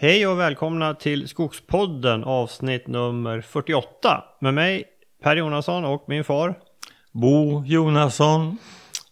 Hej 0.00 0.26
och 0.26 0.38
välkomna 0.38 0.94
till 0.94 1.28
Skogspodden 1.28 2.24
avsnitt 2.24 2.86
nummer 2.86 3.40
48 3.40 4.24
med 4.40 4.54
mig 4.54 4.84
Per 5.22 5.36
Jonasson 5.36 5.84
och 5.84 6.04
min 6.08 6.24
far 6.24 6.54
Bo 7.12 7.64
Jonasson. 7.66 8.58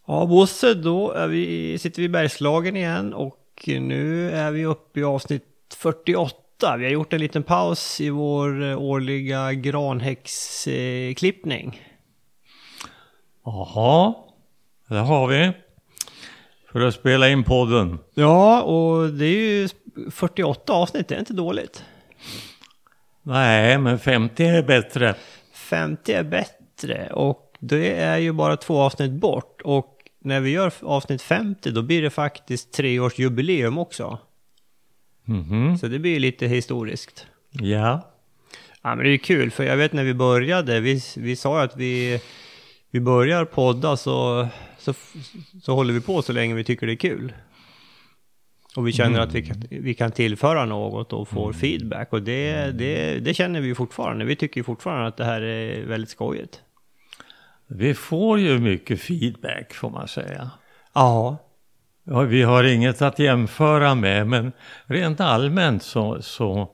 Ja 0.06 0.26
Bosse, 0.26 0.74
då 0.74 1.10
är 1.10 1.28
vi, 1.28 1.78
sitter 1.78 2.02
vi 2.02 2.04
i 2.04 2.08
Bergslagen 2.08 2.76
igen 2.76 3.14
och 3.14 3.64
nu 3.66 4.30
är 4.30 4.50
vi 4.50 4.64
uppe 4.64 5.00
i 5.00 5.04
avsnitt 5.04 5.76
48. 5.76 6.76
Vi 6.78 6.84
har 6.84 6.92
gjort 6.92 7.12
en 7.12 7.20
liten 7.20 7.42
paus 7.42 8.00
i 8.00 8.10
vår 8.10 8.76
årliga 8.76 9.52
granhäcksklippning. 9.52 11.80
Jaha, 13.44 14.14
det 14.88 14.98
har 14.98 15.26
vi. 15.26 15.52
För 16.76 16.80
att 16.80 16.94
spela 16.94 17.28
in 17.28 17.44
podden. 17.44 17.98
Ja, 18.14 18.62
och 18.62 19.08
det 19.08 19.24
är 19.24 19.38
ju 19.38 19.68
48 20.10 20.72
avsnitt, 20.72 21.08
det 21.08 21.14
är 21.14 21.18
inte 21.18 21.32
dåligt. 21.32 21.84
Nej, 23.22 23.78
men 23.78 23.98
50 23.98 24.44
är 24.44 24.62
bättre. 24.62 25.14
50 25.52 26.12
är 26.12 26.22
bättre 26.22 27.10
och 27.12 27.56
det 27.58 27.92
är 27.92 28.16
ju 28.16 28.32
bara 28.32 28.56
två 28.56 28.80
avsnitt 28.80 29.12
bort. 29.12 29.60
Och 29.64 29.96
när 30.20 30.40
vi 30.40 30.50
gör 30.50 30.72
avsnitt 30.82 31.22
50 31.22 31.70
då 31.70 31.82
blir 31.82 32.02
det 32.02 32.10
faktiskt 32.10 32.72
treårsjubileum 32.72 33.78
också. 33.78 34.18
Mhm. 35.24 35.78
Så 35.78 35.88
det 35.88 35.98
blir 35.98 36.20
lite 36.20 36.46
historiskt. 36.46 37.26
Ja. 37.50 38.12
Ja 38.82 38.94
men 38.94 39.04
det 39.04 39.10
är 39.10 39.18
kul 39.18 39.50
för 39.50 39.64
jag 39.64 39.76
vet 39.76 39.92
när 39.92 40.04
vi 40.04 40.14
började, 40.14 40.80
vi, 40.80 41.02
vi 41.16 41.36
sa 41.36 41.62
att 41.62 41.76
vi, 41.76 42.20
vi 42.90 43.00
börjar 43.00 43.44
podda 43.44 43.96
så, 43.96 44.48
så, 44.94 45.18
så 45.62 45.74
håller 45.74 45.94
vi 45.94 46.00
på 46.00 46.22
så 46.22 46.32
länge 46.32 46.54
vi 46.54 46.64
tycker 46.64 46.86
det 46.86 46.92
är 46.92 46.96
kul. 46.96 47.32
Och 48.76 48.88
vi 48.88 48.92
känner 48.92 49.20
att 49.20 49.34
vi 49.34 49.46
kan, 49.46 49.62
vi 49.70 49.94
kan 49.94 50.12
tillföra 50.12 50.64
något 50.64 51.12
och 51.12 51.28
får 51.28 51.52
feedback 51.52 52.12
och 52.12 52.22
det, 52.22 52.70
det, 52.70 53.18
det 53.18 53.34
känner 53.34 53.60
vi 53.60 53.74
fortfarande. 53.74 54.24
Vi 54.24 54.36
tycker 54.36 54.62
fortfarande 54.62 55.08
att 55.08 55.16
det 55.16 55.24
här 55.24 55.42
är 55.42 55.86
väldigt 55.86 56.10
skojigt. 56.10 56.60
Vi 57.66 57.94
får 57.94 58.38
ju 58.38 58.58
mycket 58.58 59.00
feedback 59.00 59.74
får 59.74 59.90
man 59.90 60.08
säga. 60.08 60.50
Ja, 60.94 61.46
Ja, 62.08 62.20
vi 62.20 62.42
har 62.42 62.64
inget 62.64 63.02
att 63.02 63.18
jämföra 63.18 63.94
med, 63.94 64.26
men 64.26 64.52
rent 64.84 65.20
allmänt 65.20 65.82
så, 65.82 66.22
så 66.22 66.70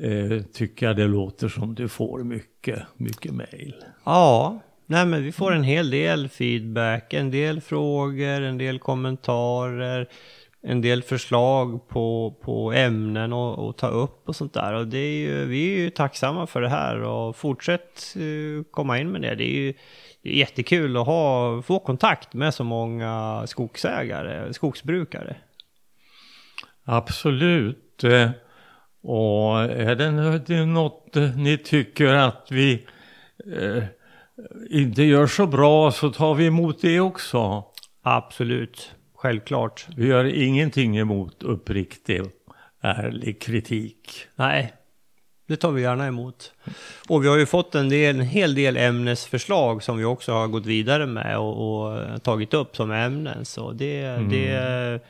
eh, 0.00 0.42
tycker 0.52 0.86
jag 0.86 0.96
det 0.96 1.06
låter 1.06 1.48
som 1.48 1.74
du 1.74 1.88
får 1.88 2.24
mycket, 2.24 2.82
mycket 2.96 3.32
mejl. 3.32 3.74
Ja, 4.04 4.60
nej 4.90 5.06
men 5.06 5.22
vi 5.22 5.32
får 5.32 5.52
en 5.52 5.62
hel 5.62 5.90
del 5.90 6.28
feedback, 6.28 7.12
en 7.12 7.30
del 7.30 7.60
frågor, 7.60 8.40
en 8.42 8.58
del 8.58 8.78
kommentarer, 8.78 10.08
en 10.62 10.80
del 10.80 11.02
förslag 11.02 11.88
på, 11.88 12.36
på 12.42 12.72
ämnen 12.72 13.32
att 13.32 13.78
ta 13.78 13.88
upp 13.88 14.28
och 14.28 14.36
sånt 14.36 14.54
där. 14.54 14.72
Och 14.72 14.88
det 14.88 14.98
är 14.98 15.18
ju, 15.18 15.44
vi 15.44 15.74
är 15.74 15.78
ju 15.78 15.90
tacksamma 15.90 16.46
för 16.46 16.60
det 16.60 16.68
här 16.68 17.02
och 17.02 17.36
fortsätt 17.36 18.16
eh, 18.16 18.64
komma 18.70 18.98
in 18.98 19.10
med 19.10 19.22
det. 19.22 19.34
Det 19.34 19.44
är 19.44 19.54
ju 19.54 19.74
det 20.22 20.28
är 20.28 20.34
jättekul 20.34 20.96
att 20.96 21.06
ha, 21.06 21.62
få 21.62 21.78
kontakt 21.78 22.34
med 22.34 22.54
så 22.54 22.64
många 22.64 23.42
skogsägare, 23.46 24.54
skogsbrukare. 24.54 25.36
Absolut. 26.84 28.04
Och 29.02 29.60
är 29.60 29.94
det 29.94 30.66
något 30.66 31.14
ni 31.36 31.58
tycker 31.58 32.14
att 32.14 32.46
vi 32.50 32.86
eh, 33.56 33.84
inte 34.70 35.02
gör 35.02 35.26
så 35.26 35.46
bra 35.46 35.92
så 35.92 36.10
tar 36.10 36.34
vi 36.34 36.46
emot 36.46 36.80
det 36.80 37.00
också. 37.00 37.64
Absolut, 38.02 38.94
självklart. 39.14 39.86
Vi 39.96 40.06
gör 40.06 40.24
ingenting 40.24 40.98
emot 40.98 41.42
uppriktig, 41.42 42.22
ärlig 42.80 43.40
kritik. 43.40 44.26
Nej, 44.36 44.72
det 45.46 45.56
tar 45.56 45.70
vi 45.70 45.82
gärna 45.82 46.06
emot. 46.06 46.52
Och 47.08 47.24
vi 47.24 47.28
har 47.28 47.36
ju 47.36 47.46
fått 47.46 47.74
en, 47.74 47.88
del, 47.88 48.16
en 48.16 48.22
hel 48.22 48.54
del 48.54 48.76
ämnesförslag 48.76 49.82
som 49.82 49.98
vi 49.98 50.04
också 50.04 50.32
har 50.32 50.48
gått 50.48 50.66
vidare 50.66 51.06
med 51.06 51.38
och, 51.38 51.82
och 51.82 52.22
tagit 52.22 52.54
upp 52.54 52.76
som 52.76 52.90
ämnen. 52.90 53.44
Så 53.44 53.72
det, 53.72 54.02
det 54.30 55.00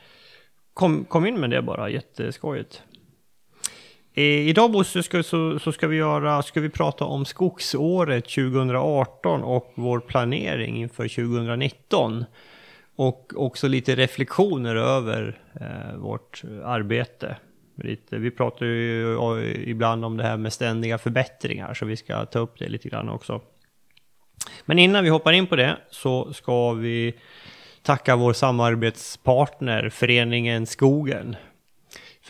kom, 0.73 1.05
kom 1.05 1.25
in 1.25 1.39
med 1.39 1.49
det 1.49 1.61
bara, 1.61 1.89
jätteskojigt. 1.89 2.83
Idag 4.13 4.71
Bosse 4.71 5.03
ska, 5.03 5.23
så, 5.23 5.59
så 5.59 5.71
ska, 5.71 5.87
vi 5.87 5.97
göra, 5.97 6.41
ska 6.41 6.61
vi 6.61 6.69
prata 6.69 7.05
om 7.05 7.25
skogsåret 7.25 8.23
2018 8.29 9.43
och 9.43 9.71
vår 9.75 9.99
planering 9.99 10.77
inför 10.77 11.07
2019. 11.07 12.25
Och 12.95 13.33
också 13.35 13.67
lite 13.67 13.95
reflektioner 13.95 14.75
över 14.75 15.39
eh, 15.61 15.97
vårt 15.97 16.43
arbete. 16.63 17.37
Lite, 17.83 18.17
vi 18.17 18.31
pratar 18.31 18.65
ju 18.65 19.17
ibland 19.65 20.05
om 20.05 20.17
det 20.17 20.23
här 20.23 20.37
med 20.37 20.53
ständiga 20.53 20.97
förbättringar, 20.97 21.73
så 21.73 21.85
vi 21.85 21.97
ska 21.97 22.25
ta 22.25 22.39
upp 22.39 22.59
det 22.59 22.69
lite 22.69 22.89
grann 22.89 23.09
också. 23.09 23.41
Men 24.65 24.79
innan 24.79 25.03
vi 25.03 25.09
hoppar 25.09 25.33
in 25.33 25.47
på 25.47 25.55
det 25.55 25.77
så 25.89 26.33
ska 26.33 26.73
vi 26.73 27.13
tacka 27.83 28.15
vår 28.15 28.33
samarbetspartner 28.33 29.89
Föreningen 29.89 30.65
Skogen. 30.65 31.35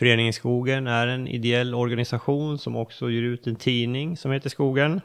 Föreningen 0.00 0.32
Skogen 0.32 0.86
är 0.86 1.06
en 1.06 1.28
ideell 1.28 1.74
organisation 1.74 2.58
som 2.58 2.76
också 2.76 3.10
ger 3.10 3.22
ut 3.22 3.46
en 3.46 3.56
tidning 3.56 4.16
som 4.16 4.30
heter 4.30 4.50
Skogen. 4.50 5.00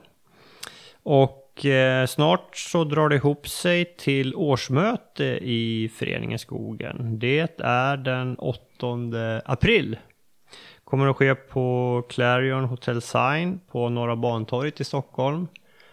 Och 1.04 1.66
eh, 1.66 2.06
snart 2.06 2.58
så 2.58 2.84
drar 2.84 3.10
det 3.10 3.16
ihop 3.16 3.48
sig 3.48 3.96
till 3.98 4.36
årsmöte 4.36 5.24
i 5.42 5.92
Föreningen 5.96 6.40
Skogen. 6.40 7.20
Det 7.20 7.60
är 7.60 7.98
den 7.98 8.36
8 8.36 9.42
april. 9.46 9.98
Kommer 10.84 11.08
att 11.08 11.16
ske 11.16 11.36
på 11.36 12.04
Clarion 12.10 12.66
Hotel 12.66 13.02
Sign 13.02 13.60
på 13.72 13.90
Norra 13.90 14.16
Bantorget 14.16 14.82
i 14.82 14.84
Stockholm. 14.84 15.48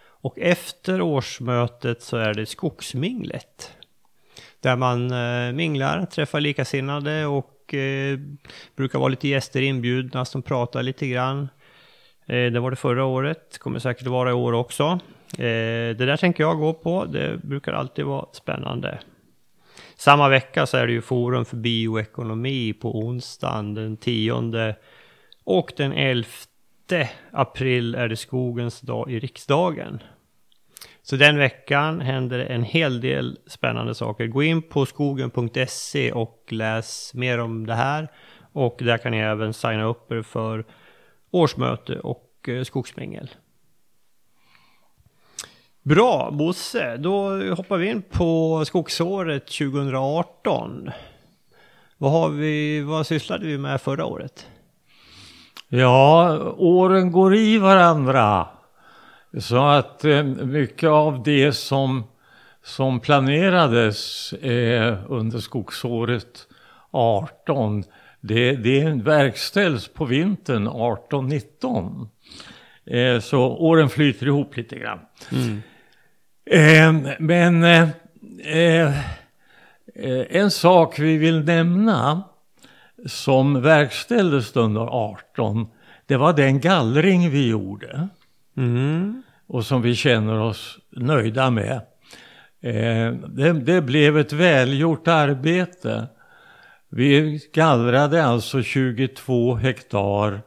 Och 0.04 0.38
efter 0.38 1.00
årsmötet 1.00 2.02
så 2.02 2.16
är 2.16 2.34
det 2.34 2.46
Skogsminglet. 2.46 3.72
Där 4.60 4.76
man 4.76 5.10
eh, 5.10 5.52
minglar, 5.52 6.06
träffar 6.06 6.40
likasinnade 6.40 7.26
och 7.26 7.51
eh, 7.74 8.18
brukar 8.76 8.98
vara 8.98 9.08
lite 9.08 9.28
gäster 9.28 9.62
inbjudna 9.62 10.24
som 10.24 10.42
pratar 10.42 10.82
lite 10.82 11.06
grann. 11.06 11.48
Eh, 12.26 12.52
det 12.52 12.60
var 12.60 12.70
det 12.70 12.76
förra 12.76 13.04
året, 13.04 13.58
kommer 13.58 13.78
säkert 13.78 14.06
vara 14.06 14.30
i 14.30 14.32
år 14.32 14.52
också. 14.52 14.84
Eh, 15.38 15.96
det 15.96 16.06
där 16.06 16.16
tänker 16.16 16.42
jag 16.44 16.58
gå 16.58 16.72
på, 16.72 17.04
det 17.04 17.36
brukar 17.42 17.72
alltid 17.72 18.04
vara 18.04 18.26
spännande. 18.32 18.98
Samma 19.96 20.28
vecka 20.28 20.66
så 20.66 20.76
är 20.76 20.86
det 20.86 20.92
ju 20.92 21.00
Forum 21.00 21.44
för 21.44 21.56
bioekonomi 21.56 22.72
på 22.72 22.98
onsdagen 22.98 23.74
den 23.74 23.96
10 23.96 24.74
och 25.44 25.72
den 25.76 25.92
11 25.92 26.26
april 27.30 27.94
är 27.94 28.08
det 28.08 28.16
Skogens 28.16 28.80
dag 28.80 29.10
i 29.10 29.18
riksdagen. 29.18 30.02
Så 31.02 31.16
den 31.16 31.38
veckan 31.38 32.00
händer 32.00 32.38
det 32.38 32.44
en 32.44 32.62
hel 32.62 33.00
del 33.00 33.38
spännande 33.46 33.94
saker. 33.94 34.26
Gå 34.26 34.42
in 34.42 34.62
på 34.62 34.86
skogen.se 34.86 36.12
och 36.12 36.44
läs 36.48 37.14
mer 37.14 37.38
om 37.38 37.66
det 37.66 37.74
här. 37.74 38.08
Och 38.52 38.76
där 38.78 38.98
kan 38.98 39.12
ni 39.12 39.18
även 39.18 39.54
signa 39.54 39.84
upp 39.84 40.12
er 40.12 40.22
för 40.22 40.64
årsmöte 41.30 41.98
och 42.00 42.48
eh, 42.48 42.62
skogsmängel. 42.62 42.64
skogsmingel. 42.66 43.30
Bra, 45.82 46.30
Bosse. 46.32 46.96
Då 46.96 47.44
hoppar 47.54 47.76
vi 47.76 47.90
in 47.90 48.02
på 48.02 48.62
skogsåret 48.64 49.46
2018. 49.46 50.90
Vad, 51.98 52.12
har 52.12 52.28
vi, 52.28 52.80
vad 52.80 53.06
sysslade 53.06 53.46
vi 53.46 53.58
med 53.58 53.80
förra 53.80 54.04
året? 54.04 54.46
Ja, 55.68 56.38
åren 56.56 57.12
går 57.12 57.34
i 57.34 57.58
varandra. 57.58 58.48
Så 59.38 59.66
att 59.66 60.04
eh, 60.04 60.22
mycket 60.24 60.88
av 60.88 61.22
det 61.22 61.52
som, 61.52 62.04
som 62.62 63.00
planerades 63.00 64.32
eh, 64.32 64.98
under 65.08 65.38
skogsåret 65.38 66.46
18 66.90 67.84
det, 68.20 68.52
det 68.52 69.02
verkställs 69.04 69.88
på 69.88 70.04
vintern 70.04 70.68
18-19. 70.68 72.08
Eh, 72.86 73.20
så 73.20 73.40
åren 73.40 73.88
flyter 73.88 74.26
ihop 74.26 74.56
lite 74.56 74.78
grann. 74.78 74.98
Eh, 76.50 76.92
men 77.18 77.64
eh, 77.64 77.88
eh, 78.44 78.98
eh, 79.94 80.26
en 80.30 80.50
sak 80.50 80.98
vi 80.98 81.16
vill 81.16 81.44
nämna 81.44 82.22
som 83.06 83.62
verkställdes 83.62 84.56
under 84.56 84.80
18 84.80 85.66
det 86.06 86.16
var 86.16 86.32
den 86.32 86.60
gallring 86.60 87.30
vi 87.30 87.48
gjorde 87.48 88.08
Mm. 88.56 89.22
och 89.46 89.64
som 89.64 89.82
vi 89.82 89.94
känner 89.94 90.40
oss 90.40 90.78
nöjda 90.90 91.50
med. 91.50 91.80
Eh, 92.62 93.12
det, 93.12 93.52
det 93.52 93.82
blev 93.82 94.18
ett 94.18 94.32
välgjort 94.32 95.08
arbete. 95.08 96.08
Vi 96.88 97.40
gallrade 97.54 98.24
alltså 98.24 98.62
22 98.62 99.54
hektar 99.54 100.42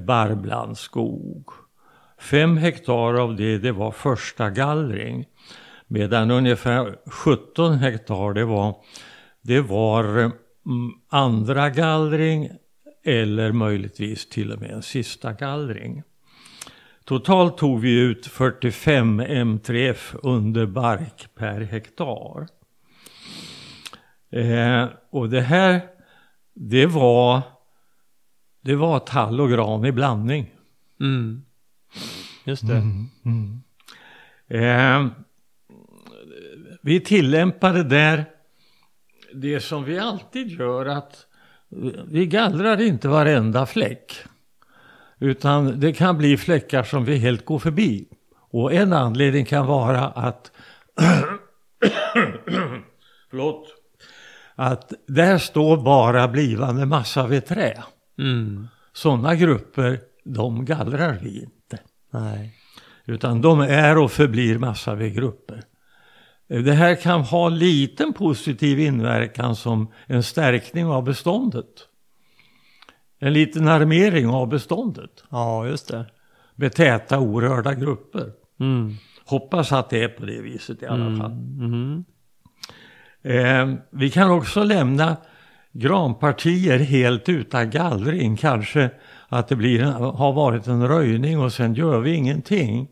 barrblandskog. 0.00 1.50
Fem 2.20 2.56
hektar 2.56 3.14
av 3.14 3.36
det, 3.36 3.58
det 3.58 3.72
var 3.72 3.92
första 3.92 4.50
gallring. 4.50 5.26
Medan 5.86 6.30
ungefär 6.30 6.96
17 7.10 7.78
hektar 7.78 8.34
det 8.34 8.44
var, 8.44 8.74
det 9.42 9.60
var 9.60 10.04
mm, 10.04 10.32
andra 11.08 11.70
gallring 11.70 12.50
eller 13.04 13.52
möjligtvis 13.52 14.28
till 14.28 14.52
och 14.52 14.60
med 14.60 14.70
en 14.70 14.82
sista 14.82 15.32
gallring. 15.32 16.02
Totalt 17.08 17.58
tog 17.58 17.80
vi 17.80 18.00
ut 18.00 18.26
45 18.26 19.20
M3F 19.20 20.18
under 20.22 20.66
bark 20.66 21.28
per 21.34 21.60
hektar. 21.60 22.48
Eh, 24.30 24.88
och 25.10 25.28
det 25.28 25.40
här, 25.40 25.80
det 26.54 26.86
var, 26.86 27.42
det 28.60 28.76
var 28.76 28.98
tall 28.98 29.40
och 29.40 29.50
gran 29.50 29.84
i 29.84 29.92
blandning. 29.92 30.50
Mm. 31.00 31.42
Just 32.44 32.66
det. 32.66 32.82
Mm. 33.24 33.62
Eh, 34.48 35.12
vi 36.82 37.00
tillämpade 37.00 37.82
där 37.82 38.24
det 39.34 39.60
som 39.60 39.84
vi 39.84 39.98
alltid 39.98 40.48
gör 40.48 40.86
att 40.86 41.26
vi 42.06 42.26
gallrar 42.26 42.80
inte 42.80 43.08
varenda 43.08 43.66
fläck. 43.66 44.12
Utan 45.18 45.80
det 45.80 45.92
kan 45.92 46.18
bli 46.18 46.36
fläckar 46.36 46.82
som 46.82 47.04
vi 47.04 47.16
helt 47.16 47.44
går 47.44 47.58
förbi. 47.58 48.08
Och 48.50 48.72
en 48.72 48.92
anledning 48.92 49.44
kan 49.44 49.66
vara 49.66 50.00
att 50.00 50.50
Förlåt. 53.30 53.66
Att 54.54 54.92
där 55.06 55.38
står 55.38 55.76
bara 55.76 56.28
blivande 56.28 56.86
massa 56.86 57.26
vid 57.26 57.46
trä. 57.46 57.82
Mm. 58.18 58.68
Sådana 58.92 59.34
grupper, 59.34 60.00
de 60.24 60.64
gallrar 60.64 61.18
vi 61.22 61.42
inte. 61.42 61.78
Nej. 62.12 62.54
Utan 63.06 63.40
de 63.40 63.60
är 63.60 63.98
och 63.98 64.12
förblir 64.12 64.58
massa 64.58 64.94
vid 64.94 65.14
grupper. 65.14 65.62
Det 66.48 66.72
här 66.72 66.94
kan 66.94 67.20
ha 67.20 67.48
liten 67.48 68.12
positiv 68.12 68.80
inverkan 68.80 69.56
som 69.56 69.92
en 70.06 70.22
stärkning 70.22 70.86
av 70.86 71.04
beståndet. 71.04 71.87
En 73.18 73.32
liten 73.32 73.68
armering 73.68 74.28
av 74.28 74.48
beståndet. 74.48 75.24
Ja, 75.30 75.66
just 75.66 75.88
det. 75.88 76.06
Med 76.54 76.72
täta 76.72 77.18
orörda 77.18 77.74
grupper. 77.74 78.32
Mm. 78.60 78.94
Hoppas 79.26 79.72
att 79.72 79.90
det 79.90 80.02
är 80.02 80.08
på 80.08 80.26
det 80.26 80.40
viset 80.40 80.82
i 80.82 80.86
alla 80.86 81.16
fall. 81.16 81.32
Mm. 81.32 82.04
Eh, 83.22 83.78
vi 83.90 84.10
kan 84.10 84.30
också 84.30 84.64
lämna 84.64 85.16
granpartier 85.72 86.78
helt 86.78 87.28
utan 87.28 87.70
gallring. 87.70 88.36
Kanske 88.36 88.90
att 89.28 89.48
det 89.48 89.56
blir, 89.56 89.82
har 90.12 90.32
varit 90.32 90.66
en 90.66 90.88
röjning 90.88 91.40
och 91.40 91.52
sen 91.52 91.74
gör 91.74 92.00
vi 92.00 92.14
ingenting. 92.14 92.88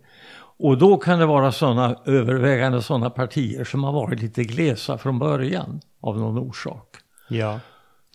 Och 0.58 0.78
då 0.78 0.96
kan 0.96 1.18
det 1.18 1.26
vara 1.26 1.52
sådana 1.52 1.96
övervägande 2.04 2.82
sådana 2.82 3.10
partier 3.10 3.64
som 3.64 3.84
har 3.84 3.92
varit 3.92 4.22
lite 4.22 4.44
glesa 4.44 4.98
från 4.98 5.18
början 5.18 5.80
av 6.00 6.18
någon 6.18 6.38
orsak. 6.38 6.96
Ja. 7.28 7.60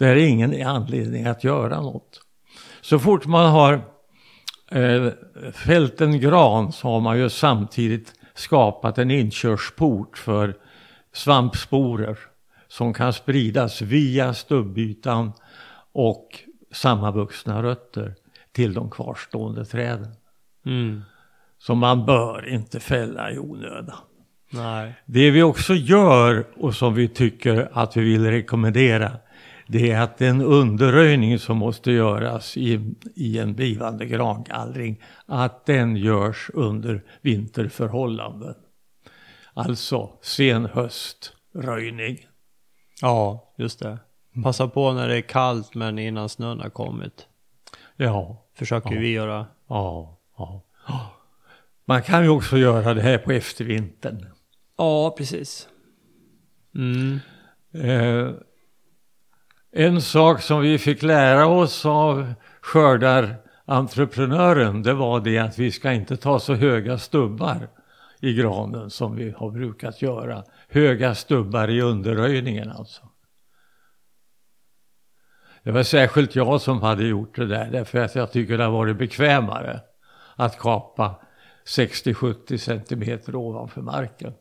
Det 0.02 0.08
är 0.08 0.16
ingen 0.16 0.68
anledning 0.68 1.26
att 1.26 1.44
göra 1.44 1.82
något. 1.82 2.22
Så 2.82 3.00
fort 3.00 3.26
man 3.26 3.52
har 3.52 3.74
eh, 4.72 5.08
fällt 5.54 6.02
en 6.02 6.20
gran 6.20 6.72
så 6.72 6.88
har 6.88 7.00
man 7.00 7.20
ju 7.20 7.30
samtidigt 7.30 8.14
skapat 8.34 8.98
en 8.98 9.12
inkörsport 9.12 10.18
för 10.18 10.58
svampsporer 11.14 12.18
som 12.68 12.94
kan 12.94 13.14
spridas 13.14 13.82
via 13.82 14.34
stubbytan 14.34 15.32
och 15.92 16.28
sammanvuxna 16.72 17.64
rötter 17.64 18.16
till 18.52 18.74
de 18.74 18.90
kvarstående 18.90 19.66
träden. 19.66 20.16
Mm. 20.66 21.02
Så 21.58 21.76
man 21.76 22.06
bör 22.06 22.50
inte 22.50 22.80
fälla 22.80 23.32
i 23.32 23.40
onödan. 23.40 23.98
Nej. 24.50 24.94
Det 25.06 25.32
vi 25.32 25.44
också 25.44 25.74
gör 25.74 26.46
och 26.58 26.76
som 26.76 26.94
vi 26.94 27.08
tycker 27.08 27.70
att 27.74 27.98
vi 27.98 28.02
vill 28.02 28.26
rekommendera 28.26 29.12
det 29.72 29.92
är 29.92 30.02
att 30.02 30.18
den 30.18 30.42
underröjning 30.42 31.40
som 31.40 31.58
måste 31.58 31.92
göras 31.92 32.58
i, 32.58 32.94
i 33.16 33.40
en 33.40 33.54
blivande 33.56 34.06
grangallring 34.06 35.04
att 35.26 35.66
den 35.66 35.96
görs 35.96 36.50
under 36.54 37.04
vinterförhållanden. 37.22 38.56
Alltså 39.54 40.10
sen 40.22 40.66
höströjning. 40.66 42.18
Ja, 43.02 43.54
just 43.58 43.80
det. 43.80 43.98
Passa 44.44 44.68
på 44.68 44.92
när 44.94 45.08
det 45.08 45.18
är 45.18 45.22
kallt 45.22 45.76
men 45.76 46.00
innan 46.00 46.30
snön 46.30 46.60
har 46.60 46.70
kommit. 46.70 47.28
Ja, 47.96 48.46
Försöker 48.56 48.94
Ja. 48.94 49.00
vi 49.00 49.12
göra. 49.12 49.46
ja, 49.68 50.20
ja. 50.38 50.62
Man 51.86 52.02
kan 52.04 52.24
ju 52.24 52.30
också 52.30 52.58
göra 52.58 52.94
det 52.94 53.02
här 53.02 53.18
på 53.18 53.32
eftervintern. 53.32 54.26
Ja, 54.78 55.16
precis. 55.18 55.68
Mm. 56.76 57.20
Eh, 57.74 58.32
en 59.72 60.02
sak 60.02 60.42
som 60.42 60.62
vi 60.62 60.78
fick 60.78 61.04
lära 61.04 61.48
oss 61.48 61.86
av 61.86 62.34
skördarentreprenören 62.62 64.84
det 64.84 64.94
var 64.94 65.20
det 65.20 65.38
att 65.38 65.60
vi 65.60 65.72
ska 65.72 65.92
inte 65.92 66.18
ta 66.18 66.40
så 66.40 66.54
höga 66.54 66.98
stubbar 66.98 67.68
i 68.20 68.34
granen 68.34 68.90
som 68.90 69.16
vi 69.16 69.32
har 69.32 69.52
brukat 69.52 70.02
göra. 70.02 70.44
Höga 70.70 71.16
stubbar 71.16 71.68
i 71.68 71.82
underröjningen 71.82 72.72
alltså. 72.72 73.02
Det 75.64 75.72
var 75.72 75.84
särskilt 75.84 76.36
jag 76.36 76.62
som 76.62 76.82
hade 76.82 77.04
gjort 77.04 77.36
det 77.36 77.48
där 77.48 77.72
därför 77.72 78.00
att 78.00 78.16
jag 78.16 78.32
tycker 78.32 78.58
det 78.58 78.64
har 78.64 78.72
varit 78.72 78.98
bekvämare 78.98 79.82
att 80.36 80.60
kapa 80.60 81.16
60-70 81.66 82.58
centimeter 82.58 83.36
ovanför 83.36 83.82
marken. 83.82 84.34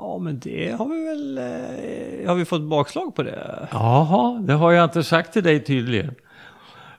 Ja, 0.00 0.18
men 0.18 0.38
det 0.38 0.70
har 0.70 0.88
vi 0.88 1.04
väl... 1.04 1.38
Eh, 1.38 2.28
har 2.28 2.34
vi 2.34 2.44
fått 2.44 2.62
bakslag 2.62 3.14
på 3.14 3.22
det? 3.22 3.68
Jaha, 3.72 4.38
det 4.40 4.52
har 4.52 4.72
jag 4.72 4.84
inte 4.84 5.04
sagt 5.04 5.32
till 5.32 5.42
dig 5.42 5.64
tydligen. 5.64 6.14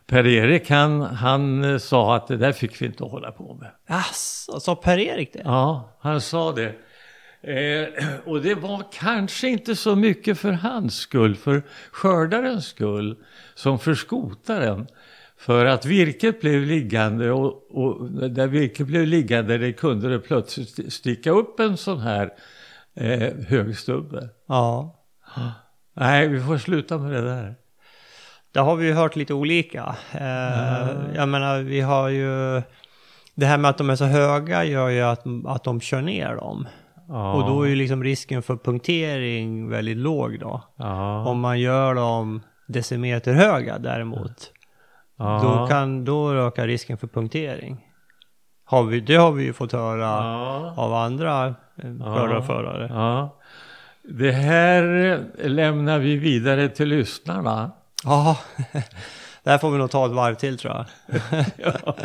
Per-Erik 0.06 0.69
han, 0.69 1.01
han 1.01 1.63
eh, 1.63 1.78
sa 1.78 2.16
att 2.16 2.28
det 2.28 2.38
där 2.38 2.51
fick 2.51 2.81
vi 2.81 2.86
inte 2.86 3.04
hålla 3.04 3.31
på 3.31 3.54
med. 3.54 3.72
Jaså, 3.88 4.60
sa 4.60 4.75
Per-Erik 4.75 5.34
det? 5.34 5.42
Ja, 5.46 5.98
han 6.01 6.22
sa 6.22 6.51
det. 6.51 6.75
Eh, 7.42 8.06
och 8.25 8.42
det 8.42 8.56
var 8.56 8.84
kanske 8.92 9.48
inte 9.48 9.75
så 9.75 9.95
mycket 9.95 10.40
för 10.40 10.52
hans 10.52 10.95
skull, 10.95 11.36
för 11.36 11.63
skördarens 11.92 12.66
skull, 12.66 13.18
som 13.56 13.80
för 13.80 13.94
skotaren. 13.94 14.88
För 15.38 15.66
att 15.66 15.86
virket 15.86 16.42
blev 16.42 16.62
liggande 16.62 17.31
och, 17.31 17.64
och 17.71 18.12
där 18.12 18.47
virket 18.47 18.88
blev 18.88 19.07
liggande 19.07 19.57
det 19.57 19.74
kunde 19.74 20.09
det 20.09 20.19
plötsligt 20.19 20.94
sticka 20.94 21.31
upp 21.31 21.59
en 21.59 21.78
sån 21.78 22.00
här 22.00 22.30
eh, 23.00 23.34
högstubbe. 23.48 24.30
Ja. 24.48 24.96
Nej, 25.94 26.28
vi 26.28 26.42
får 26.42 26.58
sluta 26.58 26.98
med 26.98 27.12
det 27.12 27.22
där. 27.22 27.56
Där 28.52 28.62
har 28.62 28.76
vi 28.76 28.86
ju 28.88 28.94
hört 28.94 29.16
lite 29.16 29.34
olika. 29.34 29.96
Eh, 30.14 30.98
Jag 31.16 31.30
menar, 31.30 31.60
vi 31.62 31.82
har 31.82 32.10
ju... 32.10 32.62
Det 33.36 33.46
här 33.46 33.58
med 33.58 33.70
att 33.70 33.78
de 33.78 33.90
är 33.90 33.96
så 33.96 34.06
höga 34.06 34.64
gör 34.64 34.90
ju 34.90 35.02
att, 35.02 35.24
att 35.48 35.64
de 35.64 35.82
kör 35.82 36.02
ner 36.02 36.36
dem. 36.36 36.68
Ja. 37.08 37.34
Och 37.34 37.50
då 37.50 37.62
är 37.64 37.68
ju 37.70 37.76
liksom 37.76 38.04
risken 38.04 38.42
för 38.42 38.56
punktering 38.58 39.70
väldigt 39.70 39.98
låg 39.98 40.40
då. 40.40 40.62
Ja. 40.76 41.26
Om 41.28 41.40
man 41.40 41.60
gör 41.60 41.96
dem 41.96 42.42
decimeter 42.68 43.34
höga 43.34 43.80
däremot, 43.80 44.52
Ja. 45.18 45.40
då, 45.44 45.68
kan, 45.68 46.06
då 46.06 46.34
ökar 46.34 46.68
risken 46.68 46.98
för 46.98 47.08
punktering. 47.08 47.86
Har 48.69 48.83
vi, 48.83 48.99
det 48.99 49.16
har 49.16 49.31
vi 49.31 49.44
ju 49.44 49.54
fått 49.54 49.71
höra 49.71 50.02
Ja. 50.02 50.73
av 50.78 50.94
andra 50.94 51.47
eh, 51.47 51.54
skördarförare. 52.16 52.88
Ja. 52.94 53.35
Det 54.04 54.31
här 54.31 54.83
lämnar 55.49 55.99
vi 55.99 56.18
vidare 56.18 56.69
till 56.69 56.88
lyssnarna. 56.88 57.71
Ja, 58.04 58.38
här 59.45 59.57
får 59.57 59.71
vi 59.71 59.78
nog 59.78 59.92
ta 59.92 60.06
ett 60.06 60.11
varv 60.11 60.35
till 60.35 60.57
tror 60.57 60.73
jag. 60.76 60.85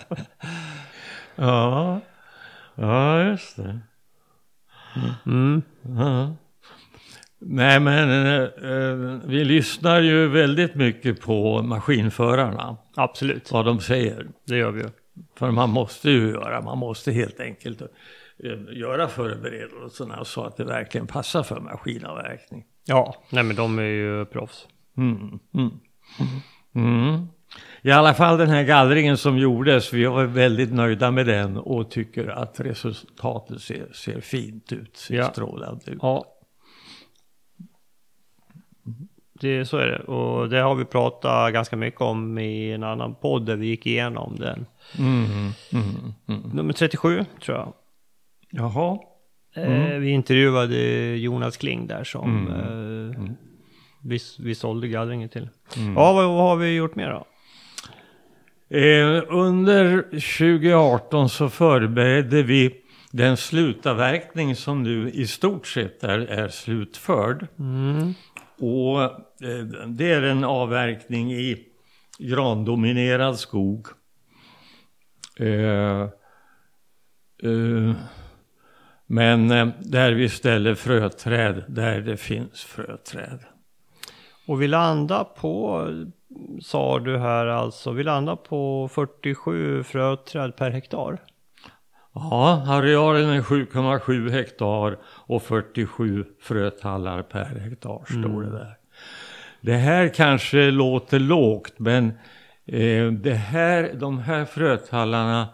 Ja, 1.37 2.01
ja 2.75 3.23
just 3.23 3.57
det. 3.57 3.79
Mm. 5.27 5.63
Ja. 5.83 6.35
Nej 7.39 7.81
men 7.81 8.11
eh, 8.43 8.49
vi 9.25 9.45
lyssnar 9.45 10.01
ju 10.01 10.29
väldigt 10.29 10.75
mycket 10.75 11.21
på 11.21 11.63
maskinförarna. 11.63 12.77
Absolut, 12.97 13.53
Vad 13.53 13.65
de 13.65 13.81
säger. 13.81 14.27
det 14.47 14.57
gör 14.57 14.71
vi 14.71 14.83
ju. 14.83 14.89
För 15.37 15.51
man 15.51 15.71
måste 15.71 16.11
ju 16.11 16.29
göra, 16.31 16.61
man 16.61 16.79
måste 16.79 17.13
helt 17.13 17.41
enkelt 17.41 17.81
eh, 17.83 17.89
göra 18.73 19.09
förberedelserna 19.09 20.25
så 20.25 20.45
att 20.45 20.57
det 20.57 20.65
verkligen 20.65 21.07
passar 21.07 21.43
för 21.43 21.61
maskinavverkning. 21.61 22.65
Ja, 22.85 23.15
nej 23.31 23.45
men 23.45 23.57
de 23.57 23.79
är 23.79 23.83
ju 23.83 24.25
proffs. 24.25 24.69
Mm. 24.97 25.39
Mm. 25.55 25.71
Mm. 26.75 27.27
I 27.83 27.91
alla 27.91 28.15
fall 28.15 28.39
den 28.39 28.49
här 28.49 28.63
gallringen 28.63 29.17
som 29.17 29.39
gjordes, 29.39 29.93
vi 29.93 30.05
var 30.05 30.25
väldigt 30.25 30.73
nöjda 30.73 31.11
med 31.11 31.27
den 31.27 31.57
och 31.57 31.91
tycker 31.91 32.27
att 32.29 32.61
resultatet 32.61 33.61
ser, 33.61 33.93
ser 33.93 34.21
fint 34.21 34.73
ut, 34.73 34.97
ser 34.97 35.15
Ja. 35.15 35.31
strålande 35.31 35.91
ut. 35.91 35.99
Ja. 36.03 36.25
Det, 39.45 39.65
så 39.65 39.77
är 39.77 39.87
det. 39.87 39.99
Och 39.99 40.49
det 40.49 40.61
har 40.61 40.75
vi 40.75 40.85
pratat 40.85 41.53
ganska 41.53 41.77
mycket 41.77 42.01
om 42.01 42.39
i 42.39 42.73
en 42.73 42.83
annan 42.83 43.15
podd 43.15 43.47
där 43.47 43.57
vi 43.57 43.67
gick 43.67 43.87
igenom 43.87 44.37
den. 44.39 44.67
Mm. 44.99 45.25
Mm. 45.73 45.85
Mm. 46.29 46.51
Nummer 46.55 46.73
37 46.73 47.25
tror 47.45 47.59
jag. 47.59 47.73
Jaha. 48.51 48.99
Eh, 49.57 49.99
vi 49.99 50.11
intervjuade 50.11 50.77
Jonas 51.17 51.57
Kling 51.57 51.87
där 51.87 52.05
som 52.05 52.47
Mm. 52.49 53.11
eh, 53.11 53.31
vi, 54.03 54.19
vi 54.39 54.55
sålde 54.55 54.89
gallringen 54.89 55.29
till. 55.29 55.49
Ja, 55.97 56.13
vad, 56.13 56.25
vad 56.29 56.49
har 56.49 56.57
vi 56.57 56.75
gjort 56.75 56.95
mer 56.97 57.11
då? 57.11 57.27
Eh, 58.77 59.23
under 59.29 60.03
2018 60.03 61.29
så 61.29 61.49
förberedde 61.49 62.43
vi 62.43 62.75
den 63.11 63.37
slutavverkning 63.37 64.57
som 64.57 64.83
nu 64.83 65.11
i 65.11 65.27
stort 65.27 65.67
sett 65.67 66.05
är, 66.05 66.19
är 66.19 66.49
slutförd. 66.49 67.47
Och 68.59 69.03
eh, 69.03 69.65
det 69.87 70.13
är 70.13 70.23
en 70.23 70.45
avverkning 70.45 71.33
i 71.33 71.69
grandominerad 72.19 73.39
skog. 73.39 73.87
Eh, 75.37 76.03
eh, 77.43 77.95
men 79.07 79.51
eh, 79.51 79.69
där 79.81 80.13
vi 80.13 80.29
ställer 80.29 80.75
fröträd 80.75 81.65
där 81.69 82.01
det 82.01 82.17
finns 82.17 82.65
fröträd. 82.65 83.39
Och 84.47 84.63
vi 84.63 84.69
landar 84.69 85.25
på, 85.25 85.87
sa 86.61 86.99
du 86.99 87.19
här 87.19 87.47
alltså, 87.47 87.91
vi 87.91 88.03
landar 88.03 88.37
på 88.37 88.89
47 88.93 89.83
fröträd 89.83 90.57
per 90.57 90.71
hektar. 90.71 91.19
Ja, 92.15 92.65
arealen 92.67 93.31
är 93.31 93.43
7,7 93.43 94.31
hektar 94.31 94.99
och 95.05 95.43
47 95.43 96.25
frötallar 96.41 97.23
per 97.23 97.45
hektar 97.45 98.05
står 98.05 98.43
det 98.43 98.51
där. 98.51 98.77
Det 99.61 99.77
här 99.77 100.09
kanske 100.09 100.71
låter 100.71 101.19
lågt 101.19 101.73
men 101.77 102.07
eh, 102.67 103.07
det 103.07 103.35
här, 103.35 103.95
de 103.95 104.19
här 104.19 104.45
frötallarna 104.45 105.49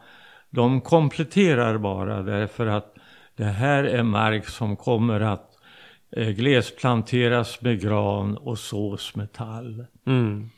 de 0.50 0.80
kompletterar 0.80 1.78
bara 1.78 2.22
därför 2.22 2.66
att 2.66 2.94
det 3.36 3.44
här 3.44 3.84
är 3.84 4.02
mark 4.02 4.48
som 4.48 4.76
kommer 4.76 5.20
att 5.20 5.50
eh, 6.16 6.28
glesplanteras 6.28 7.60
med 7.60 7.80
gran 7.80 8.36
och 8.36 8.58
sås 8.58 9.16
med 9.16 9.32
tall. 9.32 9.84
Mm. 10.06 10.50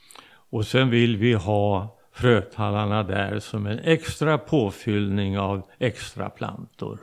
Och 0.50 0.66
sen 0.66 0.90
vill 0.90 1.16
vi 1.16 1.32
ha 1.32 1.98
frötallarna 2.12 3.02
där 3.02 3.38
som 3.38 3.66
en 3.66 3.78
extra 3.78 4.38
påfyllning 4.38 5.38
av 5.38 5.62
extra 5.78 6.30
plantor. 6.30 6.98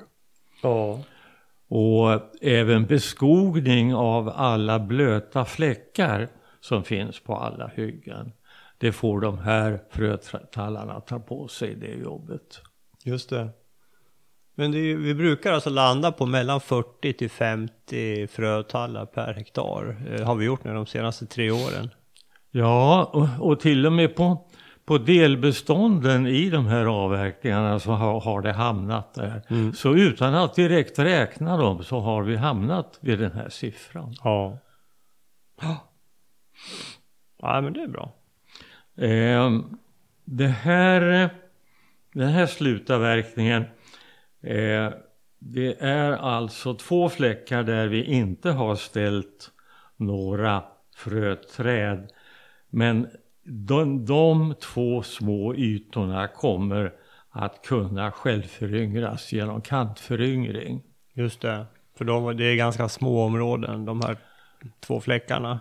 Ja. 0.64 1.00
Och 1.68 2.22
även 2.42 2.86
beskogning 2.86 3.96
av 3.96 4.30
alla 4.36 4.80
blöta 4.80 5.46
fläckar 5.46 6.28
som 6.60 6.84
finns 6.84 7.20
på 7.20 7.36
alla 7.36 7.68
hyggen. 7.68 8.32
Det 8.78 8.92
får 8.92 9.22
de 9.22 9.40
här 9.40 9.80
frötallarna 9.90 11.00
ta 11.00 11.20
på 11.20 11.48
sig 11.48 11.76
det 11.76 11.94
jobbet. 11.94 12.62
Just 13.04 13.30
det. 13.30 13.50
Men 14.56 14.72
det 14.72 14.80
är, 14.80 14.96
vi 14.96 15.14
brukar 15.14 15.54
alltså 15.54 15.70
landa 15.70 16.12
på 16.12 16.26
mellan 16.26 16.62
40 16.62 17.14
till 17.14 17.30
50 17.30 18.28
frötallar 18.28 19.06
per 19.06 19.34
hektar. 19.34 19.98
Eh, 20.12 20.26
har 20.26 20.36
vi 20.36 20.46
gjort 20.46 20.64
nu 20.64 20.74
de 20.74 20.86
senaste 20.86 21.26
tre 21.26 21.52
åren. 21.52 21.90
Ja, 22.52 23.04
och, 23.14 23.50
och 23.50 23.60
till 23.60 23.86
och 23.86 23.94
med 23.94 24.16
på, 24.16 24.49
på 24.90 24.98
delbestånden 24.98 26.28
i 26.28 26.50
de 26.50 26.68
här 26.68 26.86
avverkningarna 26.86 27.80
så 27.80 27.92
har, 27.92 28.22
har 28.22 28.42
det 28.42 28.54
hamnat 28.54 29.14
där. 29.14 29.42
Så 29.74 29.96
utan 29.96 30.36
att 30.36 30.56
direkt 30.56 31.00
räkna 31.00 31.58
dem 31.58 31.84
så 31.84 32.00
har 32.00 32.24
vi 32.24 32.36
hamnat 32.36 33.00
vid 33.02 33.20
den 33.20 33.32
här 33.32 33.50
siffran. 33.50 34.16
Ja. 34.24 34.58
Ja, 37.42 37.62
men 37.62 37.74
det 37.74 37.82
är 37.82 37.88
bra. 37.88 38.14
Eh, 38.98 39.60
det 40.26 40.48
här, 40.48 41.30
den 42.14 42.30
här 42.30 42.46
slutavverkningen, 42.46 43.62
eh, 44.42 44.90
det 45.40 45.82
är 45.82 46.12
alltså 46.12 46.74
två 46.74 47.10
fläckar 47.10 47.64
där 47.64 47.88
vi 47.88 48.04
inte 48.04 48.52
har 48.52 48.76
ställt 48.76 49.52
några 49.98 50.64
fröträd. 50.96 52.12
Men 52.70 53.08
de, 53.50 54.06
de 54.06 54.56
två 54.62 55.04
små 55.04 55.56
ytorna 55.56 56.28
kommer 56.28 56.94
att 57.30 57.62
kunna 57.62 58.12
självföryngras 58.12 59.32
genom 59.32 59.62
kantföryngring. 59.62 60.84
Just 61.14 61.42
det. 61.42 61.66
För 61.98 62.06
de, 62.06 62.38
det 62.38 62.46
är 62.46 62.56
ganska 62.56 62.90
små 62.90 63.24
områden, 63.24 63.86
de 63.86 64.02
här 64.02 64.18
två 64.80 65.02
fläckarna. 65.02 65.60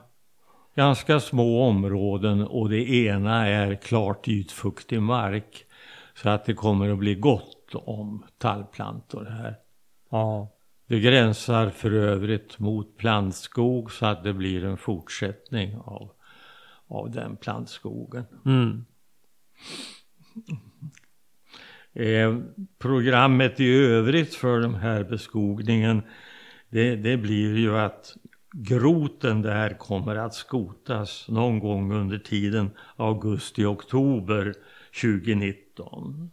ganska 0.74 1.20
små 1.20 1.62
områden 1.62 2.46
och 2.46 2.70
det 2.70 2.90
ena 2.90 3.46
är 3.46 3.74
klart 3.74 4.28
ytfuktig 4.28 5.02
mark. 5.02 5.64
Så 6.14 6.28
att 6.28 6.44
det 6.44 6.54
kommer 6.54 6.90
att 6.90 6.98
bli 6.98 7.14
gott 7.14 7.74
om 7.74 8.24
tallplantor 8.38 9.24
här. 9.24 9.54
Ja. 10.10 10.48
Det 10.86 11.00
gränsar 11.00 11.70
för 11.70 11.92
övrigt 11.92 12.58
mot 12.58 12.96
plantskog 12.96 13.92
så 13.92 14.06
att 14.06 14.24
det 14.24 14.32
blir 14.32 14.64
en 14.64 14.76
fortsättning 14.76 15.76
av, 15.76 16.10
av 16.88 17.10
den 17.10 17.36
plantskogen. 17.36 18.24
Mm. 18.46 18.84
Eh, 21.92 22.38
programmet 22.78 23.60
i 23.60 23.74
övrigt 23.74 24.34
för 24.34 24.60
den 24.60 24.74
här 24.74 25.04
beskogningen 25.04 26.02
det, 26.70 26.96
det 26.96 27.16
blir 27.16 27.56
ju 27.56 27.78
att 27.78 28.16
groten 28.52 29.42
där 29.42 29.78
kommer 29.78 30.16
att 30.16 30.34
skotas 30.34 31.26
någon 31.28 31.58
gång 31.58 31.92
under 31.92 32.18
tiden 32.18 32.70
augusti-oktober 32.96 34.54
2019. 35.02 36.30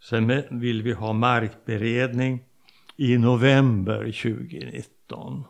Sen 0.00 0.42
vill 0.50 0.82
vi 0.82 0.92
ha 0.92 1.12
markberedning 1.12 2.44
i 2.96 3.18
november 3.18 3.98
2019. 3.98 5.44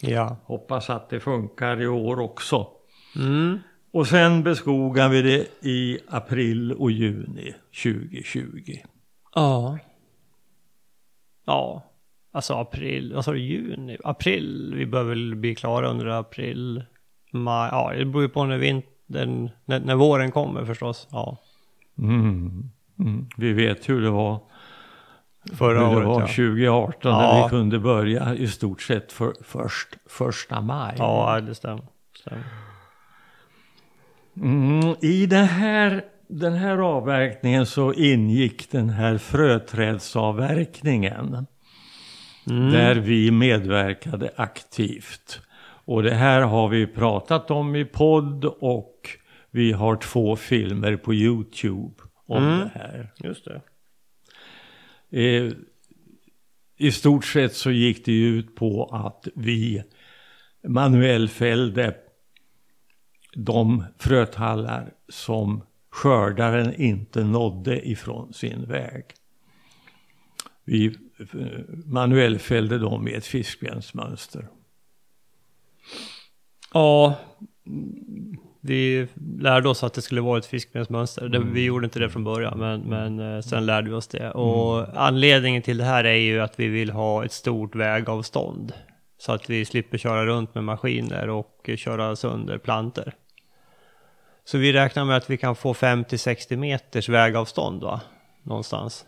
Ja. 0.00 0.36
Hoppas 0.44 0.90
att 0.90 1.10
det 1.10 1.20
funkar 1.20 1.82
i 1.82 1.86
år 1.86 2.20
också. 2.20 2.81
Mm. 3.16 3.58
Och 3.92 4.06
sen 4.06 4.42
beskogar 4.42 5.08
vi 5.08 5.22
det 5.22 5.66
i 5.68 5.98
april 6.08 6.72
och 6.72 6.90
juni 6.90 7.54
2020. 7.82 8.76
Ja. 9.34 9.78
Ja. 11.46 11.82
Alltså 12.32 12.54
april, 12.54 13.12
vad 13.14 13.24
sa 13.24 13.32
du, 13.32 13.38
juni? 13.38 13.96
April, 14.04 14.74
vi 14.76 14.86
bör 14.86 15.02
väl 15.04 15.34
bli 15.34 15.54
klara 15.54 15.88
under 15.88 16.06
april, 16.06 16.84
maj, 17.32 17.68
ja 17.72 17.92
det 17.98 18.04
beror 18.04 18.22
ju 18.22 18.28
på 18.28 18.44
när 18.44 18.58
vintern, 18.58 19.50
när, 19.64 19.80
när 19.80 19.94
våren 19.94 20.30
kommer 20.32 20.64
förstås. 20.64 21.08
Ja. 21.10 21.36
Mm. 21.98 22.70
Mm. 22.98 23.28
Vi 23.36 23.52
vet 23.52 23.88
hur 23.88 24.02
det 24.02 24.10
var, 24.10 24.40
Förra 25.52 25.78
hur 25.78 25.90
det 25.90 25.96
året 25.96 26.06
var 26.08 26.20
ja. 26.20 26.26
2018 26.26 27.12
när 27.12 27.22
Ja. 27.22 27.44
vi 27.44 27.50
kunde 27.50 27.78
börja 27.78 28.34
i 28.34 28.48
stort 28.48 28.82
sett 28.82 29.12
för, 29.12 29.32
först 29.44 29.88
första 30.06 30.60
maj. 30.60 30.94
Ja, 30.98 31.40
det 31.40 31.54
stämmer. 31.54 31.86
stämmer. 32.18 32.44
Mm, 34.36 34.94
I 35.00 35.26
det 35.26 35.36
här, 35.36 36.04
den 36.28 36.52
här 36.52 36.78
avverkningen 36.78 37.66
så 37.66 37.92
ingick 37.92 38.70
den 38.70 38.90
här 38.90 39.18
fröträdsavverkningen. 39.18 41.46
Där 42.44 42.94
vi 42.94 43.30
medverkade 43.30 44.30
aktivt. 44.36 45.40
Och 45.84 46.02
det 46.02 46.14
här 46.14 46.40
har 46.40 46.68
vi 46.68 46.86
pratat 46.86 47.50
om 47.50 47.76
i 47.76 47.84
podd 47.84 48.44
och 48.44 49.08
vi 49.50 49.72
har 49.72 49.96
två 49.96 50.36
filmer 50.36 50.96
på 50.96 51.14
Youtube 51.14 51.94
om 52.26 52.42
det 52.42 52.70
här. 52.74 53.12
Just 53.16 53.44
det. 53.44 53.60
Eh, 55.10 55.52
I 56.76 56.92
stort 56.92 57.24
sett 57.24 57.54
så 57.54 57.70
gick 57.70 58.04
det 58.04 58.12
ut 58.12 58.54
på 58.54 58.84
att 58.84 59.28
vi 59.34 59.82
manuellfällde 60.68 61.94
de 63.36 63.84
frötallar 63.98 64.92
som 65.08 65.62
skördaren 65.90 66.74
inte 66.74 67.24
nådde 67.24 67.88
ifrån 67.88 68.32
sin 68.32 68.64
väg. 68.64 69.04
Vi 70.64 70.86
eh, 70.86 71.74
manuellfällde 71.84 72.78
dem 72.78 73.08
i 73.08 73.12
ett 73.12 73.26
fiskbensmönster. 73.26 74.48
Ja, 76.72 77.16
vi 78.60 79.08
lärde 79.38 79.68
oss 79.68 79.82
att 79.84 79.94
det 79.94 80.02
skulle 80.02 80.20
vara 80.20 80.38
ett 80.38 80.46
fiskbensmönster. 80.46 81.28
Det, 81.28 81.38
vi 81.38 81.64
gjorde 81.64 81.84
inte 81.84 81.98
det 81.98 82.10
från 82.10 82.24
början, 82.24 82.58
men, 82.58 82.80
men 82.80 83.34
eh, 83.34 83.40
sen 83.40 83.66
lärde 83.66 83.90
vi 83.90 83.96
oss 83.96 84.08
det. 84.08 84.30
Och 84.30 85.02
anledningen 85.06 85.62
till 85.62 85.78
det 85.78 85.84
här 85.84 86.04
är 86.04 86.16
ju 86.16 86.40
att 86.40 86.60
vi 86.60 86.68
vill 86.68 86.90
ha 86.90 87.24
ett 87.24 87.32
stort 87.32 87.74
vägavstånd. 87.74 88.72
Så 89.22 89.32
att 89.32 89.50
vi 89.50 89.64
slipper 89.64 89.98
köra 89.98 90.26
runt 90.26 90.54
med 90.54 90.64
maskiner 90.64 91.28
och 91.28 91.70
köra 91.76 92.16
sönder 92.16 92.58
planter. 92.58 93.14
Så 94.44 94.58
vi 94.58 94.72
räknar 94.72 95.04
med 95.04 95.16
att 95.16 95.30
vi 95.30 95.36
kan 95.36 95.56
få 95.56 95.72
50-60 95.72 96.56
meters 96.56 97.08
vägavstånd 97.08 97.82
va? 97.82 98.00
Någonstans. 98.42 99.06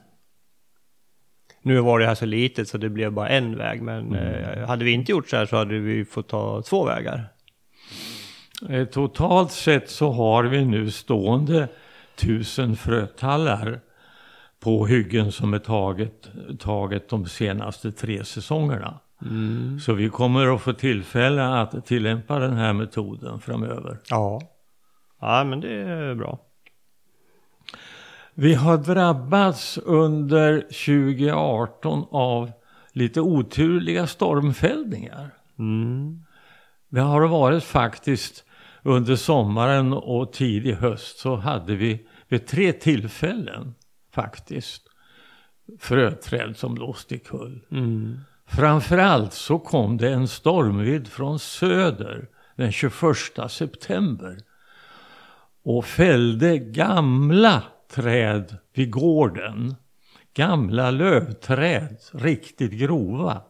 Nu 1.63 1.81
var 1.81 1.99
det 1.99 2.07
här 2.07 2.15
så 2.15 2.27
litet 2.27 2.69
så 2.69 2.79
det 2.79 2.89
blev 2.89 3.13
bara 3.13 3.29
en 3.29 3.59
väg, 3.59 3.83
men 3.83 4.15
eh, 4.15 4.67
hade 4.67 4.85
vi 4.85 4.91
inte 4.91 5.13
gjort 5.13 5.29
så 5.29 5.37
här 5.37 5.47
så 5.47 5.57
hade 5.57 5.79
vi 5.79 6.05
fått 6.05 6.29
ta 6.29 6.63
två 6.63 6.85
vägar. 6.85 7.29
Eh, 8.69 8.85
Totalt 8.85 9.53
sett 9.53 9.91
så 9.91 10.11
har 10.11 10.45
vi 10.45 10.65
nu 10.65 10.91
stående 10.91 11.69
tusen 12.17 12.77
frötallar 12.77 13.81
på 14.61 14.87
hyggen 14.87 15.33
som 15.33 15.55
är 15.55 15.59
taget, 15.59 16.29
taget 16.59 17.09
de 17.09 17.27
senaste 17.27 17.93
tre 17.93 18.25
säsongerna. 18.25 19.01
Mm. 19.25 19.81
Så 19.81 19.93
vi 19.93 20.09
kommer 20.09 20.55
att 20.55 20.63
få 20.63 20.73
tillfälle 20.73 21.45
att 21.45 21.87
tillämpa 21.87 22.39
den 22.39 22.57
här 22.57 22.73
metoden 22.73 23.41
framöver. 23.41 23.99
Ja. 24.09 24.41
Ja, 25.21 25.45
men 25.45 25.61
det 25.61 25.75
är 25.75 26.15
bra. 26.15 26.39
Vi 28.35 28.55
har 28.55 28.79
drabbats 28.79 29.79
under 29.79 30.61
2018 30.61 32.05
av 32.11 32.53
lite 32.93 33.21
oturliga 33.21 34.07
stormfällningar. 34.07 35.31
Mm. 35.59 36.25
Det 36.89 37.01
har 37.01 37.29
varit 37.29 37.65
faktiskt 37.65 38.45
under 38.83 39.17
sommaren 39.17 39.93
och 39.93 40.33
tidig 40.33 40.75
höst 40.75 41.19
så 41.19 41.37
hade 41.37 41.75
vi 41.75 42.07
vid 42.29 42.47
tre 42.47 42.73
tillfällen 42.73 43.75
faktiskt 44.15 44.83
fröträd 45.81 46.57
som 46.57 46.75
blåste 46.75 47.19
kull. 47.19 47.67
Mm. 47.71 48.19
Framförallt 48.47 49.33
så 49.33 49.59
kom 49.59 49.97
det 49.97 50.13
en 50.13 50.29
stormvind 50.29 51.09
från 51.09 51.39
söder 51.39 52.29
den 52.57 52.73
21 52.73 53.17
september 53.49 54.39
och 55.65 55.85
fällde 55.85 56.59
gamla 56.59 57.63
träd 57.95 58.57
vid 58.75 58.91
gården. 58.91 59.75
Gamla 60.35 60.91
lövträd, 60.91 61.97
riktigt 62.13 62.73
grova. 62.73 63.43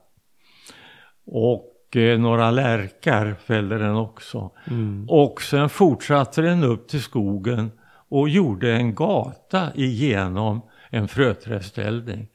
Och 1.26 1.96
eh, 1.96 2.18
några 2.18 2.50
lärkar 2.50 3.34
fällde 3.34 3.78
den 3.78 3.96
också. 3.96 4.50
Mm. 4.70 5.06
Och 5.08 5.42
sen 5.42 5.68
fortsatte 5.68 6.42
den 6.42 6.64
upp 6.64 6.88
till 6.88 7.02
skogen 7.02 7.70
och 8.08 8.28
gjorde 8.28 8.72
en 8.72 8.94
gata 8.94 9.74
igenom 9.74 10.62
en 10.90 11.08
fröträdställning 11.08 12.28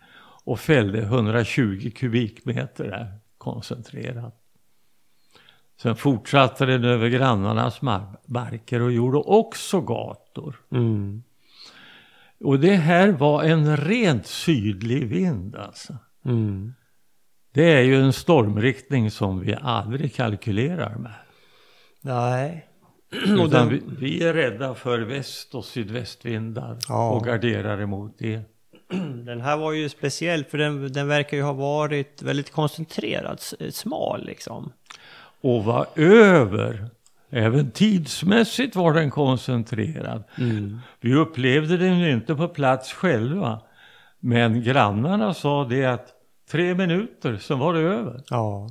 och 0.49 0.59
fällde 0.59 0.99
120 0.99 1.91
kubikmeter 1.95 2.83
där 2.83 3.19
koncentrerat. 3.37 4.35
Sen 5.81 5.95
fortsatte 5.95 6.65
den 6.65 6.83
över 6.83 7.09
grannarnas 7.09 7.81
marker 8.25 8.81
och 8.81 8.91
gjorde 8.91 9.17
också 9.17 9.81
gator. 9.81 10.55
Mm. 10.71 11.23
Och 12.39 12.59
det 12.59 12.75
här 12.75 13.11
var 13.11 13.43
en 13.43 13.77
rent 13.77 14.25
sydlig 14.25 15.07
vind 15.07 15.55
alltså. 15.55 15.97
Mm. 16.25 16.73
Det 17.53 17.73
är 17.73 17.81
ju 17.81 17.95
en 17.95 18.13
stormriktning 18.13 19.11
som 19.11 19.39
vi 19.39 19.55
aldrig 19.61 20.15
kalkylerar 20.15 20.95
med. 20.95 21.15
Nej. 22.01 22.67
Utan 23.11 23.69
vi, 23.69 23.81
vi 23.99 24.23
är 24.23 24.33
rädda 24.33 24.75
för 24.75 24.99
väst 24.99 25.55
och 25.55 25.65
sydvästvindar 25.65 26.77
Ja. 26.87 27.09
och 27.09 27.25
garderar 27.25 27.81
emot 27.81 28.15
det. 28.19 28.41
Den 29.29 29.41
här 29.41 29.57
var 29.57 29.71
ju 29.71 29.89
speciell 29.89 30.43
för 30.43 30.57
den, 30.57 30.91
den 30.93 31.07
verkar 31.07 31.37
ju 31.37 31.43
ha 31.43 31.53
varit 31.53 32.21
väldigt 32.21 32.51
koncentrerad, 32.51 33.37
s- 33.39 33.75
smal 33.77 34.25
liksom. 34.25 34.71
Och 35.41 35.63
var 35.63 35.87
över, 35.95 36.85
även 37.29 37.71
tidsmässigt 37.71 38.75
var 38.75 38.93
den 38.93 39.11
koncentrerad. 39.11 40.23
Mm. 40.37 40.79
Vi 41.01 41.13
upplevde 41.13 41.77
den 41.77 42.05
inte 42.05 42.35
på 42.35 42.47
plats 42.47 42.93
själva. 42.93 43.61
Men 44.19 44.63
grannarna 44.63 45.33
sa 45.33 45.63
det 45.65 45.85
att 45.85 46.07
tre 46.51 46.75
minuter, 46.75 47.37
så 47.37 47.55
var 47.55 47.73
det 47.73 47.79
över. 47.79 48.21
Ja. 48.29 48.69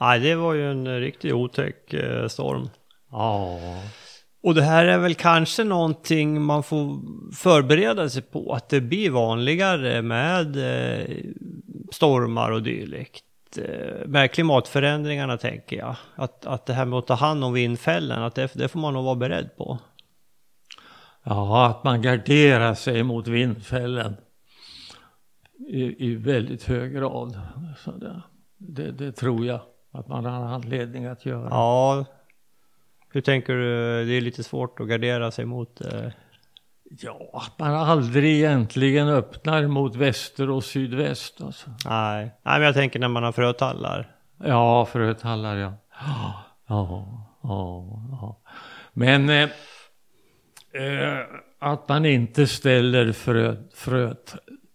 Nej, 0.00 0.20
det 0.20 0.34
var 0.34 0.54
ju 0.54 0.70
en 0.70 1.00
riktigt 1.00 1.32
otäck 1.32 1.94
eh, 1.94 2.28
storm. 2.28 2.68
Ja. 3.10 3.58
Och 4.42 4.54
det 4.54 4.62
här 4.62 4.84
är 4.84 4.98
väl 4.98 5.14
kanske 5.14 5.64
någonting 5.64 6.42
man 6.42 6.62
får 6.62 6.98
förbereda 7.34 8.08
sig 8.08 8.22
på. 8.22 8.52
Att 8.52 8.68
det 8.68 8.80
blir 8.80 9.10
vanligare 9.10 10.02
med 10.02 10.56
eh, 10.56 11.16
stormar 11.92 12.50
och 12.50 12.62
dylikt. 12.62 13.24
Eh, 13.58 14.06
med 14.06 14.32
klimatförändringarna 14.32 15.36
tänker 15.36 15.76
jag. 15.76 15.96
Att, 16.14 16.46
att 16.46 16.66
det 16.66 16.72
här 16.72 16.84
med 16.84 16.98
att 16.98 17.06
ta 17.06 17.14
hand 17.14 17.44
om 17.44 17.52
vindfällen, 17.52 18.22
att 18.22 18.34
det, 18.34 18.50
det 18.54 18.68
får 18.68 18.80
man 18.80 18.94
nog 18.94 19.04
vara 19.04 19.14
beredd 19.14 19.56
på. 19.56 19.78
Ja, 21.22 21.66
att 21.66 21.84
man 21.84 22.02
garderar 22.02 22.74
sig 22.74 23.02
mot 23.02 23.28
vindfällen 23.28 24.16
i, 25.68 26.06
i 26.10 26.14
väldigt 26.14 26.64
hög 26.64 26.92
grad. 26.92 27.40
Så 27.84 27.90
det, 27.90 28.22
det, 28.58 28.90
det 28.90 29.12
tror 29.12 29.46
jag 29.46 29.60
att 29.92 30.08
man 30.08 30.24
har 30.24 30.44
anledning 30.44 31.06
att 31.06 31.26
göra. 31.26 31.48
Ja. 31.50 32.04
Hur 33.12 33.20
tänker 33.20 33.52
du? 33.52 34.04
Det 34.04 34.12
är 34.12 34.20
lite 34.20 34.42
svårt 34.42 34.80
att 34.80 34.88
gardera 34.88 35.30
sig 35.30 35.44
mot. 35.44 35.80
Eh, 35.80 36.08
Ja, 37.00 37.30
att 37.32 37.58
man 37.58 37.74
aldrig 37.74 38.36
egentligen 38.36 39.08
öppnar 39.08 39.66
mot 39.66 39.96
väster 39.96 40.50
och 40.50 40.64
sydväst. 40.64 41.40
Alltså. 41.40 41.70
nej. 41.84 42.24
nej, 42.42 42.58
men 42.58 42.62
jag 42.62 42.74
tänker 42.74 42.98
när 42.98 43.08
man 43.08 43.22
har 43.22 43.32
frötallar. 43.32 44.16
Ja, 44.44 44.86
frötallar 44.86 45.56
ja. 45.56 45.72
Ja, 46.00 46.44
ja, 47.42 47.84
ja. 48.10 48.40
Men 48.92 49.28
eh, 49.28 49.48
eh, 50.72 51.18
att 51.58 51.88
man 51.88 52.06
inte 52.06 52.46
ställer 52.46 53.12
frö, 53.12 54.14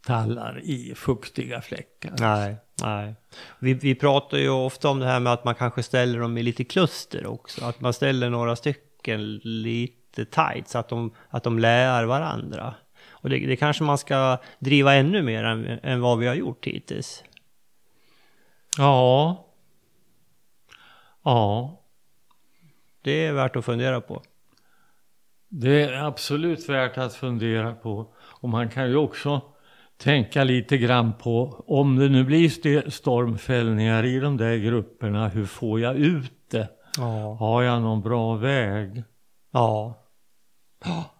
frötallar 0.07 0.59
i 0.63 0.93
fuktiga 0.95 1.61
fläckar. 1.61 2.13
Nej, 2.19 2.55
nej. 2.83 3.15
Vi, 3.59 3.73
vi 3.73 3.95
pratar 3.95 4.37
ju 4.37 4.49
ofta 4.49 4.89
om 4.89 4.99
det 4.99 5.05
här 5.05 5.19
med 5.19 5.33
att 5.33 5.43
man 5.43 5.55
kanske 5.55 5.83
ställer 5.83 6.19
dem 6.19 6.37
i 6.37 6.43
lite 6.43 6.63
kluster 6.63 7.25
också. 7.27 7.65
Att 7.65 7.81
man 7.81 7.93
ställer 7.93 8.29
några 8.29 8.55
stycken 8.55 9.35
lite 9.43 10.25
tight 10.25 10.67
så 10.67 10.77
att 10.77 10.89
de, 10.89 11.13
att 11.29 11.43
de 11.43 11.59
lär 11.59 12.03
varandra. 12.03 12.75
Och 13.09 13.29
det, 13.29 13.39
det 13.39 13.55
kanske 13.55 13.83
man 13.83 13.97
ska 13.97 14.37
driva 14.59 14.93
ännu 14.93 15.21
mer 15.21 15.43
än, 15.43 15.79
än 15.83 16.01
vad 16.01 16.19
vi 16.19 16.27
har 16.27 16.35
gjort 16.35 16.67
hittills. 16.67 17.23
Ja. 18.77 19.43
Ja, 21.23 21.81
Det 23.01 23.25
är 23.25 23.33
värt 23.33 23.55
att 23.55 23.65
fundera 23.65 24.01
på. 24.01 24.21
det 25.49 25.83
är 25.83 25.93
absolut 25.93 26.69
värt 26.69 26.97
att 26.97 27.13
fundera 27.15 27.73
på. 27.75 28.13
Och 28.17 28.49
man 28.49 28.69
kan 28.69 28.89
ju 28.89 28.95
också 28.95 29.41
tänka 29.97 30.43
lite 30.43 30.77
grann 30.77 31.13
på 31.13 31.63
om 31.67 31.95
det 31.95 32.09
nu 32.09 32.23
blir 32.23 32.45
st- 32.45 32.91
stormfällningar 32.91 34.03
i 34.05 34.19
de 34.19 34.37
där 34.37 34.57
grupperna, 34.57 35.27
hur 35.27 35.45
får 35.45 35.79
jag 35.79 35.95
ut 35.95 36.49
det? 36.51 36.69
Ja. 36.97 37.33
Har 37.39 37.63
jag 37.63 37.81
någon 37.81 38.01
bra 38.01 38.35
väg? 38.35 39.03
Ja. 39.51 40.03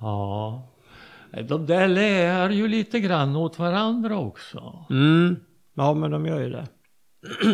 Ja. 0.00 0.68
De 1.48 1.66
där 1.66 1.88
lär 1.88 2.50
ju 2.50 2.68
lite 2.68 3.00
grann 3.00 3.36
åt 3.36 3.58
varandra 3.58 4.18
också. 4.18 4.86
Mm. 4.90 5.36
Ja, 5.74 5.94
men 5.94 6.10
de 6.10 6.26
gör 6.26 6.40
ju 6.40 6.50
det. 6.50 6.66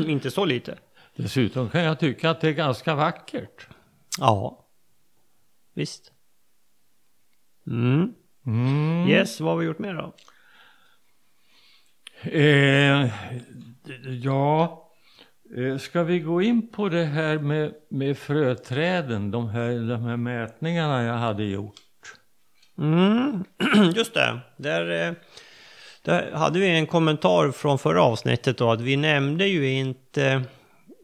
Inte 0.11 0.31
så 0.31 0.45
lite. 0.45 0.79
Dessutom 1.17 1.69
kan 1.69 1.83
jag 1.83 1.99
tycka 2.01 2.31
att 2.31 2.41
det 2.41 2.49
är 2.49 2.53
ganska 2.53 2.95
vackert. 2.95 3.69
Ja. 4.19 4.67
Visst. 5.75 6.13
Mm. 7.67 8.15
Mm. 8.49 9.09
Yes, 9.09 9.41
vad 9.41 9.51
har 9.51 9.59
vi 9.59 9.67
gjort 9.67 9.79
mer 9.79 9.95
då? 9.95 10.15
Eh, 12.23 13.11
ja, 14.23 14.85
eh, 15.57 15.79
ska 15.79 16.03
vi 16.03 16.21
gå 16.21 16.43
in 16.43 16.69
på 16.69 16.89
det 16.89 17.05
här 17.05 17.39
med, 17.39 17.75
med 17.91 18.19
fröträden, 18.19 19.31
de 19.31 19.49
här, 19.49 19.89
de 19.89 20.03
här 20.03 20.17
mätningarna 20.17 21.03
jag 21.03 21.15
hade 21.15 21.45
gjort? 21.45 21.75
Mm, 22.79 23.45
just 23.95 24.15
det. 24.15 24.41
Där, 24.57 25.09
eh, 25.09 25.13
där 26.03 26.33
hade 26.33 26.59
vi 26.59 26.69
en 26.69 26.87
kommentar 26.87 27.51
från 27.51 27.79
förra 27.79 28.03
avsnittet 28.03 28.59
då 28.59 28.71
att 28.71 28.81
vi 28.81 28.97
nämnde 28.97 29.47
ju 29.47 29.71
inte 29.71 30.43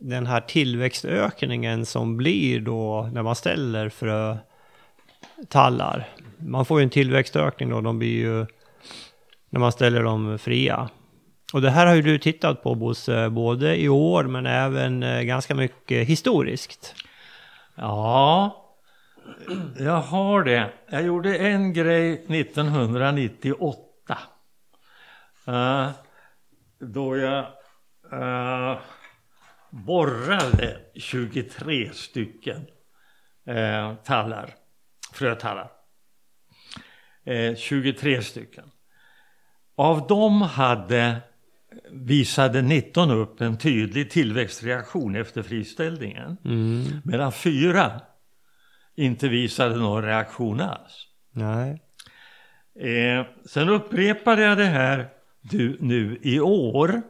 den 0.00 0.26
här 0.26 0.40
tillväxtökningen 0.40 1.87
som 1.87 2.16
blir 2.16 2.61
då 2.61 3.11
när 3.12 3.22
man 3.22 3.37
ställer 3.37 3.88
frötallar. 3.88 6.09
Man 6.44 6.64
får 6.64 6.80
ju 6.80 6.85
en 6.85 6.90
tillväxtökning 6.90 7.68
då, 7.68 7.80
de 7.80 7.98
blir 7.98 8.18
ju 8.18 8.46
när 9.50 9.61
man 9.61 9.72
ställer 9.72 10.02
dem 10.02 10.38
fria. 10.38 10.90
Och 11.52 11.62
det 11.62 11.70
här 11.70 11.87
har 11.87 11.94
ju 11.94 12.02
du 12.02 12.18
tittat 12.18 12.62
på 12.62 12.74
Bosse, 12.74 13.30
både 13.30 13.76
i 13.76 13.88
år 13.88 14.24
men 14.24 14.46
även 14.46 15.02
eh, 15.02 15.22
ganska 15.22 15.54
mycket 15.54 16.09
historiskt. 16.09 16.94
Ja, 17.74 18.61
jag 19.78 20.00
har 20.00 20.44
det. 20.44 20.72
Jag 20.88 21.02
gjorde 21.02 21.37
en 21.37 21.72
grej 21.72 22.12
1998. 22.12 24.18
Uh, 25.48 25.54
eh, 25.54 25.90
då 26.78 27.16
jag 27.16 27.46
uh, 28.12 28.78
borrade 29.70 30.80
23 30.94 31.90
stycken 31.92 32.66
uh, 33.48 33.94
tallar, 33.94 34.54
frötallar. 35.12 35.70
Eh, 37.25 37.57
23 37.57 38.23
stycken. 38.23 38.65
Av 39.77 40.07
dem 40.07 40.43
hade 40.43 41.21
visade 41.91 42.63
19 42.63 43.11
upp 43.11 43.41
en 43.41 43.59
tydlig 43.59 44.11
tillväxtreaktion 44.11 45.17
efter 45.17 45.43
friställningen. 45.43 46.37
Mm. 46.45 46.85
Medan 47.05 47.33
fyra 47.33 48.01
inte 48.97 49.29
visade 49.29 49.77
någon 49.77 50.03
reaktion 50.03 50.61
alls. 50.61 51.07
Nej. 51.31 51.83
Eh, 52.81 53.27
sen 53.47 53.69
upprepade 53.69 54.43
jag 54.43 54.59
det 54.59 54.65
här 54.65 55.09
du, 55.41 55.77
nu 55.81 56.19
i 56.23 56.41
år. 56.41 57.03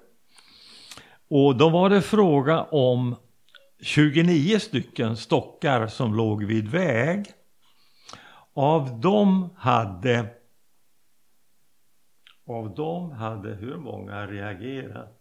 Och 1.29 1.57
då 1.57 1.69
var 1.69 1.91
det 1.91 2.03
fråga 2.03 2.63
om 2.63 3.17
29 3.83 4.59
stycken 4.59 5.17
stockar 5.17 5.87
som 5.87 6.15
låg 6.15 6.45
vid 6.45 6.69
väg. 6.69 7.27
Av 8.55 9.01
dem 9.01 9.51
hade 9.57 10.31
av 12.47 12.75
dem 12.75 13.11
hade 13.11 13.55
hur 13.55 13.77
många 13.77 14.27
reagerat? 14.27 15.21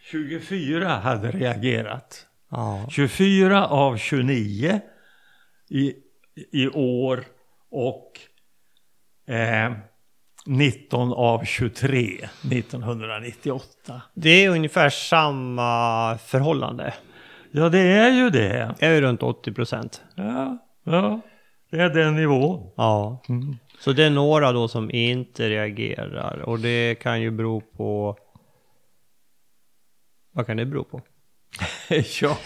24 0.00 0.88
hade 0.88 1.30
reagerat. 1.30 2.26
Ja. 2.50 2.86
24 2.90 3.66
av 3.66 3.96
29 3.96 4.80
i, 5.68 5.94
i 6.52 6.68
år 6.68 7.24
och 7.70 8.12
eh, 9.26 9.72
19 10.46 11.12
av 11.12 11.44
23 11.44 12.28
1998. 12.52 14.02
Det 14.14 14.44
är 14.44 14.50
ungefär 14.50 14.90
samma 14.90 16.18
förhållande. 16.18 16.94
Ja, 17.54 17.68
det 17.68 17.78
är 17.78 18.10
ju 18.10 18.30
det. 18.30 18.74
Det 18.78 18.86
är 18.86 18.94
ju 18.94 19.00
runt 19.00 19.22
80 19.22 19.52
procent. 19.52 20.02
Ja, 20.14 20.58
ja, 20.84 21.20
det 21.70 21.80
är 21.80 21.90
den 21.90 22.16
nivån. 22.16 22.70
Ja. 22.76 23.22
Mm. 23.28 23.56
Så 23.80 23.92
det 23.92 24.04
är 24.04 24.10
några 24.10 24.52
då 24.52 24.68
som 24.68 24.90
inte 24.90 25.48
reagerar 25.48 26.38
och 26.38 26.58
det 26.58 26.94
kan 26.94 27.20
ju 27.20 27.30
bero 27.30 27.60
på... 27.60 28.16
Vad 30.32 30.46
kan 30.46 30.56
det 30.56 30.66
bero 30.66 30.84
på? 30.84 31.00
ja, 32.20 32.38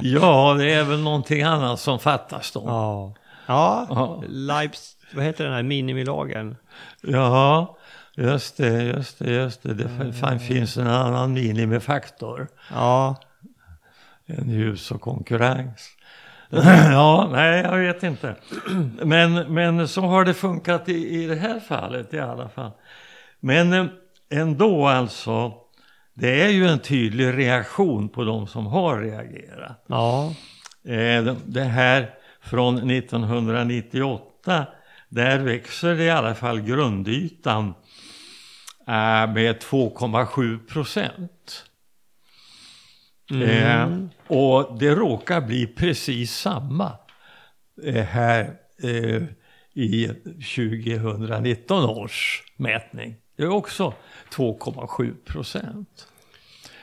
ja, 0.00 0.54
det 0.58 0.72
är 0.72 0.84
väl 0.84 1.00
någonting 1.00 1.42
annat 1.42 1.80
som 1.80 1.98
fattas 1.98 2.52
då. 2.52 2.62
Ja. 2.66 3.14
Ja, 3.46 3.86
Ja. 3.90 4.22
Lives, 4.28 4.96
vad 5.14 5.24
heter 5.24 5.44
den 5.44 5.52
här 5.52 5.62
minimilagen? 5.62 6.56
Ja, 7.02 7.76
just 8.16 8.56
det, 8.56 8.82
just 8.82 9.18
det, 9.18 9.30
just 9.30 9.62
det. 9.62 9.74
Det 9.74 10.12
fan 10.12 10.40
finns 10.40 10.76
en 10.76 10.86
annan 10.86 11.32
minimifaktor 11.32 12.48
Ja, 12.70 13.16
än 14.38 14.50
ljus 14.50 14.90
och 14.90 15.00
konkurrens. 15.00 15.88
ja, 16.92 17.28
nej, 17.32 17.60
jag 17.62 17.76
vet 17.78 18.02
inte. 18.02 18.36
Men, 19.04 19.34
men 19.54 19.88
så 19.88 20.00
har 20.00 20.24
det 20.24 20.34
funkat 20.34 20.88
i, 20.88 21.22
i 21.22 21.26
det 21.26 21.34
här 21.34 21.60
fallet 21.60 22.14
i 22.14 22.18
alla 22.20 22.48
fall. 22.48 22.70
Men 23.40 23.72
eh, 23.72 23.86
ändå 24.30 24.86
alltså, 24.88 25.52
det 26.14 26.42
är 26.42 26.48
ju 26.48 26.66
en 26.68 26.78
tydlig 26.78 27.38
reaktion 27.38 28.08
på 28.08 28.24
de 28.24 28.46
som 28.46 28.66
har 28.66 28.98
reagerat. 29.00 29.84
ja, 29.86 30.34
Eh, 30.84 31.34
det- 31.46 31.62
här 31.64 32.10
från 32.40 32.90
1998, 32.90 34.66
där 35.08 35.38
växer 35.38 35.94
det 35.94 36.04
i 36.04 36.10
alla 36.10 36.34
fall 36.34 36.60
grundytan 36.60 37.74
eh, 38.86 39.32
med 39.32 39.58
2,7 39.62 40.58
procent. 40.68 41.64
Eh, 43.32 43.88
och 44.26 44.78
det 44.78 44.94
råkar 44.94 45.40
bli 45.40 45.66
precis 45.66 46.34
samma 46.36 46.92
eh, 47.84 48.04
här 48.04 48.54
eh, 48.82 49.22
i 49.74 50.06
2019 50.56 51.84
års 51.84 52.42
mätning. 52.56 53.16
Det 53.36 53.42
är 53.42 53.50
också 53.50 53.94
2,7 54.34 55.14
procent. 55.24 56.08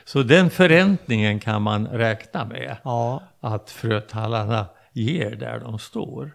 Så 0.04 0.22
den 0.22 0.50
förräntningen 0.50 1.40
kan 1.40 1.62
man 1.62 1.86
räkna 1.86 2.44
med 2.44 2.76
ja. 2.84 3.22
att 3.40 3.70
frötallarna 3.70 4.66
ger 4.92 5.30
där 5.30 5.60
de 5.60 5.78
står. 5.78 6.32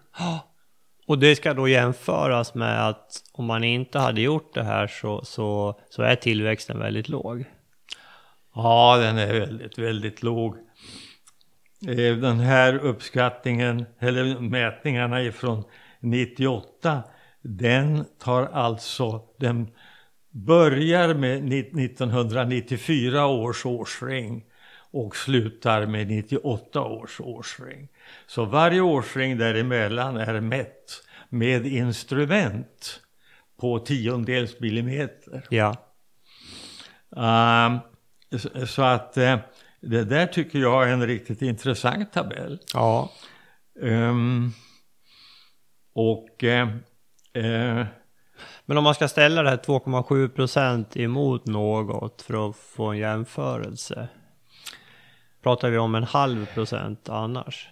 Och 1.08 1.20
det 1.20 1.36
ska 1.36 1.54
då 1.54 1.68
jämföras 1.68 2.54
med 2.54 2.88
att 2.88 3.24
om 3.32 3.46
man 3.46 3.64
inte 3.64 4.00
hade 4.00 4.22
gjort 4.22 4.54
det 4.54 4.64
här 4.64 4.88
så, 4.88 5.26
så, 5.26 5.80
så 5.90 6.02
är 6.02 6.16
tillväxten 6.16 6.80
väldigt 6.80 7.10
låg. 7.10 7.46
Ja, 8.56 8.98
den 8.98 9.18
är 9.18 9.40
väldigt, 9.40 9.78
väldigt 9.78 10.24
låg. 10.24 10.56
Eh, 11.88 12.16
Den 12.18 12.40
här 12.40 12.78
uppskattningen, 12.78 13.86
eller 14.00 14.40
mätningarna 14.40 15.22
ifrån 15.24 15.64
98, 16.00 17.04
den 17.42 18.06
tar 18.20 18.46
alltså, 18.46 19.24
den 19.40 19.68
börjar 20.32 21.14
med 21.14 21.44
ni- 21.44 21.72
1994 21.86 23.28
års 23.28 23.66
årsring 23.66 24.44
och 24.92 25.16
slutar 25.16 25.86
med 25.86 26.08
98 26.08 26.82
års 26.82 27.22
årsring. 27.22 27.88
Så 28.28 28.46
varje 28.46 28.82
årsring 28.82 29.38
däremellan 29.38 30.18
är 30.18 30.40
mätt 30.40 31.04
med 31.30 31.66
instrument 31.66 33.02
på 33.60 33.80
tiondels 33.80 34.60
millimeter. 34.60 35.44
Ja, 35.50 35.76
Ehm, 37.18 37.80
så- 38.68 38.82
att 38.82 39.18
eh, 39.18 39.38
det 39.82 40.04
där 40.04 40.28
tycker 40.28 40.60
jag 40.60 40.90
är 40.90 40.94
en 40.94 41.08
riktigt 41.08 41.42
intressant 41.42 42.14
tabell. 42.14 42.60
ja, 42.74 43.12
Ehm, 43.82 44.52
och 45.94 46.44
eh, 46.44 46.68
Men 48.66 48.78
om 48.78 48.84
man 48.84 48.96
ska 48.96 49.08
ställa 49.08 49.44
det 49.44 49.50
här 49.50 49.58
2,7 49.58 50.28
procent 50.30 50.98
emot 50.98 51.46
något 51.46 52.22
för 52.22 52.50
att 52.50 52.56
få 52.56 52.86
en 52.86 52.98
jämförelse. 52.98 54.08
Pratar 55.44 55.70
vi 55.70 55.78
om 55.78 55.96
en 55.96 56.04
halv 56.04 56.46
procent 56.46 57.10
annars? 57.10 57.70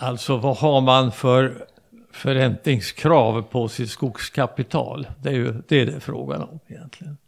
alltså 0.00 0.36
vad 0.36 0.56
har 0.56 0.80
man 0.80 1.12
för 1.12 1.66
förräntningskrav 2.18 3.42
på 3.42 3.68
sitt 3.68 3.90
skogskapital? 3.90 5.06
Det 5.22 5.28
är 5.28 5.34
ju 5.34 5.62
det 5.68 5.80
är 5.80 5.86
det 5.86 6.00
frågan 6.00 6.42
om 6.42 6.60
egentligen. 6.66 7.18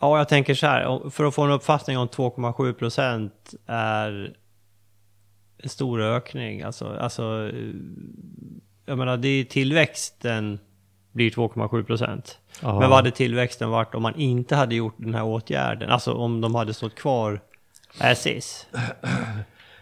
Ja, 0.00 0.18
jag 0.18 0.28
tänker 0.28 0.54
så 0.54 0.66
här. 0.66 1.10
För 1.10 1.24
att 1.24 1.34
få 1.34 1.42
en 1.42 1.50
uppfattning 1.50 1.98
om 1.98 2.08
2,7 2.08 2.72
procent 2.72 3.54
är 3.66 4.36
en 5.58 5.68
stor 5.68 6.02
ökning. 6.02 6.62
Alltså, 6.62 6.96
alltså, 7.00 7.50
jag 8.86 8.98
menar, 8.98 9.16
det 9.16 9.28
är 9.28 9.44
tillväxten 9.44 10.58
blir 11.12 11.30
2,7 11.30 11.84
procent. 11.84 12.38
Men 12.62 12.74
vad 12.74 12.92
hade 12.92 13.10
tillväxten 13.10 13.70
varit 13.70 13.94
om 13.94 14.02
man 14.02 14.14
inte 14.14 14.56
hade 14.56 14.74
gjort 14.74 14.94
den 14.96 15.14
här 15.14 15.24
åtgärden? 15.24 15.90
Alltså 15.90 16.12
om 16.12 16.40
de 16.40 16.54
hade 16.54 16.74
stått 16.74 16.94
kvar 16.94 17.40
as 17.98 18.26
is. 18.26 18.66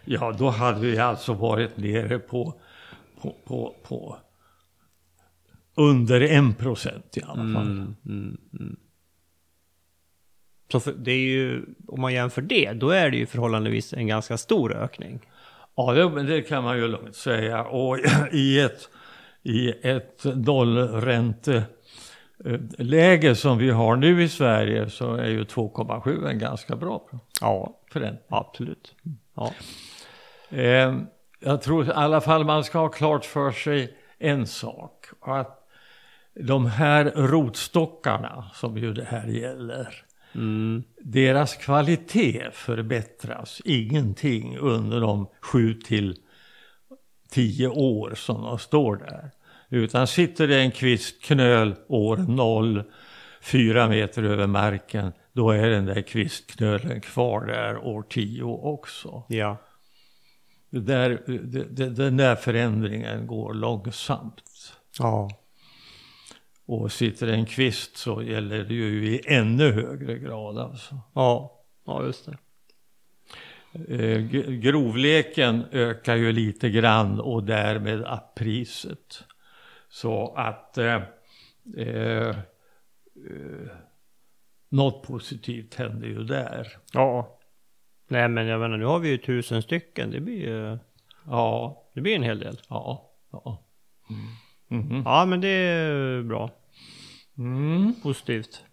Ja, 0.05 0.31
då 0.31 0.49
hade 0.49 0.79
vi 0.79 0.99
alltså 0.99 1.33
varit 1.33 1.77
nere 1.77 2.19
på, 2.19 2.53
på, 3.21 3.35
på, 3.45 3.75
på 3.83 4.17
under 5.75 6.21
en 6.21 6.53
procent 6.53 7.17
i 7.17 7.21
alla 7.23 7.53
fall. 7.53 7.93
Mm, 8.05 8.77
Så 10.71 10.79
för, 10.79 10.93
det 10.93 11.11
är 11.11 11.29
ju, 11.29 11.65
om 11.87 12.01
man 12.01 12.13
jämför 12.13 12.41
det, 12.41 12.73
då 12.73 12.89
är 12.89 13.09
det 13.11 13.17
ju 13.17 13.25
förhållandevis 13.25 13.93
en 13.93 14.07
ganska 14.07 14.37
stor 14.37 14.73
ökning. 14.75 15.19
Ja, 15.75 15.93
det, 15.93 16.09
men 16.09 16.25
det 16.25 16.41
kan 16.41 16.63
man 16.63 16.77
ju 16.77 16.87
lugnt 16.87 17.15
säga. 17.15 17.63
Och 17.63 17.97
i 18.31 18.59
ett, 18.59 18.89
i 19.43 19.69
ett 19.87 20.23
nollränteläge 20.35 23.35
som 23.35 23.57
vi 23.57 23.69
har 23.69 23.95
nu 23.95 24.23
i 24.23 24.29
Sverige 24.29 24.89
så 24.89 25.13
är 25.15 25.29
ju 25.29 25.43
2,7 25.43 26.27
en 26.27 26.39
ganska 26.39 26.75
bra 26.75 27.09
Ja, 27.41 27.79
förräntning. 27.91 28.23
absolut. 28.29 28.95
Ja. 29.35 29.53
Eh, 30.57 30.97
jag 31.41 31.61
tror 31.61 31.87
i 31.87 31.91
alla 31.91 32.21
fall 32.21 32.45
man 32.45 32.63
ska 32.63 32.79
ha 32.79 32.89
klart 32.89 33.25
för 33.25 33.51
sig 33.51 33.97
en 34.19 34.47
sak. 34.47 35.05
Att 35.21 35.67
de 36.35 36.65
här 36.65 37.05
rotstockarna 37.15 38.51
som 38.53 38.77
ju 38.77 38.93
det 38.93 39.03
här 39.03 39.27
gäller. 39.27 40.05
Mm. 40.35 40.83
Deras 41.01 41.55
kvalitet 41.55 42.49
förbättras 42.53 43.61
ingenting 43.65 44.57
under 44.57 45.01
de 45.01 45.27
sju 45.41 45.73
till 45.73 46.17
tio 47.29 47.67
år 47.67 48.13
som 48.15 48.41
de 48.41 48.59
står 48.59 48.95
där. 48.95 49.31
Utan 49.69 50.07
sitter 50.07 50.47
det 50.47 50.59
en 50.59 50.71
kvistknöl 50.71 51.75
år 51.87 52.17
noll, 52.17 52.83
fyra 53.41 53.87
meter 53.87 54.23
över 54.23 54.47
marken, 54.47 55.13
då 55.33 55.51
är 55.51 55.69
den 55.69 55.85
där 55.85 56.01
kvistknölen 56.01 57.01
kvar 57.01 57.45
där 57.45 57.77
år 57.77 58.01
tio 58.01 58.43
också. 58.43 59.23
Ja. 59.29 59.57
Det 60.71 60.79
där, 60.79 61.23
det, 61.27 61.63
det, 61.63 61.89
den 61.89 62.17
där 62.17 62.35
förändringen 62.35 63.27
går 63.27 63.53
långsamt. 63.53 64.43
Ja. 64.99 65.29
Och 66.65 66.91
sitter 66.91 67.27
en 67.27 67.45
kvist 67.45 67.97
så 67.97 68.23
gäller 68.23 68.63
det 68.63 68.73
ju 68.73 69.05
i 69.07 69.21
ännu 69.25 69.71
högre 69.71 70.19
grad 70.19 70.57
alltså. 70.57 70.99
Ja. 71.13 71.57
Ja, 71.85 72.03
just 72.03 72.25
det. 72.25 72.37
Eh, 73.73 74.21
grovleken 74.49 75.65
ökar 75.71 76.15
ju 76.15 76.31
lite 76.31 76.69
grann 76.69 77.19
och 77.19 77.43
därmed 77.43 78.03
appriset. 78.05 79.23
Så 79.89 80.33
att 80.35 80.77
eh, 80.77 81.01
eh, 81.77 82.29
eh, 82.29 82.35
något 84.69 85.03
positivt 85.03 85.75
händer 85.75 86.07
ju 86.07 86.23
där. 86.23 86.67
Ja. 86.93 87.39
Nej, 88.11 88.27
men 88.29 88.47
jag 88.47 88.59
menar, 88.59 88.77
nu 88.77 88.85
har 88.85 88.99
vi 88.99 89.09
ju 89.09 89.17
tusen 89.17 89.61
stycken. 89.61 90.11
Det 90.11 90.19
blir 90.19 90.39
ju, 90.47 90.77
Ja, 91.27 91.83
det 91.93 92.01
blir 92.01 92.15
en 92.15 92.23
hel 92.23 92.39
del. 92.39 92.59
ja, 92.69 93.09
ja. 93.31 93.63
Mhm. 94.67 95.01
Ja, 95.05 95.25
men 95.25 95.41
det 95.41 95.47
är 95.47 96.21
bra. 96.21 96.49
Mm. 97.37 97.93
Positivt. 98.03 98.63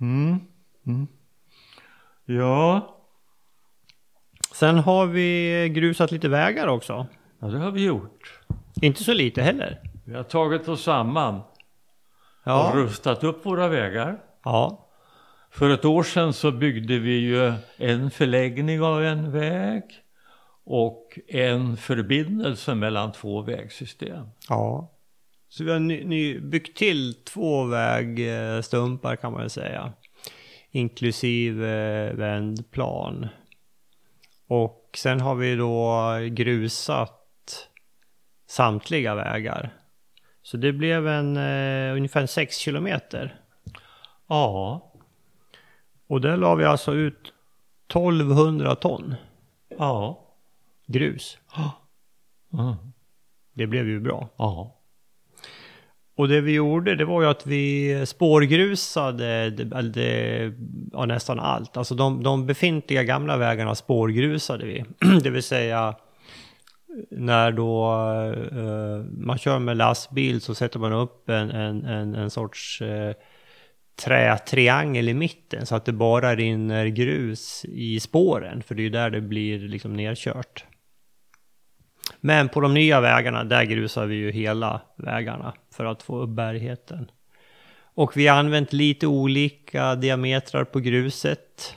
Mm. 0.00 0.40
Mm. 0.86 1.06
Ja, 2.24 2.94
Sen 4.54 4.78
har 4.78 5.06
vi 5.06 5.68
grusat 5.74 6.10
lite 6.12 6.28
vägar 6.28 6.66
också. 6.66 7.06
ja, 7.40 7.46
det 7.46 7.58
har 7.58 7.70
vi 7.70 7.84
gjort. 7.84 8.40
Inte 8.82 9.04
så 9.04 9.12
lite 9.12 9.42
heller. 9.42 9.80
Vi 10.04 10.14
har 10.14 10.22
tagit 10.22 10.68
oss 10.68 10.82
samman 10.82 11.34
och 11.34 11.42
Ja. 12.44 12.72
rustat 12.74 13.24
upp 13.24 13.46
våra 13.46 13.68
vägar. 13.68 14.18
Ja. 14.44 14.87
För 15.50 15.70
ett 15.70 15.84
år 15.84 16.02
sedan 16.02 16.32
så 16.32 16.50
byggde 16.50 16.98
vi 16.98 17.18
ju 17.18 17.52
en 17.76 18.10
förläggning 18.10 18.82
av 18.82 19.04
en 19.04 19.32
väg 19.32 19.82
och 20.64 21.18
en 21.28 21.76
förbindelse 21.76 22.74
mellan 22.74 23.12
två 23.12 23.42
vägsystem. 23.42 24.26
Ja. 24.48 24.94
Så 25.48 25.64
vi 25.64 25.72
har 25.72 25.78
ny, 25.78 26.04
ny, 26.04 26.40
byggt 26.40 26.78
till 26.78 27.14
två 27.24 27.64
vägstumpar 27.64 29.16
kan 29.16 29.32
man 29.32 29.40
väl 29.40 29.50
säga. 29.50 29.92
Inklusive 30.70 32.12
vändplan. 32.12 33.28
Och 34.46 34.90
sen 34.96 35.20
har 35.20 35.34
vi 35.34 35.56
då 35.56 36.02
grusat 36.30 37.68
samtliga 38.46 39.14
vägar. 39.14 39.74
Så 40.42 40.56
det 40.56 40.72
blev 40.72 41.08
en 41.08 41.36
eh, 41.36 41.96
ungefär 41.96 42.26
6 42.26 42.56
kilometer. 42.56 43.40
Ja, 44.28 44.87
Och 46.08 46.20
där 46.20 46.36
la 46.36 46.54
vi 46.54 46.64
alltså 46.64 46.94
ut 46.94 47.32
1200 47.88 48.74
ton 48.74 49.14
ja, 49.78 50.20
grus. 50.86 51.38
mm, 52.52 52.74
Det 53.52 53.66
blev 53.66 53.88
ju 53.88 54.00
bra. 54.00 54.28
ja. 54.36 54.74
Och 56.16 56.28
det 56.28 56.40
vi 56.40 56.54
gjorde 56.54 56.94
det 56.94 57.04
var 57.04 57.22
ju 57.22 57.28
att 57.28 57.46
vi 57.46 58.06
spårgrusade 58.06 59.50
det, 59.50 59.82
det, 59.82 60.52
ja, 60.92 61.04
nästan 61.06 61.40
allt. 61.40 61.76
Alltså 61.76 61.94
de, 61.94 62.22
de 62.22 62.46
befintliga 62.46 63.02
gamla 63.02 63.36
vägarna 63.36 63.74
spårgrusade 63.74 64.66
vi. 64.66 64.84
det 65.22 65.30
vill 65.30 65.42
säga 65.42 65.94
när 67.10 67.52
då 67.52 67.92
eh, 68.52 69.04
man 69.18 69.38
kör 69.38 69.58
med 69.58 69.76
lastbil 69.76 70.40
så 70.40 70.54
sätter 70.54 70.78
man 70.78 70.92
upp 70.92 71.28
en, 71.28 71.50
en, 71.50 71.84
en, 71.84 72.14
en 72.14 72.30
sorts 72.30 72.80
eh, 72.80 73.14
trätriangel 73.98 75.08
i 75.08 75.14
mitten 75.14 75.66
så 75.66 75.76
att 75.76 75.84
det 75.84 75.92
bara 75.92 76.36
rinner 76.36 76.86
grus 76.86 77.64
i 77.64 78.00
spåren. 78.00 78.62
För 78.62 78.74
det 78.74 78.82
är 78.82 78.84
ju 78.84 78.90
där 78.90 79.10
det 79.10 79.20
blir 79.20 79.58
liksom 79.58 79.92
nerkört. 79.92 80.64
Men 82.20 82.48
på 82.48 82.60
de 82.60 82.74
nya 82.74 83.00
vägarna, 83.00 83.44
där 83.44 83.64
grusar 83.64 84.06
vi 84.06 84.14
ju 84.14 84.30
hela 84.30 84.80
vägarna 84.96 85.54
för 85.74 85.84
att 85.84 86.02
få 86.02 86.18
upp 86.18 86.30
bärigheten. 86.30 87.10
Och 87.94 88.16
vi 88.16 88.26
har 88.26 88.38
använt 88.38 88.72
lite 88.72 89.06
olika 89.06 89.94
diametrar 89.94 90.64
på 90.64 90.80
gruset. 90.80 91.74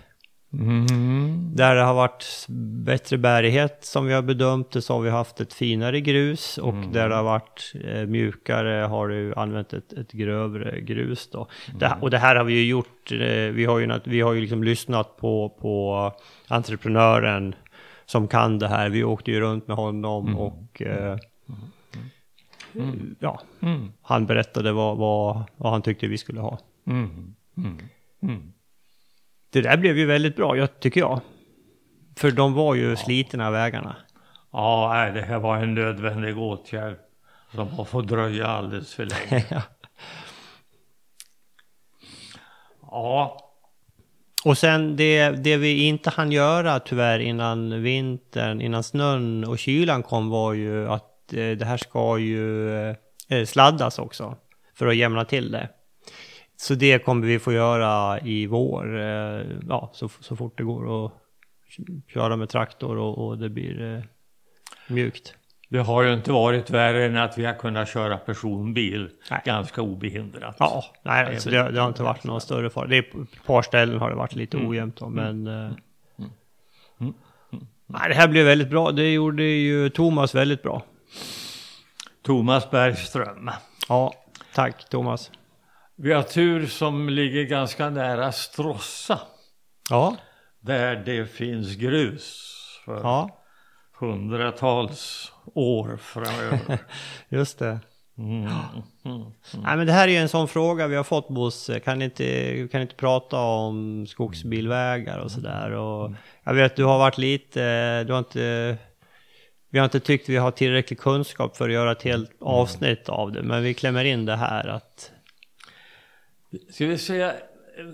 Mm. 0.53 1.55
Där 1.55 1.75
det 1.75 1.81
har 1.81 1.93
varit 1.93 2.45
bättre 2.85 3.17
bärighet 3.17 3.77
som 3.85 4.05
vi 4.05 4.13
har 4.13 4.21
bedömt 4.21 4.71
det 4.71 4.81
så 4.81 4.93
har 4.93 5.01
vi 5.01 5.09
haft 5.09 5.41
ett 5.41 5.53
finare 5.53 6.01
grus 6.01 6.57
och 6.57 6.73
där 6.93 7.09
det 7.09 7.15
har 7.15 7.23
varit 7.23 7.73
eh, 7.83 8.05
mjukare 8.05 8.85
har 8.85 9.07
du 9.07 9.33
använt 9.35 9.73
ett, 9.73 9.93
ett 9.93 10.11
grövre 10.11 10.81
grus 10.81 11.29
då. 11.31 11.47
Det, 11.79 11.97
och 12.01 12.09
det 12.09 12.17
här 12.17 12.35
har 12.35 12.43
vi 12.43 12.53
ju 12.53 12.65
gjort, 12.65 13.11
eh, 13.11 13.17
vi 13.53 13.65
har 13.65 13.79
ju, 13.79 13.99
vi 14.03 14.21
har 14.21 14.33
ju 14.33 14.41
liksom 14.41 14.63
lyssnat 14.63 15.17
på, 15.17 15.49
på 15.49 16.11
entreprenören 16.47 17.55
som 18.05 18.27
kan 18.27 18.59
det 18.59 18.67
här. 18.67 18.89
Vi 18.89 19.03
åkte 19.03 19.31
ju 19.31 19.39
runt 19.39 19.67
med 19.67 19.77
honom 19.77 20.37
och 20.37 20.81
eh, 20.81 21.17
ja, 23.19 23.41
Mm. 23.61 23.91
han 24.01 24.25
berättade 24.25 24.71
vad, 24.71 24.97
vad, 24.97 25.43
vad 25.57 25.71
han 25.71 25.81
tyckte 25.81 26.07
vi 26.07 26.17
skulle 26.17 26.41
ha. 26.41 26.59
Det 29.51 29.61
där 29.61 29.77
blev 29.77 29.97
ju 29.97 30.05
väldigt 30.05 30.35
bra, 30.35 30.57
jag, 30.57 30.79
tycker 30.79 30.99
jag. 30.99 31.21
För 32.17 32.31
de 32.31 32.53
var 32.53 32.75
ju 32.75 32.95
slitna 32.95 33.51
vägarna. 33.51 33.95
Ja, 34.51 35.11
det 35.13 35.21
här 35.21 35.39
var 35.39 35.57
en 35.57 35.73
nödvändig 35.73 36.37
åtgärd 36.37 36.97
som 37.55 37.67
har 37.67 37.85
fått 37.85 38.07
dröja 38.07 38.47
alldeles 38.47 38.93
för 38.93 39.05
länge. 39.05 39.45
Ja, 42.93 43.37
Och 44.45 44.57
sen 44.57 44.95
det, 44.95 45.29
det 45.29 45.57
vi 45.57 45.87
inte 45.87 46.09
hann 46.09 46.31
göra 46.31 46.79
tyvärr 46.79 47.19
innan 47.19 47.83
vintern, 47.83 48.61
innan 48.61 48.83
snön 48.83 49.45
och 49.45 49.59
kylan 49.59 50.03
kom 50.03 50.29
var 50.29 50.53
ju 50.53 50.89
att 50.89 51.33
eh, 51.33 51.51
det 51.51 51.65
här 51.65 51.77
ska 51.77 52.17
ju 52.17 52.71
eh, 53.27 53.45
sladdas 53.45 53.99
också. 53.99 54.35
För 54.75 54.87
att 54.87 54.95
jämna 54.95 55.25
till 55.25 55.51
det. 55.51 55.69
Så 56.61 56.75
det 56.75 56.99
kommer 57.05 57.27
vi 57.27 57.39
få 57.39 57.53
göra 57.53 58.19
i 58.19 58.47
vår, 58.47 58.99
eh, 58.99 59.45
ja 59.69 59.89
så, 59.93 60.09
så 60.19 60.35
fort 60.35 60.57
det 60.57 60.63
går 60.63 61.05
att 61.05 61.11
köra 62.13 62.35
med 62.35 62.49
traktor 62.49 62.97
och, 62.97 63.27
och 63.27 63.37
det 63.37 63.49
blir 63.49 63.95
eh, 63.95 64.03
mjukt. 64.87 65.35
det 65.69 65.79
har 65.79 66.03
ju 66.03 66.13
inte 66.13 66.31
varit 66.31 66.69
värre 66.69 67.05
än 67.05 67.17
att 67.17 67.37
vi 67.37 67.45
har 67.45 67.53
kunnat 67.53 67.89
köra 67.89 68.17
personbil 68.17 69.09
Nej. 69.31 69.41
ganska 69.45 69.81
obehindrat. 69.81 70.55
Ja, 70.59 70.83
nej, 71.03 71.25
alltså 71.25 71.49
det, 71.49 71.71
det 71.71 71.79
har 71.81 71.87
inte 71.87 72.03
varit 72.03 72.23
någon 72.23 72.41
större 72.41 72.69
fara. 72.69 72.87
Det 72.87 72.97
är 72.97 73.01
på 73.01 73.21
ett 73.21 73.45
par 73.45 73.61
ställen 73.61 73.99
har 73.99 74.09
det 74.09 74.15
varit 74.15 74.35
lite 74.35 74.57
ojämnt 74.57 74.97
då, 74.97 75.09
men... 75.09 75.47
eh, 75.47 75.71
Nej, 77.87 78.09
det 78.09 78.15
här 78.15 78.27
blev 78.27 78.45
väldigt 78.45 78.69
bra. 78.69 78.91
Det 78.91 79.13
gjorde 79.13 79.43
ju 79.43 79.89
Thomas 79.89 80.35
väldigt 80.35 80.63
bra. 80.63 80.83
Thomas 82.21 82.71
Bergström. 82.71 83.51
Ja, 83.89 84.13
tack 84.53 84.89
Thomas. 84.89 85.31
Vi 86.03 86.13
har 86.13 86.23
tur 86.23 86.67
som 86.67 87.09
ligger 87.09 87.43
ganska 87.43 87.89
nära 87.89 88.31
Stråssa. 88.31 89.19
Ja, 89.89 90.15
Där 90.59 90.95
det 90.95 91.25
finns 91.25 91.75
grus 91.75 92.47
för 92.85 92.97
ja, 92.97 93.41
hundratals 93.99 95.31
år 95.53 95.97
framöver. 95.97 96.77
just 97.29 97.59
det. 97.59 97.79
Mm. 98.17 98.47
Mm. 99.05 99.21
Nej, 99.63 99.77
men 99.77 99.87
det 99.87 99.93
här 99.93 100.07
är 100.07 100.11
ju 100.11 100.17
en 100.17 100.29
sån 100.29 100.47
fråga 100.47 100.87
vi 100.87 100.95
har 100.95 101.03
fått 101.03 101.29
Bosse. 101.29 101.79
Kan 101.79 102.01
inte, 102.01 102.67
kan 102.71 102.81
inte 102.81 102.95
prata 102.95 103.37
om 103.39 104.05
skogsbilvägar 104.07 105.19
och 105.19 105.31
sådär. 105.31 105.71
Och 105.71 106.11
jag 106.43 106.53
vet 106.53 106.75
du 106.75 106.83
har 106.83 106.97
varit 106.97 107.17
lite, 107.17 108.03
du 108.03 108.13
har 108.13 108.19
inte, 108.19 108.77
vi 109.71 109.79
har 109.79 109.85
inte 109.85 109.99
tyckt 109.99 110.29
vi 110.29 110.37
har 110.37 110.51
tillräcklig 110.51 110.99
kunskap 110.99 111.57
för 111.57 111.69
att 111.69 111.73
göra 111.73 111.91
ett 111.91 112.03
helt 112.03 112.31
avsnitt 112.41 113.09
av 113.09 113.31
det. 113.31 113.43
Men 113.43 113.63
vi 113.63 113.73
klämmer 113.73 114.05
in 114.05 114.25
det 114.25 114.35
här 114.35 114.67
att, 114.67 115.11
Ska 116.69 116.85
vi 116.85 116.97
säga 116.97 117.33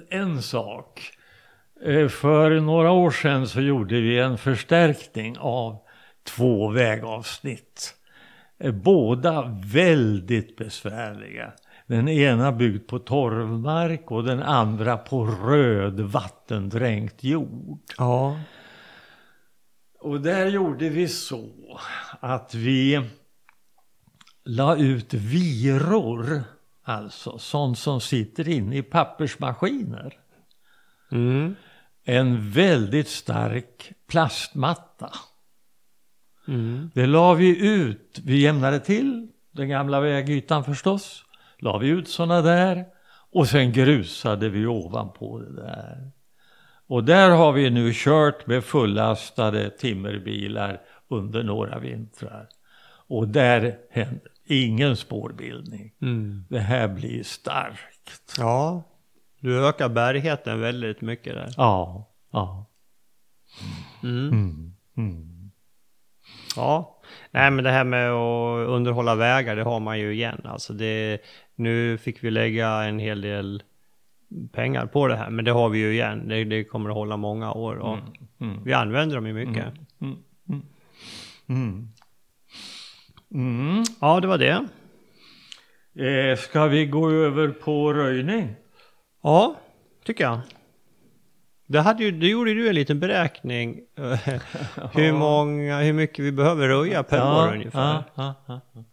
en, 0.09 0.41
sak? 0.41 1.01
Eh, 1.85 2.07
För 2.07 2.59
några 2.59 2.91
år 2.91 3.11
sedan 3.11 3.47
så 3.47 3.61
gjorde 3.61 4.01
vi 4.01 4.19
en 4.19 4.37
förstärkning 4.37 5.37
av 5.39 5.77
två 6.23 6.69
vägavsnitt. 6.69 7.93
Eh, 8.59 8.71
Båda 8.71 9.59
väldigt 9.63 10.57
besvärliga. 10.57 11.53
Den 11.87 12.07
ena 12.09 12.51
byggd 12.51 12.87
på 12.87 12.99
torvmark 12.99 14.11
och 14.11 14.23
den 14.23 14.43
andra 14.43 14.97
på 14.97 15.25
röd 15.25 15.99
vattendränkt 15.99 17.23
jord. 17.23 17.79
ja, 17.97 18.39
Och 19.99 20.21
där 20.21 20.47
gjorde 20.47 20.89
vi 20.89 21.07
så 21.07 21.79
att 22.19 22.53
vi 22.55 23.01
la 24.45 24.77
ut 24.77 25.13
viror, 25.13 26.43
alltså 26.87 27.37
sånt 27.37 27.77
som 27.77 28.01
sitter 28.01 28.49
inne 28.49 28.77
i 28.77 28.81
pappersmaskiner. 28.81 30.13
mm, 31.11 31.55
En 32.03 32.51
väldigt 32.51 33.07
stark 33.07 33.91
plastmatta. 34.07 35.11
mm, 36.47 36.91
Det 36.93 37.05
la 37.07 37.33
vi 37.33 37.67
ut, 37.67 38.19
vi 38.23 38.41
jämnade 38.41 38.79
till 38.79 39.27
den 39.51 39.69
gamla 39.69 39.99
vägytan 39.99 40.63
förstås. 40.63 41.23
La 41.59 41.77
vi 41.77 41.87
ut 41.87 42.07
sådana 42.07 42.41
där 42.41 42.85
och 43.31 43.47
sen 43.47 43.71
grusade 43.71 44.49
vi 44.49 44.65
ovanpå 44.65 45.39
det 45.39 45.55
där. 45.55 46.11
Och 46.87 47.03
där 47.03 47.29
har 47.29 47.51
vi 47.51 47.69
nu 47.69 47.91
kört 47.93 48.47
med 48.47 48.63
fullastade 48.63 49.69
timmerbilar 49.69 50.81
under 51.07 51.43
några 51.43 51.79
vintrar. 51.79 52.49
Och 53.07 53.27
där 53.27 53.77
händer 53.91 54.31
ingen 54.47 54.97
spårbildning. 54.97 55.93
mm. 56.01 56.45
Det 56.49 56.59
här 56.59 56.87
blir 56.87 57.23
starkt. 57.23 58.35
ja. 58.37 58.83
Du 59.39 59.67
ökar 59.67 59.89
bärigheten 59.89 60.59
väldigt 60.59 61.01
mycket 61.01 61.33
där. 61.33 61.53
Ja, 61.57 62.09
ja. 62.31 62.65
Mm. 64.03 64.29
Mm, 64.29 64.73
mm. 64.97 65.51
Ja, 66.55 67.01
nej 67.31 67.51
men 67.51 67.63
det 67.63 67.71
här 67.71 67.83
med 67.83 68.11
att 68.11 68.67
underhålla 68.67 69.15
vägar, 69.15 69.55
det 69.55 69.63
har 69.63 69.79
man 69.79 69.99
ju 69.99 70.13
igen. 70.13 70.41
Alltså 70.43 70.73
det, 70.73 71.21
nu 71.55 71.97
fick 71.97 72.23
vi 72.23 72.31
lägga 72.31 72.69
en 72.83 72.99
hel 72.99 73.21
del 73.21 73.63
pengar 74.51 74.85
på 74.85 75.07
det 75.07 75.15
här, 75.15 75.29
men 75.29 75.45
det 75.45 75.51
har 75.51 75.69
vi 75.69 75.79
ju 75.79 75.93
igen. 75.93 76.27
Det, 76.27 76.43
det 76.43 76.63
kommer 76.63 76.89
att 76.89 76.95
hålla 76.95 77.17
många 77.17 77.51
år 77.51 77.75
och 77.75 77.97
mm. 78.39 78.63
vi 78.63 78.73
använder 78.73 79.15
dem 79.15 79.27
ju 79.27 79.33
mycket. 79.33 79.73
Mm. 83.33 83.83
Ja, 84.01 84.19
det 84.19 84.27
var 84.27 84.37
det. 84.37 84.67
Eh, 86.05 86.37
ska 86.37 86.67
vi 86.67 86.85
gå 86.85 87.11
över 87.11 87.47
på 87.47 87.93
röjning? 87.93 88.55
Ja, 89.23 89.55
tycker 90.05 90.23
jag. 90.23 90.39
Det, 91.67 91.79
hade 91.79 92.03
ju, 92.03 92.11
det 92.11 92.27
gjorde 92.27 92.53
du 92.53 92.67
en 92.69 92.75
liten 92.75 92.99
beräkning. 92.99 93.81
hur, 94.93 95.11
många, 95.19 95.79
hur 95.79 95.93
mycket 95.93 96.25
vi 96.25 96.31
behöver 96.31 96.67
röja 96.67 97.03
per 97.03 97.21
år 97.21 97.53
ungefär. 97.53 98.03
Ja, 98.15 98.35
ja, 98.47 98.61
ja. 98.73 98.83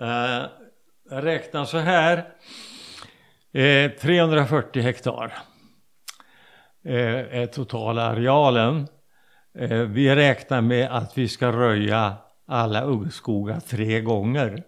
Uh, 0.00 0.46
jag 1.10 1.24
räknar 1.24 1.64
så 1.64 1.78
här. 1.78 2.24
Eh, 3.52 3.90
340 3.90 4.82
hektar 4.82 5.32
eh, 6.84 7.40
är 7.40 7.46
totala 7.46 8.02
arealen. 8.02 8.88
Eh, 9.58 9.78
vi 9.78 10.16
räknar 10.16 10.60
med 10.60 10.88
att 10.90 11.18
vi 11.18 11.28
ska 11.28 11.52
röja 11.52 12.16
alla 12.46 12.82
ungskogar 12.82 13.60
tre 13.60 14.00
gånger. 14.00 14.64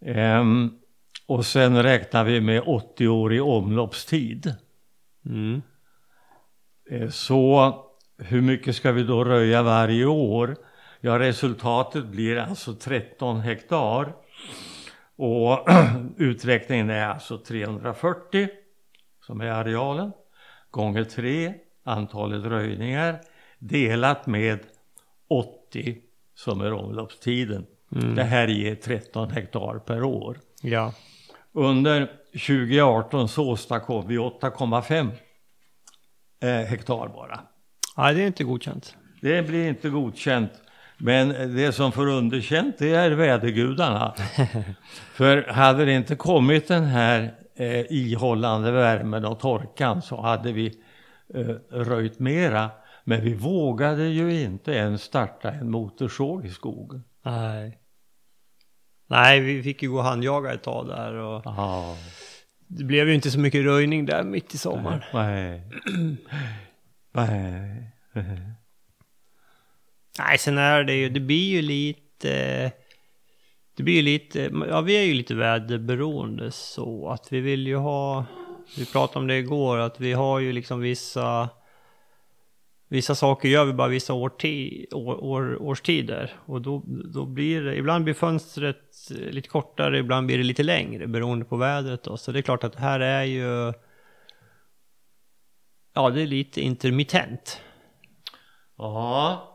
Ehm, 0.00 0.78
och 1.26 1.46
sen 1.46 1.82
räknar 1.82 2.24
vi 2.24 2.40
med 2.40 2.62
80 2.66 3.08
år 3.08 3.34
i 3.34 3.40
omloppstid. 3.40 4.54
Mm. 5.26 5.62
Eh, 6.90 7.08
så 7.08 7.74
hur 8.18 8.40
mycket 8.40 8.76
ska 8.76 8.92
vi 8.92 9.02
då 9.02 9.24
röja 9.24 9.62
varje 9.62 10.06
år? 10.06 10.56
Ja, 11.00 11.18
resultatet 11.18 12.06
blir 12.06 12.36
alltså 12.36 12.74
13 12.74 13.40
hektar. 13.40 14.16
Och 15.16 15.68
uträkningen 16.16 16.90
är 16.90 17.08
alltså 17.08 17.38
340 17.38 18.48
som 19.26 19.40
är 19.40 19.46
arealen 19.46 20.12
gånger 20.70 21.04
3 21.04 21.54
antalet 21.84 22.44
röjningar 22.44 23.20
delat 23.58 24.26
med 24.26 24.58
80 25.28 25.65
som 26.34 26.60
är 26.60 26.72
omloppstiden. 26.72 27.66
Mm. 27.92 28.14
Det 28.14 28.22
här 28.22 28.48
ger 28.48 28.74
13 28.74 29.30
hektar 29.30 29.78
per 29.78 30.02
år. 30.02 30.38
Ja. 30.62 30.92
Under 31.52 32.10
2018 32.32 33.28
så 33.28 33.48
åstadkom 33.50 34.06
vi 34.06 34.18
8,5 34.18 35.10
hektar 36.64 37.08
bara. 37.08 37.40
Nej, 37.96 38.14
det 38.14 38.22
är 38.22 38.26
inte 38.26 38.44
godkänt. 38.44 38.96
Det 39.20 39.42
blir 39.42 39.68
inte 39.68 39.88
godkänt. 39.88 40.50
Men 40.98 41.56
det 41.56 41.72
som 41.72 41.92
får 41.92 42.06
underkänt 42.06 42.78
det 42.78 42.94
är 42.94 43.10
vädergudarna. 43.10 44.14
För 45.14 45.52
hade 45.52 45.84
det 45.84 45.92
inte 45.92 46.16
kommit 46.16 46.68
den 46.68 46.84
här 46.84 47.34
eh, 47.56 47.92
ihållande 47.92 48.70
värmen 48.70 49.24
och 49.24 49.40
torkan 49.40 50.02
så 50.02 50.20
hade 50.20 50.52
vi 50.52 50.74
eh, 51.34 51.46
röjt 51.70 52.18
mera. 52.18 52.70
Men 53.08 53.20
vi 53.20 53.34
vågade 53.34 54.04
ju 54.08 54.42
inte 54.42 54.72
ens 54.72 55.02
starta 55.02 55.50
en 55.50 55.70
motorsåg 55.70 56.46
i 56.46 56.50
skogen. 56.50 57.04
Nej. 57.22 57.78
Nej, 59.06 59.40
vi 59.40 59.62
fick 59.62 59.82
ju 59.82 59.90
gå 59.90 59.96
och 59.96 60.04
handjaga 60.04 60.52
ett 60.52 60.62
tag 60.62 60.86
där 60.86 61.14
och 61.14 61.42
det 62.66 62.84
blev 62.84 63.08
ju 63.08 63.14
inte 63.14 63.30
så 63.30 63.38
mycket 63.38 63.64
röjning 63.64 64.06
där 64.06 64.22
mitt 64.22 64.54
i 64.54 64.58
sommaren. 64.58 65.02
Nej. 65.14 65.62
Nej. 67.12 67.92
Nej, 70.18 70.38
sen 70.38 70.58
är 70.58 70.84
det 70.84 70.94
ju, 70.94 71.08
det 71.08 71.20
blir 71.20 71.50
ju 71.50 71.62
lite, 71.62 72.72
det 73.76 73.82
blir 73.82 73.94
ju 73.94 74.02
lite, 74.02 74.50
ja 74.68 74.80
vi 74.80 74.96
är 74.96 75.02
ju 75.02 75.14
lite 75.14 75.34
väderberoende 75.34 76.50
så 76.50 77.08
att 77.08 77.32
vi 77.32 77.40
vill 77.40 77.66
ju 77.66 77.76
ha, 77.76 78.24
vi 78.76 78.86
pratade 78.86 79.18
om 79.18 79.26
det 79.26 79.38
igår, 79.38 79.78
att 79.78 80.00
vi 80.00 80.12
har 80.12 80.38
ju 80.38 80.52
liksom 80.52 80.80
vissa 80.80 81.48
Vissa 82.88 83.14
saker 83.14 83.48
gör 83.48 83.64
vi 83.64 83.72
bara 83.72 83.88
vissa 83.88 84.14
årti, 84.14 84.86
år, 84.92 85.24
år, 85.24 85.62
årstider. 85.62 86.32
Och 86.46 86.62
då, 86.62 86.82
då 87.14 87.26
blir 87.26 87.62
det, 87.62 87.76
ibland 87.76 88.04
blir 88.04 88.14
fönstret 88.14 89.08
lite 89.10 89.48
kortare, 89.48 89.98
ibland 89.98 90.26
blir 90.26 90.38
det 90.38 90.44
lite 90.44 90.62
längre 90.62 91.06
beroende 91.06 91.44
på 91.44 91.56
vädret. 91.56 92.02
Då. 92.02 92.16
Så 92.16 92.32
det 92.32 92.38
är 92.38 92.42
klart 92.42 92.64
att 92.64 92.72
det 92.72 92.80
här 92.80 93.00
är 93.00 93.22
ju... 93.22 93.72
Ja, 95.94 96.10
det 96.10 96.22
är 96.22 96.26
lite 96.26 96.60
intermittent. 96.60 97.60
Ja. 98.78 99.52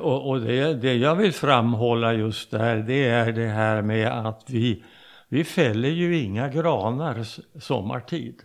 Och, 0.00 0.28
och 0.28 0.40
det, 0.40 0.74
det 0.74 0.94
jag 0.94 1.16
vill 1.16 1.32
framhålla 1.32 2.12
just 2.12 2.50
där, 2.50 2.76
det 2.76 3.08
är 3.08 3.32
det 3.32 3.46
här 3.46 3.82
med 3.82 4.26
att 4.26 4.44
vi, 4.46 4.84
vi 5.28 5.44
fäller 5.44 5.88
ju 5.88 6.18
inga 6.18 6.48
granar 6.48 7.26
sommartid. 7.60 8.42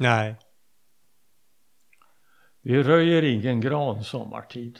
Nej. 0.00 0.36
Vi 2.62 2.82
röjer 2.82 3.22
ingen 3.22 3.60
gran 3.60 4.04
sommartid. 4.04 4.78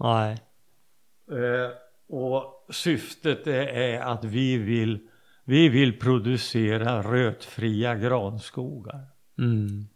Nej. 0.00 0.38
Eh, 1.30 1.70
och 2.08 2.66
syftet 2.74 3.46
är 3.46 4.00
att 4.00 4.24
vi 4.24 4.58
vill, 4.58 5.08
vi 5.44 5.68
vill 5.68 5.98
producera 5.98 7.02
rötfria 7.02 7.94
granskogar. 7.94 9.06
Mm. 9.38 9.88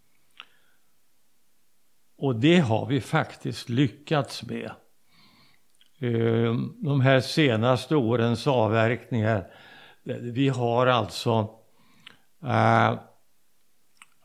Och 2.17 2.41
det 2.41 2.59
har 2.59 2.87
vi 2.87 3.01
faktiskt 3.01 3.69
lyckats 3.69 4.43
med. 4.43 4.71
Eh, 6.01 6.55
de 6.85 7.01
här 7.01 7.21
senaste 7.21 7.97
årens 7.97 8.47
avverkningar, 8.47 9.51
vi 10.21 10.49
har 10.49 10.87
alltså 10.87 11.51
eh, 12.43 12.99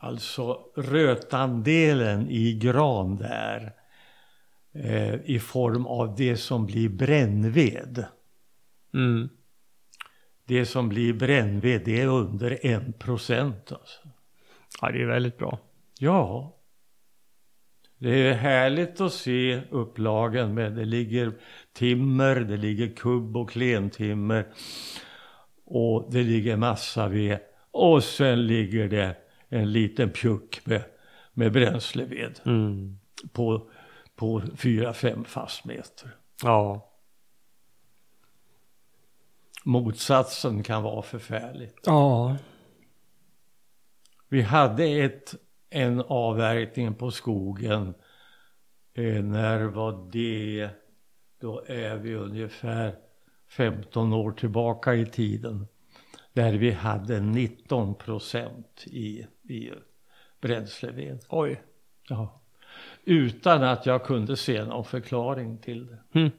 Alltså 0.04 0.60
rötandelen 0.76 2.30
i 2.30 2.54
gran 2.54 3.16
där 3.16 3.72
eh, 4.74 5.14
i 5.14 5.38
form 5.38 5.86
av 5.86 6.16
det 6.16 6.36
som 6.36 6.66
blir 6.66 6.88
brännved. 6.88 8.04
Mm. 8.94 9.28
Det 10.44 10.66
som 10.66 10.88
blir 10.88 11.12
brännved 11.12 11.82
det 11.84 12.00
är 12.00 12.06
under 12.06 12.66
en 12.66 12.92
procent. 12.92 13.72
Alltså. 13.72 14.08
Ja, 14.80 14.90
det 14.90 15.02
är 15.02 15.06
väldigt 15.06 15.38
bra. 15.38 15.58
Ja. 15.98 16.56
Det 17.98 18.28
är 18.28 18.34
härligt 18.34 19.00
att 19.00 19.12
se 19.12 19.62
upplagen 19.70 20.54
med 20.54 20.72
det 20.72 20.84
ligger 20.84 21.32
timmer, 21.72 22.36
det 22.36 22.56
ligger 22.56 22.96
kubb 22.96 23.36
och 23.36 23.50
klentimmer 23.50 24.46
och 25.64 26.08
det 26.12 26.22
ligger 26.22 26.56
massa 26.56 27.08
ved 27.08 27.38
och 27.70 28.04
sen 28.04 28.46
ligger 28.46 28.88
det 28.88 29.16
en 29.54 29.72
liten 29.72 30.10
pjuck 30.10 30.66
med, 30.66 30.82
med 31.32 31.52
bränsleved 31.52 32.40
mm. 32.44 32.98
på, 33.32 33.70
på 34.16 34.40
4-5 34.40 35.24
fastmeter. 35.24 36.16
Ja. 36.42 36.90
Motsatsen 39.64 40.62
kan 40.62 40.82
vara 40.82 41.02
förfärligt. 41.02 41.80
Ja. 41.84 42.36
Vi 44.28 44.42
hade 44.42 44.84
ett, 44.84 45.34
en 45.70 46.00
avverkning 46.00 46.94
på 46.94 47.10
skogen. 47.10 47.94
Eh, 48.94 49.22
när 49.24 49.64
var 49.64 50.10
det? 50.12 50.68
Då 51.40 51.64
är 51.66 51.96
vi 51.96 52.14
ungefär 52.14 52.96
15 53.48 54.12
år 54.12 54.32
tillbaka 54.32 54.94
i 54.94 55.06
tiden. 55.06 55.66
Där 56.34 56.52
vi 56.52 56.70
hade 56.70 57.20
19 57.20 57.94
procent 57.94 58.84
i 58.86 59.26
i 59.48 59.70
bränsleved. 60.40 61.24
Oj. 61.28 61.62
Ja. 62.08 62.40
Utan 63.04 63.62
att 63.62 63.86
jag 63.86 64.04
kunde 64.04 64.36
se 64.36 64.64
någon 64.64 64.84
förklaring 64.84 65.58
till 65.58 65.86
det. 65.86 66.20
Mm. 66.20 66.30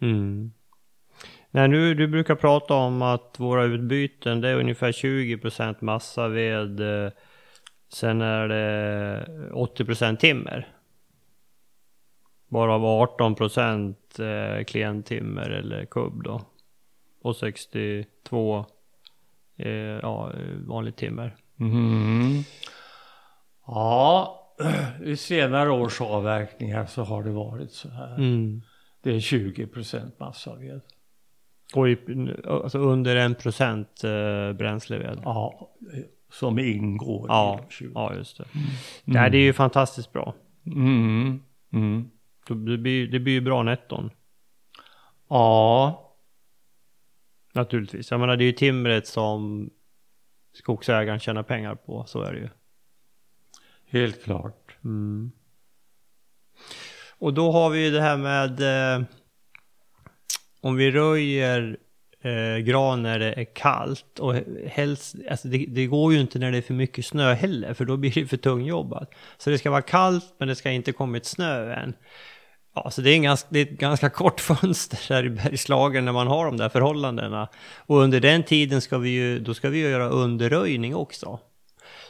Mm. 0.00 0.52
Nej, 1.50 1.68
nu, 1.68 1.94
du 1.94 2.06
brukar 2.06 2.34
prata 2.34 2.74
om 2.74 3.02
att 3.02 3.36
våra 3.38 3.64
utbyten 3.64 4.40
det 4.40 4.48
är 4.48 4.56
ungefär 4.56 4.92
20% 4.92 5.76
massaved. 5.80 6.80
Eh, 6.80 7.12
sen 7.88 8.20
är 8.20 8.48
det 8.48 9.26
80% 9.52 10.16
timmer. 10.16 10.68
Varav 12.48 12.82
18% 13.18 13.94
eh, 14.20 14.64
klientimmer 14.64 15.50
eller 15.50 15.84
kubb 15.84 16.22
då. 16.22 16.40
Och 17.22 17.36
62 17.36 18.66
eh, 19.56 19.70
ja, 19.72 20.32
vanligt 20.66 20.96
timmer. 20.96 21.36
Mm. 21.60 22.42
Ja, 23.66 24.40
i 25.04 25.16
senare 25.16 25.70
års 25.70 26.00
avverkningar 26.00 26.86
så 26.86 27.02
har 27.02 27.22
det 27.22 27.30
varit 27.30 27.72
så 27.72 27.88
här. 27.88 28.14
Mm. 28.14 28.62
Det 29.02 29.10
är 29.14 29.20
20 29.20 29.66
procent 29.66 30.20
massaved. 30.20 30.80
Och 31.74 31.88
i, 31.88 31.98
alltså 32.46 32.78
under 32.78 33.16
en 33.16 33.34
procent 33.34 34.04
eh, 34.04 34.52
bränsleved? 34.52 35.20
Ja, 35.24 35.70
som 36.32 36.58
ingår 36.58 37.26
ja, 37.28 37.60
i 37.68 37.72
20. 37.72 37.90
Ja, 37.94 38.14
just 38.14 38.38
det. 38.38 38.44
Mm. 38.54 38.66
Nej, 39.04 39.30
det 39.30 39.38
är 39.38 39.42
ju 39.42 39.52
fantastiskt 39.52 40.12
bra. 40.12 40.34
Mm. 40.66 41.42
Mm. 41.72 42.10
Det 42.48 42.54
blir, 42.54 43.06
det 43.06 43.20
blir 43.20 43.32
ju 43.32 43.40
bra 43.40 43.62
netton. 43.62 44.10
Ja. 45.28 46.03
Naturligtvis. 47.54 48.10
Jag 48.10 48.20
menar, 48.20 48.36
det 48.36 48.44
är 48.44 48.46
ju 48.46 48.52
timret 48.52 49.06
som 49.06 49.70
skogsägaren 50.52 51.20
tjänar 51.20 51.42
pengar 51.42 51.74
på, 51.74 52.04
så 52.06 52.22
är 52.22 52.32
det 52.32 52.38
ju. 52.38 52.48
Helt 53.86 54.24
klart. 54.24 54.76
Mm. 54.84 55.32
Och 57.18 57.34
då 57.34 57.52
har 57.52 57.70
vi 57.70 57.90
det 57.90 58.00
här 58.00 58.16
med 58.16 58.60
eh, 58.60 59.04
om 60.60 60.76
vi 60.76 60.90
röjer 60.90 61.76
eh, 62.20 62.56
gran 62.56 63.02
när 63.02 63.18
det 63.18 63.32
är 63.32 63.44
kallt 63.44 64.18
och 64.18 64.34
helst, 64.66 65.16
alltså 65.30 65.48
det, 65.48 65.66
det, 65.68 65.86
går 65.86 66.12
ju 66.12 66.20
inte 66.20 66.38
när 66.38 66.52
det 66.52 66.58
är 66.58 66.62
för 66.62 66.74
mycket 66.74 67.06
snö 67.06 67.34
heller 67.34 67.74
för 67.74 67.84
då 67.84 67.96
blir 67.96 68.14
det 68.14 68.26
för 68.26 68.36
tungjobbat. 68.36 69.14
Så 69.38 69.50
det 69.50 69.58
ska 69.58 69.70
vara 69.70 69.82
kallt 69.82 70.34
men 70.38 70.48
det 70.48 70.56
ska 70.56 70.70
inte 70.70 70.92
kommit 70.92 71.24
snö 71.24 71.74
än. 71.74 71.94
Ja, 72.74 72.90
så 72.90 73.00
det 73.00 73.10
är, 73.10 73.14
en 73.14 73.22
ganska, 73.22 73.48
det 73.50 73.58
är 73.58 73.62
ett 73.62 73.78
ganska 73.78 74.10
kort 74.10 74.40
fönster 74.60 74.98
där 75.08 75.26
i 75.26 75.30
Bergslagen 75.30 76.04
när 76.04 76.12
man 76.12 76.26
har 76.26 76.44
de 76.44 76.56
där 76.56 76.68
förhållandena. 76.68 77.48
Och 77.76 77.98
under 77.98 78.20
den 78.20 78.42
tiden 78.42 78.80
ska 78.80 78.98
vi 78.98 79.10
ju, 79.10 79.38
då 79.38 79.54
ska 79.54 79.68
vi 79.68 79.78
ju 79.78 79.88
göra 79.88 80.08
underröjning 80.08 80.94
också. 80.94 81.38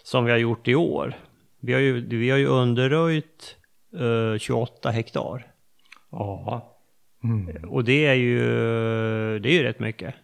Som 0.03 0.25
vi 0.25 0.31
har 0.31 0.39
gjort 0.39 0.69
i 0.69 0.75
år. 0.75 1.15
Vi 1.61 1.73
har 1.73 1.81
ju, 1.81 2.09
vi 2.09 2.31
har 2.31 2.39
ju 2.39 2.47
underröjt 2.47 3.57
uh, 4.01 4.39
28 4.39 4.91
hektar. 4.91 5.47
Ja. 6.11 6.71
Mm. 7.25 7.69
Och 7.71 7.85
det 7.85 8.07
är 8.07 8.15
ju, 8.15 8.39
det 9.39 9.49
är 9.49 9.53
ju 9.53 9.62
rätt 9.62 9.81
mycket. 9.81 10.15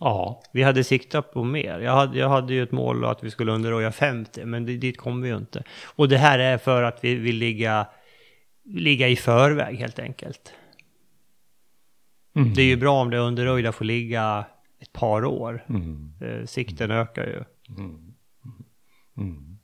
Ja. 0.00 0.42
Vi 0.52 0.62
hade 0.62 0.84
siktat 0.84 1.32
på 1.32 1.44
mer. 1.44 1.78
Jag 1.80 1.92
hade, 1.92 2.18
jag 2.18 2.28
hade 2.28 2.54
ju 2.54 2.62
ett 2.62 2.72
mål 2.72 3.04
att 3.04 3.24
vi 3.24 3.30
skulle 3.30 3.52
underröja 3.52 3.92
50, 3.92 4.44
men 4.44 4.66
det, 4.66 4.76
dit 4.76 4.98
kommer 4.98 5.22
vi 5.22 5.28
ju 5.28 5.36
inte. 5.36 5.64
Och 5.84 6.08
det 6.08 6.18
här 6.18 6.38
är 6.38 6.58
för 6.58 6.82
att 6.82 7.04
vi 7.04 7.14
vill 7.14 7.36
ligga, 7.36 7.86
ligga 8.64 9.08
i 9.08 9.16
förväg 9.16 9.76
helt 9.76 9.98
enkelt. 9.98 10.52
Mm. 12.34 12.54
Det 12.54 12.62
är 12.62 12.66
ju 12.66 12.76
bra 12.76 13.00
om 13.00 13.10
det 13.10 13.18
underröjda 13.18 13.72
får 13.72 13.84
ligga 13.84 14.44
ett 14.80 14.92
par 14.92 15.24
år. 15.24 15.64
Mm. 15.68 16.12
Eh, 16.20 16.46
sikten 16.46 16.90
ökar 16.90 17.26
ju. 17.26 17.44
Mm. 17.78 18.14
mm. 19.16 19.56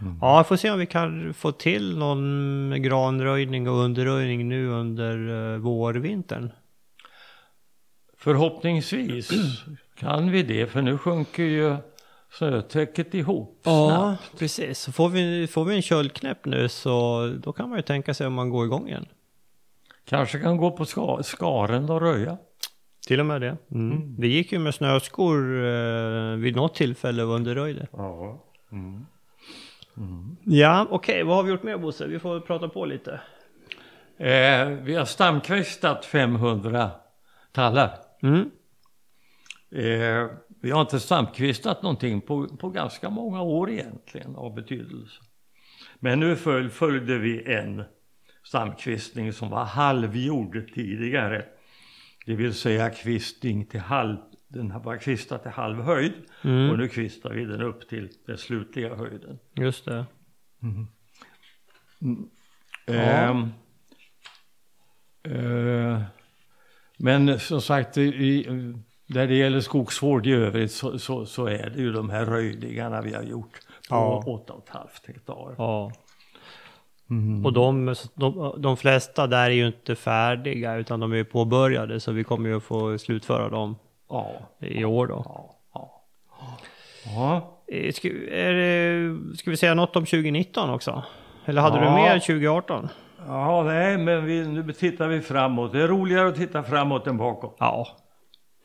Mm. 0.00 0.18
Ja, 0.20 0.44
får 0.44 0.56
se 0.56 0.70
om 0.70 0.78
vi 0.78 0.86
kan 0.86 1.34
få 1.34 1.52
till 1.52 1.98
någon 1.98 2.82
granröjning 2.82 3.68
och 3.68 3.76
underröjning 3.76 4.48
nu 4.48 4.68
under 4.68 5.18
uh, 5.18 5.58
vårvintern. 5.58 6.50
Förhoppningsvis 8.18 9.30
kan 9.98 10.30
vi 10.30 10.42
det, 10.42 10.66
för 10.66 10.82
nu 10.82 10.98
sjunker 10.98 11.42
ju 11.42 11.76
snötäcket 12.38 13.14
ihop 13.14 13.60
Ja, 13.64 13.88
snabbt. 13.88 14.38
precis. 14.38 14.78
Så 14.78 14.92
får 14.92 15.08
vi, 15.08 15.46
får 15.46 15.64
vi 15.64 15.76
en 15.76 15.82
köldknäpp 15.82 16.44
nu 16.44 16.68
så 16.68 17.26
då 17.42 17.52
kan 17.52 17.68
man 17.68 17.78
ju 17.78 17.82
tänka 17.82 18.14
sig 18.14 18.26
om 18.26 18.32
man 18.32 18.50
går 18.50 18.66
igång 18.66 18.88
igen. 18.88 19.06
Kanske 20.04 20.38
kan 20.38 20.56
gå 20.56 20.70
på 20.70 20.84
ska, 20.84 21.22
skaren 21.22 21.90
och 21.90 22.00
röja. 22.00 22.36
Till 23.06 23.20
och 23.20 23.26
med 23.26 23.40
det. 23.40 23.56
Mm. 23.70 23.92
Mm. 23.92 24.16
Vi 24.18 24.28
gick 24.28 24.52
ju 24.52 24.58
med 24.58 24.74
snöskor 24.74 25.64
eh, 25.64 26.36
vid 26.36 26.56
något 26.56 26.74
tillfälle 26.74 27.22
och 27.22 27.34
underröjde. 27.34 27.86
Ja. 27.92 28.44
Mm. 28.72 29.06
Mm. 29.96 30.36
Ja, 30.44 30.86
okej. 30.90 31.14
Okay. 31.14 31.24
Vad 31.24 31.36
har 31.36 31.42
vi 31.42 31.50
gjort 31.50 31.62
mer 31.62 31.78
Bosse? 31.78 32.06
Vi 32.06 32.18
får 32.18 32.40
prata 32.40 32.68
på 32.68 32.84
lite. 32.84 33.20
Eh, 34.18 34.68
vi 34.68 34.94
har 34.94 35.04
stamkvistat 35.04 36.04
500 36.04 36.90
tallar. 37.52 37.98
Mm. 38.22 38.50
Eh, 39.70 40.30
vi 40.60 40.70
har 40.70 40.80
inte 40.80 41.00
stamkvistat 41.00 41.82
någonting 41.82 42.20
på, 42.20 42.48
på 42.48 42.68
ganska 42.68 43.10
många 43.10 43.42
år 43.42 43.70
egentligen 43.70 44.36
av 44.36 44.54
betydelse. 44.54 45.22
Men 45.98 46.20
nu 46.20 46.36
följde 46.70 47.18
vi 47.18 47.54
en 47.54 47.84
stamkvistning 48.44 49.32
som 49.32 49.50
var 49.50 49.64
halvgjord 49.64 50.72
tidigare. 50.74 51.44
Det 52.26 52.34
vill 52.34 52.54
säga 52.54 52.90
kvistning 52.90 53.66
till 53.66 53.80
halv, 53.80 54.16
den 54.48 54.82
var 54.82 54.96
kvistad 54.96 55.38
till 55.38 55.50
halv 55.50 55.82
höjd 55.82 56.12
mm. 56.42 56.70
och 56.70 56.78
nu 56.78 56.88
kvistar 56.88 57.30
vi 57.30 57.44
den 57.44 57.62
upp 57.62 57.88
till 57.88 58.10
den 58.26 58.38
slutliga 58.38 58.94
höjden. 58.94 59.38
Just 59.54 59.84
det. 59.84 60.06
Mm. 60.62 60.86
Mm. 62.00 62.28
Ja. 62.86 63.48
Eh, 65.22 65.32
eh, 65.32 66.02
men 66.96 67.40
som 67.40 67.60
sagt, 67.60 67.98
i, 67.98 68.48
där 69.06 69.26
det 69.26 69.34
gäller 69.34 69.60
skogsvård 69.60 70.26
i 70.26 70.32
övrigt 70.32 70.72
så, 70.72 70.98
så, 70.98 71.26
så, 71.26 71.46
är 71.46 71.70
det 71.70 71.82
ju 71.82 71.92
de 71.92 72.10
här 72.10 72.24
röjningarna 72.24 73.00
vi 73.00 73.14
har 73.14 73.22
gjort 73.22 73.60
på 73.88 73.94
ja. 73.94 74.22
8,5 74.26 74.86
hektar. 75.06 75.54
Ja. 75.58 75.92
Mm. 77.10 77.46
Och 77.46 77.52
de, 77.52 77.94
de, 78.14 78.54
de 78.58 78.76
flesta 78.76 79.26
där 79.26 79.44
är 79.44 79.50
ju 79.50 79.66
inte 79.66 79.94
färdiga 79.94 80.74
utan 80.74 81.00
de 81.00 81.12
är 81.12 81.24
påbörjade 81.24 82.00
så 82.00 82.12
vi 82.12 82.24
kommer 82.24 82.48
ju 82.48 82.60
få 82.60 82.98
slutföra 82.98 83.48
dem 83.48 83.76
ja. 84.08 84.32
i 84.60 84.84
år 84.84 85.06
då. 85.06 85.22
Ja. 85.24 85.56
ja. 85.74 86.02
ja. 87.04 87.52
Eh, 87.74 87.92
ska, 87.92 88.08
det, 88.08 89.16
ska, 89.38 89.50
vi 89.50 89.56
säga 89.56 89.74
något 89.74 89.96
om 89.96 90.04
2019 90.04 90.70
också? 90.70 91.02
Eller 91.44 91.62
hade 91.62 91.80
du 91.80 91.90
mer 91.90 92.18
2018? 92.18 92.88
Ja, 93.26 93.62
nej, 93.62 93.98
men 93.98 94.24
vi, 94.24 94.46
nu 94.46 94.72
tittar 94.72 95.08
vi 95.08 95.20
framåt. 95.20 95.72
Det 95.72 95.82
är 95.82 95.88
roligare 95.88 96.28
att 96.28 96.36
titta 96.36 96.62
framåt 96.62 97.06
än 97.06 97.16
bakåt. 97.16 97.56
Ja, 97.58 97.86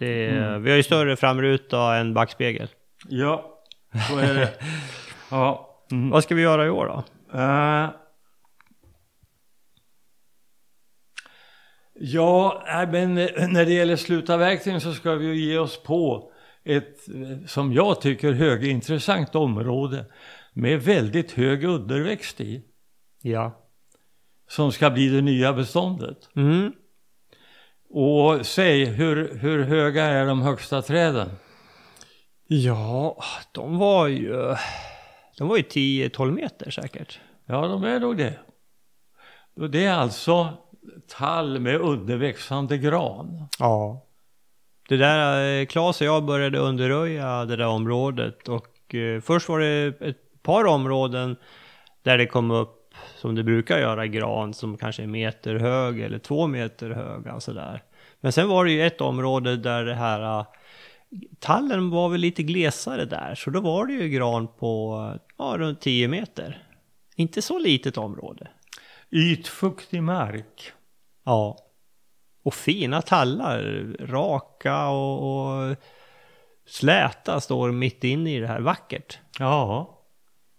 det, 0.01 0.29
mm. 0.29 0.63
vi 0.63 0.69
har 0.69 0.77
ju 0.77 0.83
större 0.83 1.15
framruta 1.15 1.95
än 1.95 2.13
backspegel. 2.13 2.67
Ja, 3.09 3.61
så 4.09 4.17
är 4.17 4.33
det. 4.33 4.53
ja. 5.31 5.77
Mm. 5.91 6.09
Vad 6.09 6.23
ska 6.23 6.35
vi 6.35 6.41
göra 6.41 6.65
i 6.65 6.69
år 6.69 6.85
då? 6.85 7.03
Uh, 7.37 7.89
Ja, 12.03 12.63
men 12.91 13.15
när 13.15 13.65
det 13.65 13.73
gäller 13.73 13.95
slutavverkning 13.95 14.81
så 14.81 14.93
ska 14.93 15.15
vi 15.15 15.25
ju 15.25 15.35
ge 15.35 15.57
oss 15.57 15.83
på 15.83 16.31
ett, 16.63 16.97
som 17.45 17.73
jag 17.73 18.01
tycker, 18.01 18.31
högintressant 18.31 19.35
område 19.35 20.05
med 20.53 20.81
väldigt 20.81 21.31
hög 21.31 21.63
underväxt 21.63 22.41
i. 22.41 22.63
Ja. 23.21 23.69
Som 24.47 24.71
ska 24.71 24.89
bli 24.89 25.09
det 25.09 25.21
nya 25.21 25.53
beståndet. 25.53 26.17
Mm. 26.35 26.73
Och 27.93 28.45
säg, 28.45 28.85
hur, 28.85 29.37
hur 29.37 29.63
höga 29.63 30.03
är 30.03 30.25
de 30.25 30.41
högsta 30.41 30.81
träden? 30.81 31.29
Ja, 32.47 33.23
de 33.51 33.77
var 33.77 34.07
ju, 34.07 34.55
de 35.37 35.47
var 35.47 35.57
ju 35.57 35.63
10-12 35.63 36.31
meter 36.31 36.71
säkert. 36.71 37.19
Ja, 37.45 37.67
de 37.67 37.83
är 37.83 37.99
nog 37.99 38.17
det. 38.17 38.39
Det 39.69 39.85
är 39.85 39.93
alltså 39.93 40.47
tall 41.07 41.59
med 41.59 41.81
underväxande 41.81 42.77
gran. 42.77 43.47
Ja. 43.59 44.07
Det 44.89 44.97
där, 44.97 45.65
Claes 45.65 46.01
och 46.01 46.07
jag 46.07 46.25
började 46.25 46.59
underröja 46.59 47.45
det 47.45 47.55
där 47.55 47.67
området 47.67 48.47
och 48.47 48.95
eh, 48.95 49.21
först 49.21 49.49
var 49.49 49.59
det 49.59 50.01
ett 50.01 50.43
par 50.43 50.65
områden 50.65 51.35
där 52.03 52.17
det 52.17 52.25
kom 52.25 52.51
upp 52.51 52.80
som 53.21 53.35
det 53.35 53.43
brukar 53.43 53.79
göra 53.79 54.07
gran 54.07 54.53
som 54.53 54.77
kanske 54.77 55.03
är 55.03 55.07
meter 55.07 55.55
hög 55.55 55.99
eller 55.99 56.19
två 56.19 56.47
meter 56.47 56.89
höga 56.89 57.33
och 57.33 57.43
sådär. 57.43 57.83
Men 58.21 58.31
sen 58.31 58.49
var 58.49 58.65
det 58.65 58.71
ju 58.71 58.85
ett 58.85 59.01
område 59.01 59.57
där 59.57 59.85
det 59.85 59.95
här 59.95 60.39
eh, 60.39 60.45
tallen 61.39 61.89
var 61.89 62.09
väl 62.09 62.21
lite 62.21 62.43
glesare 62.43 63.05
där 63.05 63.35
så 63.35 63.49
då 63.49 63.59
var 63.61 63.85
det 63.85 63.93
ju 63.93 64.09
gran 64.09 64.47
på 64.47 65.19
ja, 65.37 65.55
runt 65.57 65.81
10 65.81 66.07
meter. 66.07 66.67
Inte 67.15 67.41
så 67.41 67.59
litet 67.59 67.97
område. 67.97 68.47
Ytfuktig 69.11 70.03
mark. 70.03 70.71
Ja. 71.23 71.57
Och 72.43 72.53
fina 72.53 73.01
tallar, 73.01 73.85
raka 73.99 74.87
och, 74.87 75.45
och 75.45 75.75
släta 76.65 77.41
står 77.41 77.71
mitt 77.71 78.03
inne 78.03 78.35
i 78.35 78.39
det 78.39 78.47
här. 78.47 78.61
Vackert. 78.61 79.19
Ja. 79.39 79.97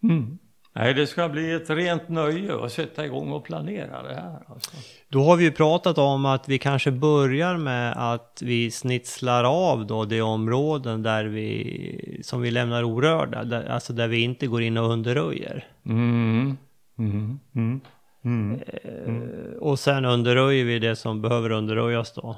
Mm. 0.02 0.38
Nej, 0.74 0.94
det 0.94 1.06
ska 1.06 1.28
bli 1.28 1.52
ett 1.52 1.70
rent 1.70 2.08
nöje 2.08 2.64
att 2.64 2.72
sätta 2.72 3.04
igång 3.04 3.32
och 3.32 3.44
planera 3.44 4.02
det 4.02 4.14
här. 4.14 4.38
Alltså. 4.46 4.70
Då 5.08 5.24
har 5.24 5.36
vi 5.36 5.44
ju 5.44 5.52
pratat 5.52 5.98
om 5.98 6.26
att 6.26 6.48
vi 6.48 6.58
kanske 6.58 6.90
börjar 6.90 7.56
med 7.56 8.12
att 8.12 8.42
vi 8.44 8.70
snitslar 8.70 9.44
av 9.44 9.86
då 9.86 10.04
de 10.04 10.22
områden 10.22 11.02
där 11.02 11.24
vi, 11.24 12.20
som 12.24 12.40
vi 12.40 12.50
lämnar 12.50 12.82
orörda, 12.82 13.44
där, 13.44 13.64
alltså 13.64 13.92
där 13.92 14.08
vi 14.08 14.20
inte 14.20 14.46
går 14.46 14.62
in 14.62 14.76
och 14.76 14.90
underröjer. 14.90 15.64
Mm. 15.86 16.56
Mm. 16.98 17.38
Mm. 17.54 17.80
Mm. 18.24 18.60
Mm. 19.06 19.28
Och 19.60 19.78
sen 19.78 20.04
underröjer 20.04 20.64
vi 20.64 20.78
det 20.78 20.96
som 20.96 21.22
behöver 21.22 21.50
underröjas 21.50 22.12
då. 22.12 22.36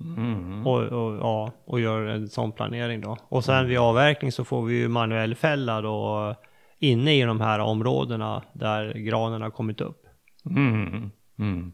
Mm. 0.00 0.66
Och, 0.66 0.82
och, 0.82 1.16
ja, 1.16 1.52
och 1.64 1.80
gör 1.80 2.06
en 2.06 2.28
sån 2.28 2.52
planering 2.52 3.00
då. 3.00 3.16
Och 3.28 3.44
sen 3.44 3.68
vid 3.68 3.78
avverkning 3.78 4.32
så 4.32 4.44
får 4.44 4.62
vi 4.62 4.74
ju 4.74 4.88
manuell 4.88 5.34
fälla 5.34 5.80
då 5.80 6.34
inne 6.78 7.14
i 7.14 7.22
de 7.22 7.40
här 7.40 7.58
områdena 7.58 8.42
där 8.52 8.94
granen 8.94 9.42
har 9.42 9.50
kommit 9.50 9.80
upp. 9.80 10.06
Mm. 10.50 11.10
Mm. 11.38 11.72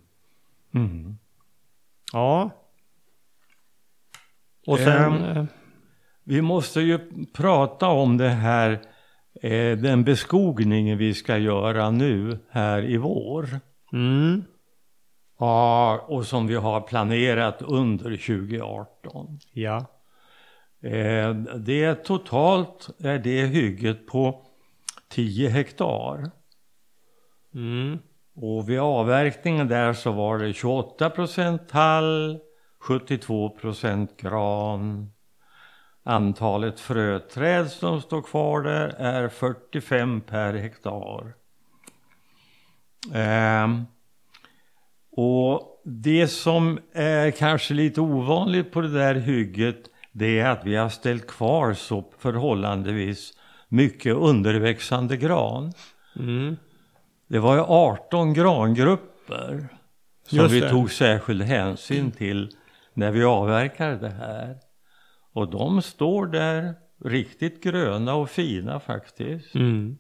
Mm. 0.75 1.19
Ja. 2.13 2.51
Och 4.67 4.79
sen... 4.79 5.37
Um, 5.37 5.47
vi 6.27 6.43
måste 6.43 6.81
ju 6.81 6.99
prata 7.33 7.89
om 7.89 8.17
det 8.17 8.29
här 8.29 8.71
eh, 9.43 9.79
den 9.79 10.05
beskogning 10.05 10.97
vi 10.97 11.15
ska 11.15 11.39
göra 11.39 11.91
nu 11.91 12.39
här 12.51 12.91
i 12.91 12.97
vår. 12.97 13.61
Mm. 13.93 14.45
Ja, 15.39 16.05
och 16.09 16.27
som 16.27 16.47
vi 16.47 16.55
har 16.55 16.81
planerat 16.81 17.63
under 17.63 18.17
2018. 18.17 19.39
Ja. 19.53 19.87
Eh, 20.83 21.35
det 21.57 21.95
totalt 21.95 22.91
är 22.99 23.19
det 23.19 23.47
hygget 23.47 24.07
på 24.07 24.47
10 25.15 25.49
hektar. 25.49 26.31
Mm. 27.55 27.99
Och 28.35 28.69
vid 28.69 28.81
avverkningen 28.81 29.69
där 29.69 29.93
så 29.93 30.13
var 30.13 30.39
det 30.39 30.53
28 30.53 31.11
procent 31.11 31.69
tall, 31.69 32.39
72 32.81 33.51
procent 33.51 34.17
gran. 34.17 35.11
Antalet 36.03 36.81
fröträd 36.81 37.71
som 37.71 38.01
står 38.01 38.23
kvar 38.23 38.63
där 38.63 38.89
är 38.89 39.29
45 39.29 40.21
per 40.21 40.55
hektar. 40.55 41.35
Eh, 43.15 43.69
och 45.11 45.83
det 45.85 46.29
som 46.29 46.79
är 46.93 47.31
kanske 47.31 47.75
lite 47.75 48.01
ovanligt 48.01 48.73
på 48.73 48.81
det 48.81 48.99
där 48.99 49.15
hygget 49.15 49.91
det 50.13 50.41
är 50.41 50.51
att 50.51 50.65
vi 50.65 50.77
har 50.77 50.89
ställt 50.89 51.27
kvar 51.27 51.75
så 51.75 52.05
förhållandevis 52.19 53.33
mycket 53.69 54.15
underväxande 54.15 55.17
gran. 55.17 55.73
Mm. 56.19 56.57
Det 57.29 57.39
var 57.39 57.55
ju 57.55 57.61
18 57.61 58.35
grangrupper 58.35 59.69
som 60.29 60.39
Just 60.39 60.55
vi 60.55 60.61
det. 60.61 60.71
tog 60.71 60.91
särskild 60.91 61.43
hänsyn 61.43 62.13
till 62.13 62.51
när 62.95 63.11
vi 63.11 63.25
avverkade 63.25 63.97
det 63.97 64.11
här. 64.11 64.57
Och 65.33 65.51
de 65.51 65.83
står 65.83 66.27
där 66.27 66.75
riktigt 67.05 67.63
gröna 67.63 68.15
och 68.15 68.31
fina 68.31 68.81
faktiskt. 68.81 69.55
Mm. 69.55 69.99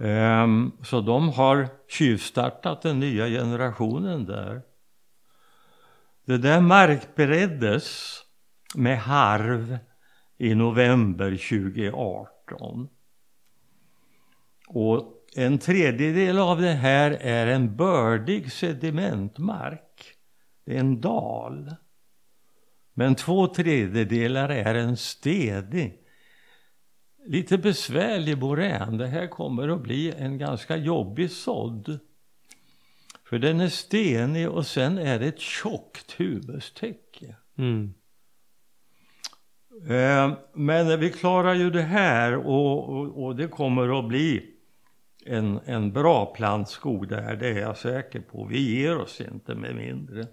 Ehm, 0.00 0.72
så 0.82 1.00
de 1.00 1.28
har 1.28 1.68
tjuvstartat 1.88 2.82
den 2.82 3.00
nya 3.00 3.26
generationen 3.26 4.24
där. 4.26 4.62
Det 6.26 6.38
där 6.38 6.60
markbereddes 6.60 8.18
med 8.74 8.98
harv 8.98 9.78
i 10.40 10.54
november 10.54 11.30
2018. 11.30 12.88
Och 14.68 15.26
en 15.36 15.58
tredjedel 15.58 16.38
av 16.38 16.60
det 16.60 16.72
här 16.72 17.10
är 17.10 17.46
en 17.46 17.76
bördig 17.76 18.52
sedimentmark. 18.52 20.14
Det 20.64 20.76
är 20.76 20.80
en 20.80 21.00
dal. 21.00 21.74
Men 22.94 23.14
två 23.14 23.46
tredjedelar 23.46 24.48
är 24.48 24.74
en 24.74 24.96
stedig, 24.96 25.98
lite 27.26 27.58
besvärlig 27.58 28.38
morän. 28.38 28.98
Det 28.98 29.06
här 29.06 29.26
kommer 29.26 29.68
att 29.68 29.82
bli 29.82 30.12
en 30.12 30.38
ganska 30.38 30.76
jobbig 30.76 31.30
sådd. 31.30 31.98
För 33.24 33.38
den 33.38 33.60
är 33.60 33.68
stenig 33.68 34.50
och 34.50 34.66
sen 34.66 34.98
är 34.98 35.18
det 35.18 35.26
ett 35.26 35.40
tjockt 35.40 36.12
humustäcke. 36.12 37.36
Mm. 37.58 37.94
Eh, 39.70 40.32
men 40.52 41.00
vi 41.00 41.10
klarar 41.10 41.54
ju 41.54 41.70
det 41.70 41.82
här 41.82 42.36
och, 42.36 42.88
och, 42.88 43.24
och 43.24 43.36
det 43.36 43.48
kommer 43.48 43.98
att 43.98 44.08
bli 44.08 44.54
en, 45.26 45.60
en 45.64 45.92
bra 45.92 46.26
plantskog 46.34 47.08
där, 47.08 47.36
det 47.36 47.48
är 47.48 47.60
jag 47.60 47.76
säker 47.76 48.20
på. 48.20 48.44
Vi 48.44 48.80
ger 48.80 48.98
oss 48.98 49.20
inte 49.20 49.54
med 49.54 49.76
mindre. 49.76 50.26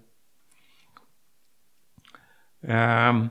Eh, 2.62 3.26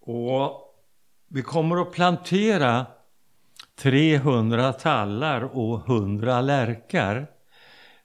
och 0.00 0.60
vi 1.28 1.42
kommer 1.42 1.82
att 1.82 1.92
plantera 1.92 2.86
300 3.76 4.72
tallar 4.72 5.42
och 5.42 5.88
100 5.88 6.40
lärkar. 6.40 7.26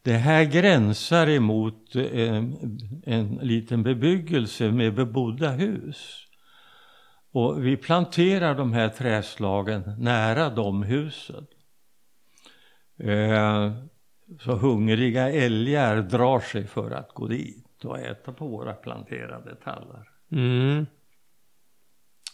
Det 0.01 0.13
här 0.13 0.43
gränsar 0.43 1.29
emot 1.29 1.95
en, 1.95 2.77
en 3.05 3.35
liten 3.35 3.83
bebyggelse 3.83 4.71
med 4.71 4.95
bebodda 4.95 5.51
hus. 5.51 6.28
Och 7.31 7.65
vi 7.65 7.77
planterar 7.77 8.55
de 8.55 8.73
här 8.73 8.89
träslagen 8.89 9.95
nära 9.97 10.49
de 10.49 10.83
husen. 10.83 11.47
Eh, 12.97 13.71
så 14.39 14.55
hungriga 14.55 15.29
älgar 15.31 16.01
drar 16.01 16.39
sig 16.39 16.67
för 16.67 16.91
att 16.91 17.13
gå 17.13 17.27
dit 17.27 17.85
och 17.85 17.99
äta 17.99 18.33
på 18.33 18.47
våra 18.47 18.73
planterade 18.73 19.55
tallar. 19.55 20.09
Mm. 20.31 20.85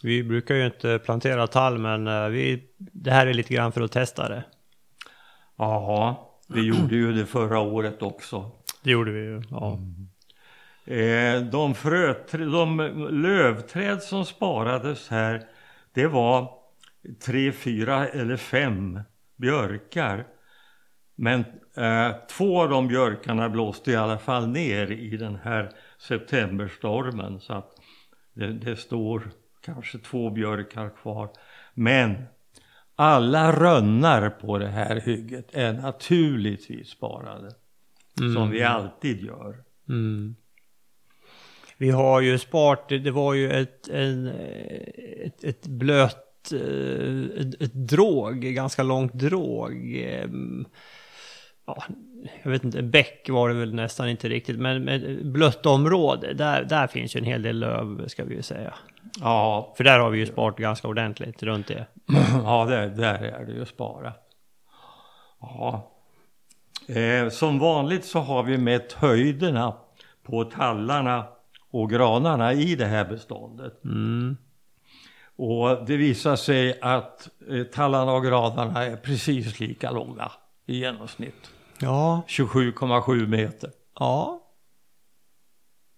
Vi 0.04 0.24
brukar 0.24 0.56
ju 0.56 0.66
inte 0.66 1.00
plantera 1.00 1.48
tall 1.48 1.78
men 1.78 2.08
eh, 2.08 2.28
vi, 2.28 2.64
det 2.78 3.12
här 3.12 3.28
är 3.28 3.34
lite 3.34 3.54
grann 3.54 3.72
för 3.72 3.82
att 3.82 3.92
testa 3.92 4.30
det. 4.30 4.44
Ja, 5.58 6.40
vi 6.48 6.68
gjorde 6.68 6.96
ju 6.96 7.14
det 7.14 7.26
förra 7.26 7.60
året 7.60 8.02
också. 8.02 8.52
Det 8.84 8.92
gjorde 8.92 9.12
vi 9.12 9.20
ju. 9.20 9.42
Ja. 9.50 9.74
Eh, 9.74 9.80
de, 11.52 11.74
frötr- 11.74 12.52
de 12.52 12.78
lövträd 13.22 14.02
som 14.02 14.26
sparades 14.26 15.10
här, 15.10 15.48
det 15.94 16.08
var 16.08 16.50
tre, 17.26 17.52
fyra 17.52 18.08
eller 18.08 18.38
fem 18.38 19.00
björkar. 19.36 20.28
Men 21.16 21.40
eh, 21.78 22.16
två 22.30 22.62
av 22.62 22.70
de 22.70 22.88
björkarna 22.88 23.50
blåste 23.50 23.92
i 23.92 23.96
alla 23.96 24.18
fall 24.18 24.48
ner 24.48 24.92
i 24.92 25.18
den 25.18 25.36
här 25.36 25.72
septemberstormen. 25.98 27.40
Så 27.40 27.54
att 27.54 27.72
det, 28.34 28.48
det 28.48 28.76
står 28.76 29.32
kanske 29.62 29.98
två 29.98 30.30
björkar 30.30 30.90
kvar. 30.90 31.30
Men 31.74 32.24
alla 32.96 33.60
rönnar 33.60 34.30
på 34.30 34.58
det 34.58 34.68
här 34.68 35.02
hygget 35.02 35.50
är 35.54 35.74
naturligtvis 35.74 36.90
sparade. 36.90 37.52
Som 38.36 38.50
vi 38.50 38.64
alltid 38.64 39.24
gör. 39.24 39.64
Mm. 39.90 40.36
Vi 41.78 41.92
har 41.92 42.22
ju 42.22 42.38
sparat, 42.38 42.90
det 42.90 43.12
var 43.12 43.34
ju 43.34 43.52
ett, 43.52 43.88
en, 43.88 44.28
ett, 45.26 45.44
ett 45.44 45.68
blöt, 45.68 46.52
eh, 46.52 47.42
ett, 47.42 47.62
ett 47.62 47.74
drog, 47.74 48.42
ganska 48.42 48.84
långt 48.84 49.14
drog. 49.14 49.96
Ehm, 49.96 50.66
Ja, 51.68 51.84
jag 52.44 52.52
vet 52.52 52.64
inte, 52.64 52.82
bäck 52.82 53.30
var 53.30 53.50
det 53.50 53.56
väl 53.56 53.74
nästan 53.74 54.10
inte 54.10 54.30
riktigt, 54.30 54.60
men, 54.60 54.84
men 54.84 55.32
blött 55.34 55.66
område, 55.66 56.34
där, 56.34 56.64
där 56.64 56.88
finns 56.88 57.16
ju 57.16 57.20
en 57.20 57.26
hel 57.26 57.42
del 57.42 57.60
löv 57.60 58.08
ska 58.08 58.24
vi 58.24 58.36
ju 58.36 58.42
säga. 58.42 58.74
Ja, 59.22 59.74
För 59.78 59.84
där 59.84 60.00
har 60.00 60.10
vi 60.10 60.20
ju 60.20 60.26
sparat 60.26 60.58
ganska 60.58 60.88
ordentligt 60.88 61.44
runt 61.44 61.68
det. 61.68 61.86
ja 62.44 62.66
där, 62.66 62.88
där 62.88 63.24
är 63.24 63.46
det 63.46 63.52
ju 63.52 63.66
spara. 63.66 64.14
Ja. 65.42 65.92
Eh, 66.88 67.30
som 67.30 67.60
vanligt 67.60 68.06
så 68.06 68.20
har 68.20 68.44
vi 68.44 68.58
mätt 68.58 68.94
höjderna 68.94 69.74
på 70.24 70.44
tallarna 70.44 71.26
och 71.76 71.90
granarna 71.90 72.54
i 72.54 72.76
det 72.76 72.86
här 72.86 73.06
beståndet. 73.06 73.84
Mm. 73.84 74.38
Och 75.36 75.86
det 75.86 75.98
visar 75.98 76.36
sig 76.36 76.80
att 76.82 77.30
eh, 77.50 77.64
tallarna 77.64 78.14
och 78.14 78.24
granarna 78.24 78.84
är 78.84 78.96
precis 78.96 79.60
lika 79.60 79.92
långa 79.92 80.32
i 80.66 80.78
genomsnitt. 80.78 81.52
Ja, 81.80 82.24
27,7 82.28 83.28
meter. 83.28 83.72
ja. 84.00 84.42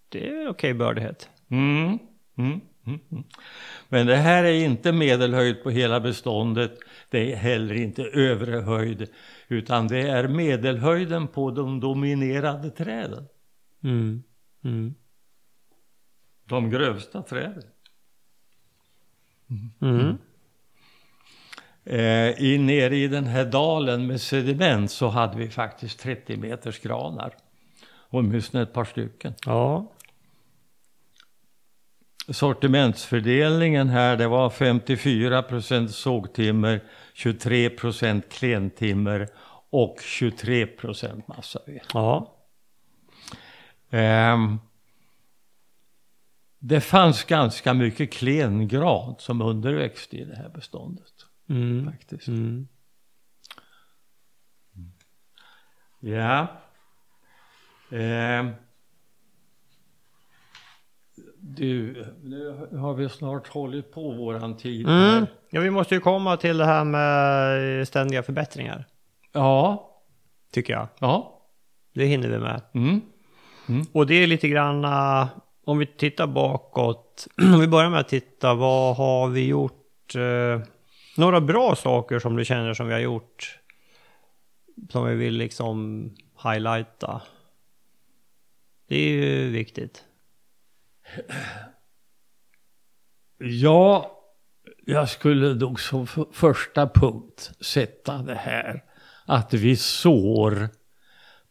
Det 0.08 0.28
är 0.28 0.48
okej 0.48 0.74
bördighet. 0.74 1.28
Mm. 1.48 1.98
Mm. 2.38 2.60
Mm. 2.86 3.00
mm. 3.10 3.24
Men 3.88 4.06
det 4.06 4.16
här 4.16 4.44
är 4.44 4.64
inte 4.64 4.92
medelhöjd 4.92 5.62
på 5.62 5.70
hela 5.70 6.00
beståndet. 6.00 6.78
Det 7.10 7.32
är 7.32 7.36
heller 7.36 7.74
inte 7.74 8.02
övre 8.02 8.60
höjd. 8.60 9.08
Utan 9.48 9.88
det 9.88 10.00
är 10.00 10.28
medelhöjden 10.28 11.28
på 11.28 11.50
de 11.50 11.80
dominerade 11.80 12.70
träden. 12.70 13.26
Mm. 13.84 14.22
Mm. 14.64 14.94
De 16.48 16.70
grövsta 16.70 17.22
träden. 17.22 17.62
Mm. 19.80 20.18
Eh, 21.84 22.42
i, 22.42 22.58
nere 22.58 22.96
i 22.96 23.08
den 23.08 23.24
här 23.24 23.44
dalen 23.44 24.06
med 24.06 24.20
sediment 24.20 24.90
så 24.90 25.08
hade 25.08 25.38
vi 25.38 25.50
faktiskt 25.50 26.00
30 26.00 26.36
meters 26.36 26.80
granar. 26.80 27.34
Åtminstone 28.10 28.62
ett 28.62 28.72
par 28.72 28.84
stycken. 28.84 29.34
Ja. 29.46 29.92
Sortimentsfördelningen 32.28 33.88
här 33.88 34.16
det 34.16 34.28
var 34.28 34.50
54 34.50 35.42
procent 35.42 35.90
sågtimmer, 35.90 36.80
23 37.14 37.70
procent 37.70 38.28
klentimmer 38.28 39.28
och 39.70 39.96
23 40.02 40.66
procent 40.66 41.28
massaved. 41.28 41.80
Ja. 41.94 42.34
Ehm, 43.90 44.58
det 46.58 46.80
fanns 46.80 47.24
ganska 47.24 47.74
mycket 47.74 48.12
klengran 48.12 49.14
som 49.18 49.42
underväxt 49.42 50.14
i 50.14 50.24
det 50.24 50.36
här 50.36 50.48
beståndet. 50.48 51.12
Mm. 51.48 51.86
Faktiskt. 51.92 52.28
Mm. 52.28 52.68
Ja. 56.00 56.46
Ehm. 57.90 58.50
Du, 61.40 62.04
nu 62.22 62.68
har 62.78 62.94
vi 62.94 63.08
snart 63.08 63.48
hållit 63.48 63.92
på 63.92 64.10
våran 64.12 64.56
tid. 64.56 64.88
Mm. 64.88 65.26
Ja, 65.50 65.60
vi 65.60 65.70
måste 65.70 65.94
ju 65.94 66.00
komma 66.00 66.36
till 66.36 66.58
det 66.58 66.64
här 66.64 66.84
med 66.84 67.88
ständiga 67.88 68.22
förbättringar. 68.22 68.86
Ja, 69.32 69.84
Tycker 70.52 70.72
jag. 70.72 70.88
ja. 70.98 71.42
Det 71.94 72.04
hinner 72.04 72.28
vi 72.28 72.38
med. 72.38 72.62
Mm. 72.74 73.00
Och 73.92 74.06
det 74.06 74.14
är 74.14 74.26
lite 74.26 74.48
grann, 74.48 74.84
eh, 74.84 75.26
om 75.68 75.78
vi 75.78 75.86
tittar 75.86 76.26
bakåt, 76.26 77.26
om 77.54 77.60
vi 77.60 77.66
börjar 77.66 77.90
med 77.90 78.00
att 78.00 78.08
titta, 78.08 78.54
vad 78.54 78.96
har 78.96 79.28
vi 79.28 79.46
gjort? 79.46 80.14
Eh, 80.14 80.60
några 81.16 81.40
bra 81.40 81.76
saker 81.76 82.18
som 82.18 82.36
du 82.36 82.44
känner 82.44 82.74
som 82.74 82.86
vi 82.86 82.92
har 82.92 83.00
gjort, 83.00 83.60
som 84.90 85.06
vi 85.06 85.14
vill 85.14 85.34
liksom 85.34 86.02
highlighta? 86.42 87.22
Det 88.88 88.96
är 88.96 89.10
ju 89.10 89.50
viktigt. 89.50 90.04
Ja, 93.38 94.18
jag 94.86 95.08
skulle 95.08 95.54
nog 95.54 95.80
som 95.80 96.06
första 96.32 96.88
punkt 96.88 97.50
sätta 97.60 98.18
det 98.18 98.34
här 98.34 98.84
att 99.26 99.54
vi 99.54 99.76
sår 99.76 100.68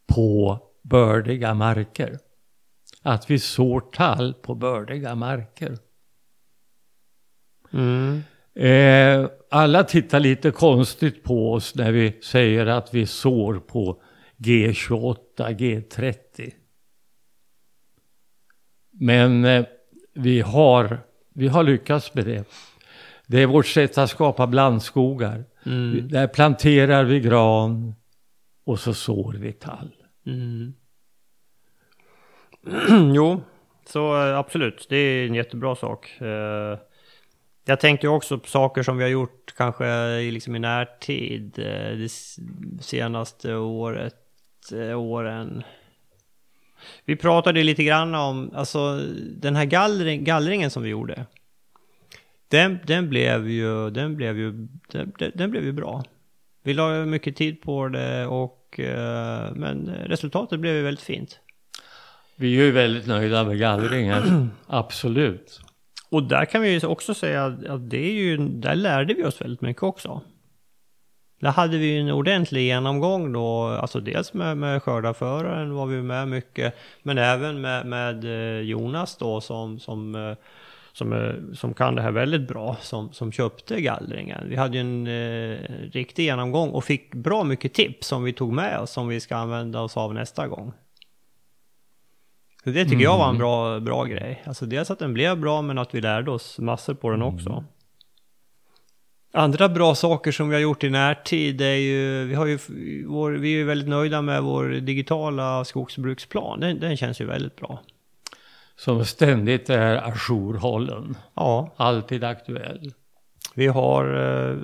på 0.07 0.59
bördiga 0.81 1.53
marker. 1.53 2.19
Att 3.07 3.29
vi 3.29 3.39
sår 3.39 3.79
tall 3.79 4.33
på 4.33 4.55
bördiga 4.55 5.15
marker. 5.15 5.77
Mm. 7.73 8.23
Eh, 8.55 9.29
alla 9.51 9.83
tittar 9.83 10.19
lite 10.19 10.51
konstigt 10.51 11.23
på 11.23 11.53
oss 11.53 11.75
när 11.75 11.91
vi 11.91 12.21
säger 12.21 12.65
att 12.65 12.93
vi 12.93 13.05
sår 13.05 13.59
på 13.59 14.01
G28, 14.37 15.17
G30. 15.37 16.53
Men 18.91 19.45
eh, 19.45 19.65
vi, 20.13 20.41
har, 20.41 20.99
vi 21.33 21.47
har 21.47 21.63
lyckats 21.63 22.13
med 22.13 22.25
det. 22.25 22.49
Det 23.27 23.41
är 23.41 23.47
vårt 23.47 23.67
sätt 23.67 23.97
att 23.97 24.09
skapa 24.09 24.47
blandskogar. 24.47 25.45
Mm. 25.65 26.07
Där 26.07 26.27
planterar 26.27 27.03
vi 27.03 27.19
gran 27.19 27.95
och 28.65 28.79
så 28.79 28.93
sår 28.93 29.33
vi 29.33 29.53
tall. 29.53 29.91
Mm. 30.25 30.73
jo, 33.13 33.41
så 33.85 34.27
eh, 34.27 34.37
absolut. 34.37 34.85
Det 34.89 34.97
är 34.97 35.27
en 35.27 35.35
jättebra 35.35 35.75
sak. 35.75 36.21
Eh, 36.21 36.79
jag 37.65 37.79
tänkte 37.79 38.07
också 38.07 38.39
på 38.39 38.47
saker 38.47 38.83
som 38.83 38.97
vi 38.97 39.03
har 39.03 39.11
gjort 39.11 39.53
kanske 39.57 39.87
i, 40.19 40.31
liksom 40.31 40.55
i 40.55 40.59
närtid. 40.59 41.59
Eh, 41.59 41.97
det 41.97 42.11
senaste 42.81 43.55
året, 43.55 44.15
åren. 44.95 45.63
Vi 47.05 47.15
pratade 47.15 47.63
lite 47.63 47.83
grann 47.83 48.15
om, 48.15 48.51
alltså 48.55 48.99
den 49.31 49.55
här 49.55 49.65
gallring, 49.65 50.23
gallringen 50.23 50.71
som 50.71 50.83
vi 50.83 50.89
gjorde. 50.89 51.25
Den, 52.47 52.79
den 52.87 53.09
blev 53.09 53.49
ju, 53.49 53.89
den 53.89 54.15
blev 54.15 54.37
ju, 54.37 54.67
den, 54.91 55.13
den, 55.33 55.51
blev 55.51 55.63
ju 55.63 55.71
bra. 55.71 56.03
Vi 56.63 56.73
la 56.73 57.05
mycket 57.05 57.35
tid 57.35 57.61
på 57.61 57.87
det 57.87 58.25
och, 58.25 58.79
men 59.53 59.89
resultatet 60.05 60.59
blev 60.59 60.75
ju 60.75 60.81
väldigt 60.81 61.03
fint. 61.03 61.39
Vi 62.39 62.59
är 62.59 62.65
ju 62.65 62.71
väldigt 62.71 63.07
nöjda 63.07 63.43
med 63.43 63.59
gallringen, 63.59 64.51
absolut. 64.67 65.61
Och 66.09 66.23
där 66.23 66.45
kan 66.45 66.61
vi 66.61 66.69
ju 66.69 66.87
också 66.87 67.13
säga 67.13 67.45
att 67.45 67.89
det 67.89 68.05
är 68.05 68.13
ju, 68.13 68.37
där 68.37 68.75
lärde 68.75 69.13
vi 69.13 69.23
oss 69.23 69.41
väldigt 69.41 69.61
mycket 69.61 69.83
också. 69.83 70.21
Där 71.41 71.51
hade 71.51 71.77
vi 71.77 71.85
ju 71.85 71.99
en 71.99 72.11
ordentlig 72.11 72.61
genomgång 72.61 73.33
då, 73.33 73.63
alltså 73.63 73.99
dels 73.99 74.33
med, 74.33 74.57
med 74.57 74.83
skördarföraren 74.83 75.73
var 75.73 75.85
vi 75.85 76.01
med 76.01 76.27
mycket, 76.27 76.75
men 77.03 77.17
även 77.17 77.61
med, 77.61 77.85
med 77.85 78.25
eh, 78.25 78.61
Jonas 78.61 79.17
då 79.17 79.41
som, 79.41 79.79
som, 79.79 80.15
eh, 80.15 80.37
som, 80.93 81.13
eh, 81.13 81.53
som 81.53 81.73
kan 81.73 81.95
det 81.95 82.01
här 82.01 82.11
väldigt 82.11 82.47
bra, 82.47 82.77
som, 82.81 83.13
som 83.13 83.31
köpte 83.31 83.81
gallringen. 83.81 84.49
Vi 84.49 84.55
hade 84.55 84.77
ju 84.77 84.81
en 84.81 85.07
eh, 85.07 85.59
riktig 85.91 86.23
genomgång 86.23 86.69
och 86.69 86.83
fick 86.83 87.15
bra 87.15 87.43
mycket 87.43 87.73
tips 87.73 88.07
som 88.07 88.23
vi 88.23 88.33
tog 88.33 88.53
med 88.53 88.79
oss, 88.79 88.91
som 88.91 89.07
vi 89.07 89.19
ska 89.19 89.35
använda 89.35 89.81
oss 89.81 89.97
av 89.97 90.13
nästa 90.13 90.47
gång. 90.47 90.73
Så 92.67 92.71
det 92.71 92.85
tycker 92.85 93.03
jag 93.03 93.17
var 93.17 93.29
en 93.29 93.37
bra, 93.37 93.79
bra 93.79 94.03
grej. 94.05 94.43
Alltså 94.45 94.65
dels 94.65 94.91
att 94.91 94.99
den 94.99 95.13
blev 95.13 95.39
bra, 95.39 95.61
men 95.61 95.77
att 95.77 95.95
vi 95.95 96.01
lärde 96.01 96.31
oss 96.31 96.59
massor 96.59 96.93
på 96.93 97.09
den 97.09 97.21
också. 97.21 97.63
Andra 99.33 99.69
bra 99.69 99.95
saker 99.95 100.31
som 100.31 100.49
vi 100.49 100.55
har 100.55 100.61
gjort 100.61 100.83
i 100.83 100.89
närtid 100.89 101.61
är 101.61 101.75
ju, 101.75 102.25
vi 102.25 102.35
har 102.35 102.45
ju, 102.45 102.59
vår, 103.07 103.31
vi 103.31 103.53
är 103.53 103.57
ju 103.57 103.63
väldigt 103.63 103.89
nöjda 103.89 104.21
med 104.21 104.43
vår 104.43 104.65
digitala 104.69 105.65
skogsbruksplan. 105.65 106.59
Den, 106.59 106.79
den 106.79 106.97
känns 106.97 107.21
ju 107.21 107.25
väldigt 107.25 107.55
bra. 107.55 107.79
Som 108.75 109.05
ständigt 109.05 109.69
är 109.69 109.95
ajourhållen, 110.07 111.17
Ja, 111.33 111.73
alltid 111.77 112.23
aktuell. 112.23 112.93
vi 113.55 113.67
har, 113.67 114.05
eh, 114.15 114.57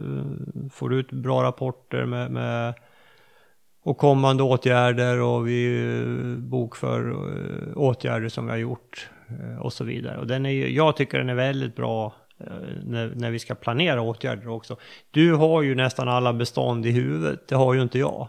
får 0.72 0.94
ut 0.94 1.12
bra 1.12 1.44
rapporter 1.44 2.06
med, 2.06 2.32
med 2.32 2.74
och 3.84 3.98
kommande 3.98 4.44
åtgärder 4.44 5.22
och 5.22 5.48
vi 5.48 5.86
eh, 6.00 6.38
bokför 6.38 7.10
eh, 7.10 7.78
åtgärder 7.78 8.30
som 8.30 8.46
vi 8.46 8.52
har 8.52 8.58
gjort 8.58 9.10
eh, 9.28 9.62
och 9.62 9.74
så 9.74 9.84
vidare. 9.84 10.18
Och 10.18 10.28
den 10.28 10.46
är 10.46 10.50
ju, 10.50 10.76
jag 10.76 10.96
tycker 10.96 11.18
den 11.18 11.30
är 11.30 11.36
väldigt 11.36 11.76
bra 11.76 12.14
när, 12.84 13.14
när 13.16 13.32
vi 13.32 13.40
ska 13.40 13.56
planera 13.56 14.02
åtgärder 14.02 14.48
också. 14.48 14.78
Du 15.12 15.34
har 15.34 15.62
ju 15.62 15.76
nästan 15.76 16.10
alla 16.10 16.34
bestånd 16.34 16.86
i 16.86 16.92
huvudet, 16.92 17.48
det 17.48 17.56
har 17.56 17.74
ju 17.74 17.82
inte 17.82 18.00
jag. 18.00 18.28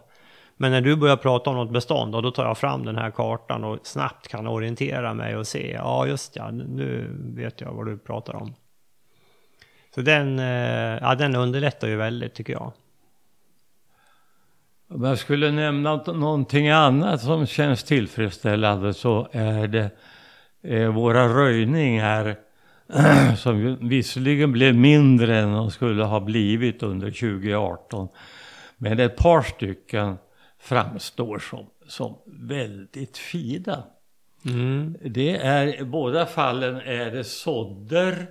Men 0.57 0.71
när 0.71 0.81
du 0.81 0.97
börjar 0.97 1.17
prata 1.17 1.51
om 1.51 1.57
något 1.57 1.73
bestånd, 1.73 2.13
då 2.13 2.31
tar 2.31 2.45
jag 2.45 2.59
fram 2.59 2.85
den 2.85 2.97
här 2.97 3.11
kartan 3.11 3.65
och 3.65 3.79
snabbt 3.83 4.29
kan 4.29 4.47
orientera 4.47 5.15
mig 5.15 5.37
och 5.37 5.47
se, 5.47 5.73
ja 5.73 6.07
just 6.07 6.37
ja, 6.37 6.51
nu 6.51 7.11
vet 7.21 7.61
jag 7.61 7.73
vad 7.73 7.87
du 7.87 7.99
pratar 7.99 8.35
om. 8.35 8.55
Så 9.95 10.01
den, 10.01 10.39
ja, 10.99 11.15
den 11.15 11.37
underlättar 11.37 11.89
ju 11.89 11.97
väldigt 11.97 12.35
tycker 12.35 12.53
jag. 12.53 12.73
Om 14.89 15.05
jag 15.05 15.19
skulle 15.19 15.51
nämna 15.51 15.97
någonting 15.97 16.69
annat 16.69 17.21
som 17.21 17.47
känns 17.47 17.85
tillfredsställande 17.85 18.95
så 18.95 19.29
är 19.33 19.69
det 19.69 19.91
eh, 20.63 20.95
våra 20.95 21.29
röjningar 21.29 22.37
som 23.37 23.89
visserligen 23.89 24.53
blev 24.53 24.75
mindre 24.75 25.39
än 25.39 25.53
de 25.53 25.71
skulle 25.71 26.05
ha 26.05 26.21
blivit 26.21 26.83
under 26.83 27.11
2018. 27.11 28.09
Men 28.77 29.01
ett 29.01 29.17
par 29.17 29.43
stycken 29.43 30.17
framstår 30.59 31.39
som, 31.39 31.67
som 31.89 32.17
väldigt 32.27 33.19
fina. 33.19 33.85
Mm. 34.47 34.97
Det 35.05 35.37
är, 35.37 35.81
i 35.81 35.85
båda 35.85 36.27
fallen 36.27 36.77
är 36.77 37.11
det 37.11 37.25
sådder 37.25 38.27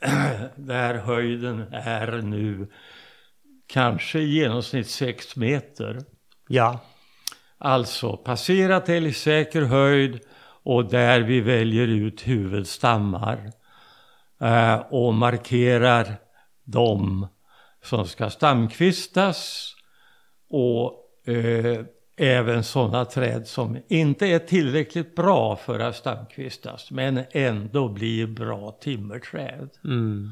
där 0.56 0.94
höjden 0.94 1.64
är 1.72 2.22
nu 2.22 2.66
kanske 3.72 4.18
i 4.18 4.26
genomsnitt 4.26 4.88
6 4.88 5.36
meter. 5.36 5.98
Ja. 6.48 6.80
Alltså 7.58 8.16
passerat 8.16 8.88
älgsäker 8.88 9.62
höjd 9.62 10.20
och 10.62 10.88
där 10.88 11.20
vi 11.20 11.40
väljer 11.40 11.86
ut 11.86 12.28
huvudstammar 12.28 13.52
eh, 14.40 14.74
och 14.74 15.14
markerar 15.14 16.16
de 16.64 17.28
som 17.82 18.06
ska 18.06 18.30
stamkvistas 18.30 19.70
och 20.50 20.94
eh, 21.26 21.84
även 22.16 22.64
sådana 22.64 23.04
träd 23.04 23.46
som 23.46 23.78
inte 23.88 24.26
är 24.26 24.38
tillräckligt 24.38 25.14
bra 25.14 25.56
för 25.56 25.78
att 25.78 25.96
stamkvistas 25.96 26.90
men 26.90 27.24
ändå 27.30 27.88
blir 27.88 28.26
bra 28.26 28.78
timmerträd. 28.80 29.70
Mm. 29.84 30.30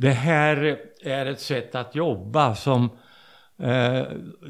Det 0.00 0.10
här 0.10 0.80
är 1.02 1.26
ett 1.26 1.40
sätt 1.40 1.74
att 1.74 1.94
jobba 1.94 2.54
som 2.54 2.84
eh, 3.58 4.02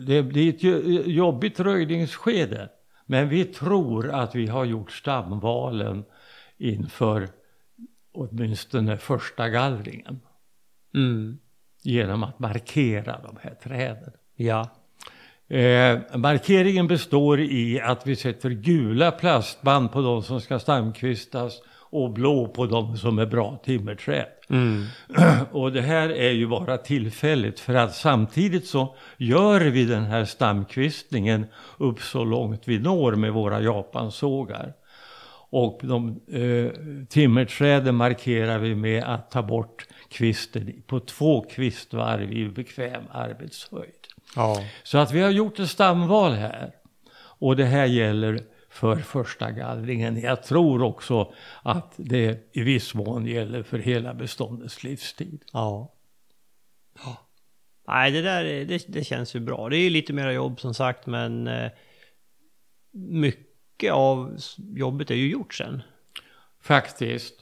det 0.07 0.23
blir 0.23 0.49
ett 0.49 0.63
jo- 0.63 1.03
jobbigt 1.07 1.61
röjningsskede. 1.61 2.69
Men 3.07 3.29
vi 3.29 3.45
tror 3.45 4.11
att 4.11 4.35
vi 4.35 4.47
har 4.47 4.65
gjort 4.65 4.93
stamvalen 4.93 6.05
inför 6.59 7.29
åtminstone 8.13 8.99
första 8.99 9.49
gallringen. 9.49 10.21
Mm. 10.95 11.39
Genom 11.83 12.23
att 12.23 12.39
markera 12.39 13.21
de 13.23 13.37
här 13.41 13.55
träden. 13.55 14.13
Ja. 14.35 14.71
Eh, 15.57 15.99
markeringen 16.15 16.87
består 16.87 17.41
i 17.41 17.81
att 17.81 18.07
vi 18.07 18.17
sätter 18.17 18.51
gula 18.51 19.11
plastband 19.11 19.93
på 19.93 20.01
de 20.01 20.23
som 20.23 20.41
ska 20.41 20.59
stamkvistas 20.59 21.61
och 21.91 22.11
blå 22.11 22.49
på 22.49 22.67
de 22.67 22.97
som 22.97 23.19
är 23.19 23.27
bra 23.27 23.59
timmerträd. 23.65 24.27
Mm. 24.51 24.85
Och 25.53 25.73
det 25.73 25.81
här 25.81 26.09
är 26.09 26.31
ju 26.31 26.47
bara 26.47 26.77
tillfälligt 26.77 27.61
för 27.61 27.75
att 27.75 27.95
samtidigt 27.95 28.67
så 28.67 28.95
gör 29.17 29.61
vi 29.61 29.85
den 29.85 30.05
här 30.05 30.25
stamkvistningen 30.25 31.47
upp 31.79 32.01
så 32.01 32.25
långt 32.25 32.63
vi 32.65 32.79
når 32.79 33.13
med 33.13 33.33
våra 33.33 33.61
japansågar. 33.61 34.73
Och 35.51 35.81
de 35.83 36.21
eh, 36.33 36.71
timmerträden 37.09 37.95
markerar 37.95 38.59
vi 38.59 38.75
med 38.75 39.05
att 39.05 39.31
ta 39.31 39.43
bort 39.43 39.87
kvisten 40.09 40.83
på 40.87 41.01
två 41.01 41.41
kvistvarv 41.51 42.33
i 42.33 42.49
bekväm 42.49 43.03
arbetshöjd. 43.11 43.93
Ja. 44.37 44.63
Så 44.83 44.99
att 44.99 45.13
vi 45.13 45.21
har 45.21 45.31
gjort 45.31 45.59
ett 45.59 45.69
stamval 45.69 46.33
här. 46.33 46.71
Och 47.41 47.57
det 47.57 47.65
här 47.65 47.87
gäller 47.87 48.41
för 48.79 48.97
första 48.97 49.51
gallringen. 49.51 50.21
Jag 50.21 50.43
tror 50.43 50.83
också 50.83 51.33
att 51.63 51.95
det 51.97 52.49
i 52.53 52.61
viss 52.63 52.95
mån 52.95 53.27
gäller 53.27 53.63
för 53.63 53.79
hela 53.79 54.15
beståndets 54.15 54.83
livstid. 54.85 55.45
Ja. 55.53 55.95
Nej, 57.87 58.11
det 58.11 58.23
där 58.23 58.45
är- 58.45 58.65
det, 58.65 58.85
det 58.89 59.05
känns 59.05 59.35
ju 59.37 59.41
bra. 59.41 59.69
Det 59.69 59.77
är 59.77 59.81
ju 59.81 59.91
lite 59.91 60.13
mera 60.13 60.33
jobb 60.33 60.61
som 60.61 60.75
sagt, 60.75 61.07
men 61.07 61.47
eh, 61.47 61.71
mycket 62.93 63.93
av 63.93 64.37
jobbet 64.77 65.11
är 65.11 65.15
ju 65.15 65.31
gjort 65.31 65.55
sen. 65.55 65.83
Faktiskt. 66.63 67.35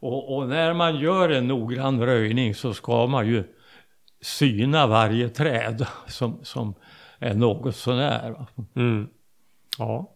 Och, 0.00 0.36
och 0.36 0.48
när 0.48 0.74
man 0.74 0.96
gör 1.00 1.28
en 1.28 1.48
noggrann 1.48 2.00
röjning 2.06 2.54
så 2.54 2.74
ska 2.74 3.06
man 3.06 3.26
ju 3.28 3.44
syna 4.20 4.86
varje 4.86 5.28
träd 5.28 5.86
som, 6.06 6.40
som 6.44 6.74
är 7.18 7.34
något 7.34 7.76
sånär. 7.76 8.46
Mm. 8.76 9.08
Ja. 9.78 10.14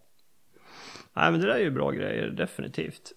Nej 1.14 1.30
men 1.30 1.40
det 1.40 1.46
där 1.46 1.54
är 1.54 1.58
ju 1.58 1.70
bra 1.70 1.90
grejer, 1.90 2.26
definitivt. 2.26 3.12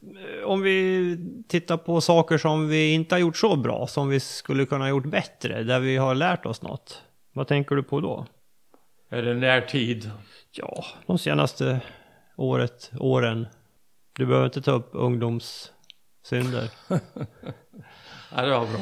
Om 0.45 0.61
vi 0.61 1.17
tittar 1.47 1.77
på 1.77 2.01
saker 2.01 2.37
som 2.37 2.67
vi 2.67 2.93
inte 2.93 3.15
har 3.15 3.19
gjort 3.19 3.37
så 3.37 3.55
bra, 3.55 3.87
som 3.87 4.09
vi 4.09 4.19
skulle 4.19 4.65
kunna 4.65 4.83
ha 4.83 4.89
gjort 4.89 5.05
bättre, 5.05 5.63
där 5.63 5.79
vi 5.79 5.97
har 5.97 6.15
lärt 6.15 6.45
oss 6.45 6.61
något. 6.61 7.01
Vad 7.33 7.47
tänker 7.47 7.75
du 7.75 7.83
på 7.83 8.01
då? 8.01 8.25
Är 9.09 9.21
det 9.21 9.33
närtid? 9.33 10.11
Ja, 10.51 10.85
de 11.05 11.17
senaste 11.17 11.81
året, 12.35 12.91
åren. 12.99 13.47
Du 14.13 14.25
behöver 14.25 14.45
inte 14.45 14.61
ta 14.61 14.71
upp 14.71 14.89
ungdomssynder. 14.91 16.69
Ja, 18.37 18.41
det 18.41 18.49
var 18.51 18.65
bra. 18.65 18.81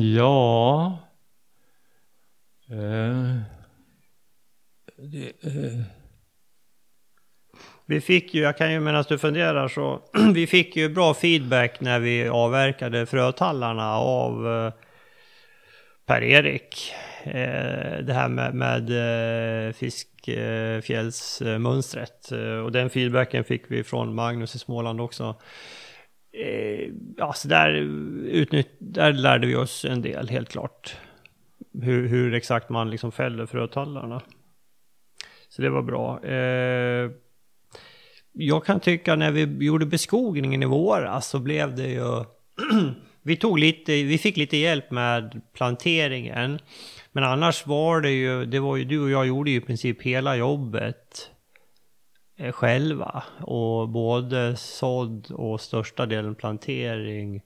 ja. 0.00 0.98
Eh, 2.68 3.40
det, 4.96 5.26
eh, 5.26 5.80
Vi 7.86 8.00
fick 8.00 8.34
ju, 8.34 8.42
jag 8.42 8.58
kan 8.58 8.72
ju 8.72 8.80
medan 8.80 9.04
du 9.08 9.18
funderar 9.18 9.68
så, 9.68 10.02
vi 10.34 10.46
fick 10.46 10.76
ju 10.76 10.88
bra 10.88 11.14
feedback 11.14 11.80
när 11.80 12.00
vi 12.00 12.28
avverkade 12.28 13.06
frötallarna 13.06 13.96
av 13.96 14.48
eh, 14.48 14.72
Per-Erik. 16.06 16.92
Eh, 17.24 17.98
det 18.04 18.12
här 18.12 18.28
med, 18.28 18.54
med 18.54 18.90
eh, 19.68 19.72
fiskfjällsmönstret. 19.72 22.32
Eh, 22.32 22.58
och 22.58 22.72
den 22.72 22.90
feedbacken 22.90 23.44
fick 23.44 23.62
vi 23.68 23.84
från 23.84 24.14
Magnus 24.14 24.54
i 24.54 24.58
Småland 24.58 25.00
också. 25.00 25.36
Eh, 26.32 26.90
ja, 27.16 27.32
så 27.32 27.48
där, 27.48 27.70
utnytt, 28.26 28.76
där 28.78 29.12
lärde 29.12 29.46
vi 29.46 29.54
oss 29.54 29.84
en 29.84 30.02
del, 30.02 30.28
helt 30.28 30.48
klart. 30.48 30.96
Hur, 31.82 32.08
hur 32.08 32.34
exakt 32.34 32.68
man 32.68 32.90
liksom 32.90 33.12
fäller 33.12 33.46
frötallarna. 33.46 34.22
Så 35.56 35.62
det 35.62 35.70
var 35.70 35.82
bra. 35.82 36.24
Eh, 36.24 37.10
jag 38.32 38.64
kan 38.64 38.80
tycka 38.80 39.16
när 39.16 39.32
vi 39.32 39.66
gjorde 39.66 39.86
beskogningen 39.86 40.62
i 40.62 40.66
våras 40.66 41.28
så 41.28 41.38
blev 41.38 41.74
det 41.74 41.88
ju... 41.88 42.24
vi, 43.22 43.36
tog 43.36 43.58
lite, 43.58 43.92
vi 43.92 44.18
fick 44.18 44.36
lite 44.36 44.56
hjälp 44.56 44.90
med 44.90 45.40
planteringen. 45.52 46.58
Men 47.12 47.24
annars 47.24 47.66
var 47.66 48.00
det 48.00 48.10
ju, 48.10 48.44
det 48.44 48.60
var 48.60 48.76
ju 48.76 48.84
du 48.84 49.00
och 49.00 49.10
jag 49.10 49.26
gjorde 49.26 49.50
ju 49.50 49.56
i 49.56 49.60
princip 49.60 50.02
hela 50.02 50.36
jobbet 50.36 51.30
eh, 52.36 52.52
själva. 52.52 53.24
Och 53.40 53.88
både 53.88 54.56
sådd 54.56 55.30
och 55.30 55.60
största 55.60 56.06
delen 56.06 56.34
plantering. 56.34 57.42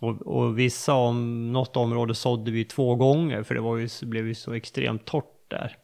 Och, 0.00 0.26
och 0.26 0.58
vissa, 0.58 0.94
om 0.94 1.52
något 1.52 1.76
område 1.76 2.14
sådde 2.14 2.50
vi 2.50 2.64
två 2.64 2.94
gånger 2.94 3.42
för 3.42 3.54
det 3.54 3.60
var 3.60 3.76
ju, 3.76 3.88
blev 4.02 4.26
ju 4.26 4.34
så 4.34 4.52
extremt 4.52 5.04
torrt 5.04 5.50
där. 5.50 5.76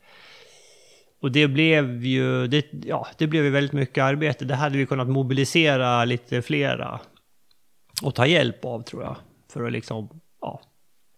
Och 1.27 1.33
det 1.33 1.49
blev 1.49 2.05
ju, 2.05 2.47
det, 2.47 2.67
ja, 2.85 3.07
det 3.19 3.27
blev 3.27 3.45
ju 3.45 3.51
väldigt 3.51 3.73
mycket 3.73 4.05
arbete. 4.05 4.45
Det 4.45 4.55
hade 4.55 4.79
vi 4.79 4.87
kunnat 4.87 5.09
mobilisera 5.09 6.05
lite 6.05 6.43
flera 6.43 7.01
och 8.03 8.15
ta 8.15 8.27
hjälp 8.27 8.65
av 8.65 8.83
tror 8.83 9.03
jag. 9.03 9.17
För 9.53 9.65
att 9.67 9.73
liksom, 9.73 10.21
ja, 10.41 10.61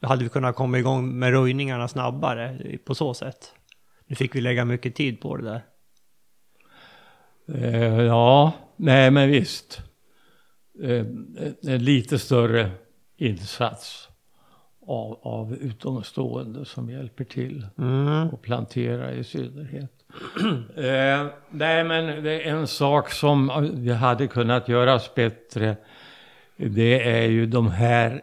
då 0.00 0.09
hade 0.09 0.24
vi 0.24 0.30
kunnat 0.30 0.56
komma 0.56 0.78
igång 0.78 1.18
med 1.18 1.30
röjningarna 1.30 1.88
snabbare 1.88 2.78
på 2.84 2.94
så 2.94 3.14
sätt. 3.14 3.54
Nu 4.06 4.16
fick 4.16 4.34
vi 4.34 4.40
lägga 4.40 4.64
mycket 4.64 4.94
tid 4.94 5.20
på 5.20 5.36
det 5.36 5.44
där. 5.44 5.64
eh, 7.54 8.02
ja, 8.02 8.52
nej 8.76 9.11
men 9.11 9.30
visst. 9.30 9.82
Eh, 10.82 11.06
en 11.62 11.84
lite 11.84 12.18
större 12.18 12.70
insats 13.16 14.09
av, 14.86 15.18
av 15.22 15.54
utomstående 15.54 16.64
som 16.64 16.90
hjälper 16.90 17.24
till. 17.24 17.66
Mm. 17.78 18.28
och 18.28 18.42
plantera 18.42 19.12
i 19.12 19.24
synnerhet. 19.24 19.97
eh, 20.76 21.26
nej 21.50 21.84
men 21.84 22.24
det 22.24 22.42
är 22.42 22.50
en 22.50 22.66
sak 22.66 23.11
som 23.11 23.68
vi 23.74 23.92
hade 23.92 24.26
kunnat 24.26 24.68
göras 24.68 25.14
bättre. 25.14 25.76
Det 26.56 27.02
är 27.02 27.28
ju 27.28 27.46
de 27.46 27.70
här 27.70 28.22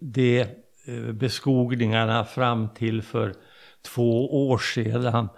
de 0.00 0.40
eh, 0.40 1.12
beskogningarna 1.12 2.24
fram 2.24 2.68
till 2.68 3.02
för 3.02 3.34
två 3.82 4.48
år 4.50 4.58
sedan. 4.58 5.28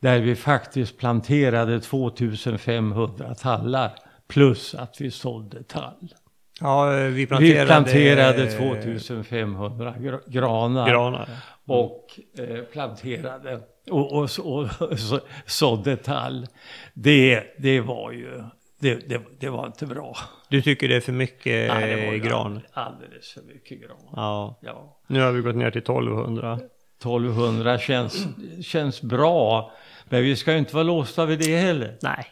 Där 0.00 0.20
vi 0.20 0.36
faktiskt 0.36 0.98
planterade 0.98 1.80
2500 1.80 3.34
tallar. 3.34 3.90
Plus 4.28 4.74
att 4.74 5.00
vi 5.00 5.10
sålde 5.10 5.62
tall. 5.62 6.14
Ja, 6.60 6.90
vi 6.90 7.26
planterade... 7.26 7.60
Vi 7.60 7.66
planterade 7.66 8.50
2500 8.50 9.94
gra- 9.98 10.20
granar 10.26 10.90
granar. 10.90 11.28
och 11.66 12.20
eh, 12.38 12.64
planterade 12.64 13.60
och, 13.90 14.12
och, 14.12 14.28
och, 14.38 14.68
och 14.90 14.98
så, 14.98 15.20
sådde 15.46 15.96
tall. 15.96 16.46
Det, 16.94 17.44
det 17.58 17.80
var 17.80 18.12
ju, 18.12 18.42
det, 18.80 19.08
det, 19.08 19.20
det 19.40 19.48
var 19.48 19.66
inte 19.66 19.86
bra. 19.86 20.16
Du 20.48 20.62
tycker 20.62 20.88
det 20.88 20.96
är 20.96 21.00
för 21.00 21.12
mycket 21.12 21.74
Nej, 21.74 21.96
det 21.96 22.06
var 22.06 22.12
ju 22.12 22.18
gran? 22.18 22.60
Alldeles 22.72 23.32
för 23.32 23.42
mycket 23.42 23.80
gran. 23.80 23.96
Ja. 24.16 24.58
Ja. 24.62 24.98
Nu 25.06 25.20
har 25.20 25.32
vi 25.32 25.40
gått 25.40 25.56
ner 25.56 25.70
till 25.70 25.82
1200. 25.82 26.58
1200 26.98 27.78
känns, 27.78 28.26
känns 28.62 29.02
bra. 29.02 29.72
Men 30.04 30.22
vi 30.22 30.36
ska 30.36 30.52
ju 30.52 30.58
inte 30.58 30.74
vara 30.74 30.84
låsta 30.84 31.26
vid 31.26 31.38
det 31.38 31.56
heller. 31.56 31.98
Nej. 32.02 32.26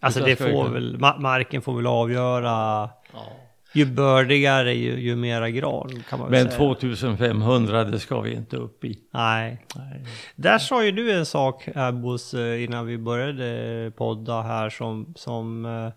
Alltså 0.00 0.20
Utan 0.20 0.30
det 0.30 0.44
vi 0.44 0.52
får 0.52 0.68
väl, 0.68 0.96
ma- 0.96 1.18
marken 1.18 1.62
får 1.62 1.76
väl 1.76 1.86
avgöra. 1.86 2.90
Ja. 3.12 3.32
Ju 3.74 3.86
bördigare 3.86 4.74
ju, 4.74 5.00
ju 5.00 5.16
mera 5.16 5.50
gran 5.50 6.02
kan 6.08 6.18
man 6.18 6.30
Men 6.30 6.46
säga. 6.46 6.56
2500 6.56 7.84
det 7.84 7.98
ska 7.98 8.20
vi 8.20 8.34
inte 8.34 8.56
upp 8.56 8.84
i. 8.84 8.98
Nej. 9.10 9.66
Nej. 9.76 10.04
Där 10.36 10.58
sa 10.58 10.84
ju 10.84 10.92
du 10.92 11.12
en 11.12 11.26
sak 11.26 11.68
Abbos 11.74 12.34
eh, 12.34 12.64
innan 12.64 12.86
vi 12.86 12.98
började 12.98 13.92
podda 13.96 14.42
här 14.42 14.70
som, 14.70 15.14
som, 15.16 15.64
eh, 15.66 15.88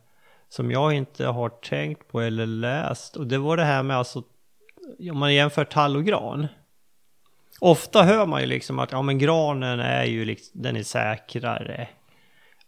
som 0.49 0.71
jag 0.71 0.93
inte 0.93 1.26
har 1.26 1.49
tänkt 1.49 2.07
på 2.11 2.21
eller 2.21 2.45
läst. 2.45 3.15
Och 3.15 3.28
det 3.28 3.38
var 3.38 3.57
det 3.57 3.63
här 3.63 3.84
med 3.84 3.97
alltså, 3.97 4.23
om 5.11 5.17
man 5.17 5.34
jämför 5.34 5.65
tall 5.65 5.95
och 5.95 6.05
gran. 6.05 6.47
Ofta 7.59 8.03
hör 8.03 8.26
man 8.26 8.41
ju 8.41 8.47
liksom 8.47 8.80
att 8.80 8.91
ja 8.91 9.01
men 9.01 9.17
granen 9.17 9.80
är 9.80 10.03
ju 10.03 10.26
liksom, 10.26 10.61
den 10.61 10.76
är 10.76 10.84
säkrare. 10.84 11.88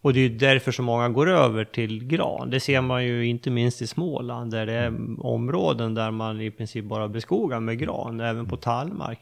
Och 0.01 0.13
det 0.13 0.19
är 0.19 0.29
ju 0.29 0.37
därför 0.37 0.71
så 0.71 0.81
många 0.81 1.09
går 1.09 1.29
över 1.29 1.65
till 1.65 2.05
gran. 2.05 2.49
Det 2.49 2.59
ser 2.59 2.81
man 2.81 3.05
ju 3.05 3.25
inte 3.25 3.49
minst 3.49 3.81
i 3.81 3.87
Småland 3.87 4.51
där 4.51 4.65
det 4.65 4.73
är 4.73 4.93
områden 5.25 5.93
där 5.93 6.11
man 6.11 6.41
i 6.41 6.51
princip 6.51 6.85
bara 6.85 7.07
beskogar 7.07 7.59
med 7.59 7.79
gran, 7.79 8.19
även 8.19 8.45
på 8.45 8.57
tallmark. 8.57 9.19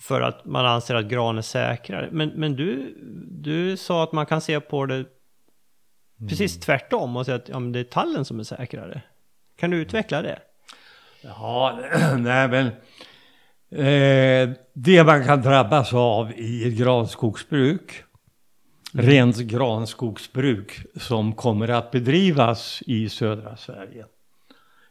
För 0.00 0.20
att 0.20 0.44
man 0.44 0.66
anser 0.66 0.94
att 0.94 1.08
gran 1.08 1.38
är 1.38 1.42
säkrare. 1.42 2.08
Men, 2.12 2.28
men 2.28 2.56
du, 2.56 2.94
du 3.30 3.76
sa 3.76 4.02
att 4.02 4.12
man 4.12 4.26
kan 4.26 4.40
se 4.40 4.60
på 4.60 4.86
det 4.86 5.04
precis 6.28 6.60
tvärtom 6.60 7.16
och 7.16 7.24
säga 7.24 7.36
att 7.36 7.48
ja, 7.48 7.60
det 7.60 7.80
är 7.80 7.84
tallen 7.84 8.24
som 8.24 8.40
är 8.40 8.44
säkrare. 8.44 9.02
Kan 9.56 9.70
du 9.70 9.76
utveckla 9.76 10.22
det? 10.22 10.38
Ja, 11.22 11.78
nej 12.18 12.48
men 12.48 12.66
eh, 13.70 14.56
det 14.72 15.04
man 15.04 15.24
kan 15.24 15.42
drabbas 15.42 15.94
av 15.94 16.32
i 16.32 16.68
ett 16.68 16.78
granskogsbruk, 16.78 18.04
rent 18.92 19.36
granskogsbruk 19.36 20.86
som 20.96 21.32
kommer 21.32 21.68
att 21.68 21.90
bedrivas 21.90 22.82
i 22.86 23.08
södra 23.08 23.56
Sverige 23.56 24.06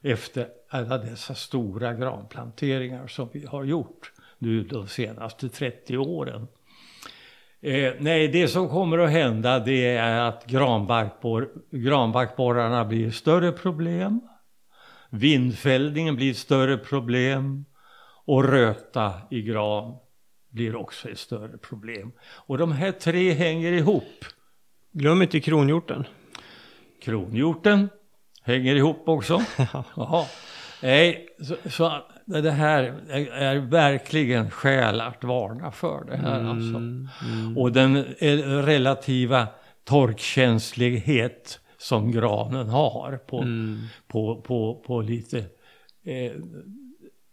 efter 0.01 0.47
alla 0.69 0.97
dessa 0.97 1.35
stora 1.35 1.93
granplanteringar 1.93 3.07
som 3.07 3.29
vi 3.33 3.45
har 3.45 3.63
gjort 3.63 4.11
nu 4.37 4.63
de 4.63 4.87
senaste 4.87 5.49
30 5.49 5.97
åren. 5.97 6.47
Eh, 7.61 7.93
nej, 7.99 8.27
det 8.27 8.47
som 8.47 8.69
kommer 8.69 8.97
att 8.97 9.11
hända 9.11 9.59
det 9.59 9.95
är 9.95 10.19
att 10.19 10.45
granbarkbor, 10.45 11.49
granbarkborrarna 11.71 12.85
blir 12.85 13.07
ett 13.07 13.15
större 13.15 13.51
problem. 13.51 14.21
Vindfällningen 15.09 16.15
blir 16.15 16.31
ett 16.31 16.37
större 16.37 16.77
problem 16.77 17.65
och 18.25 18.43
röta 18.43 19.13
i 19.29 19.41
gran 19.41 19.95
blir 20.57 20.75
också 20.75 21.09
ett 21.09 21.19
större 21.19 21.57
problem. 21.57 22.11
Och 22.21 22.57
de 22.57 22.71
här 22.71 22.91
tre 22.91 23.33
hänger 23.33 23.71
ihop. 23.71 24.25
Glöm 24.91 25.21
inte 25.21 25.39
kronhjorten. 25.39 26.05
Kronhjorten 27.01 27.89
hänger 28.41 28.75
ihop 28.75 29.09
också. 29.09 29.41
Jaha. 29.95 30.25
Nej, 30.81 31.27
så, 31.41 31.55
så 31.69 32.01
det 32.25 32.51
här 32.51 32.83
är, 33.09 33.55
verkligen 33.59 34.51
skäl 34.51 35.01
att 35.01 35.23
varna 35.23 35.71
för 35.71 36.05
det 36.05 36.17
här 36.17 36.43
alltså. 36.43 36.81
Och 37.61 37.71
den 37.71 37.95
eh, 37.95 38.37
relativa 38.63 39.47
torkkänslighet 39.83 41.59
som 41.77 42.11
granen 42.11 42.69
har 42.69 43.17
på, 43.17 43.45
på, 44.07 44.41
på, 44.41 44.83
på 44.87 45.01
lite, 45.01 45.37
eh, 46.03 46.31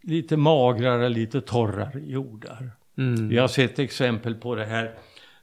lite 0.03 0.37
magrare, 0.37 1.09
lite 1.09 1.41
torrare 1.41 1.99
jordar. 1.99 2.71
Mm. 2.97 3.29
Vi 3.29 3.37
har 3.37 3.47
sett 3.47 3.79
exempel 3.79 4.35
på 4.35 4.55
det 4.55 4.65
här. 4.65 4.97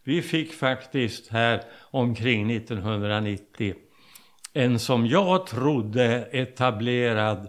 Vi 0.04 0.22
fick 0.22 0.52
faktiskt 0.52 1.28
här 1.28 1.62
omkring 1.90 2.50
1990 2.50 3.74
en 4.52 4.78
som 4.78 5.06
jag 5.06 5.46
trodde 5.46 6.28
etablerad 6.32 7.48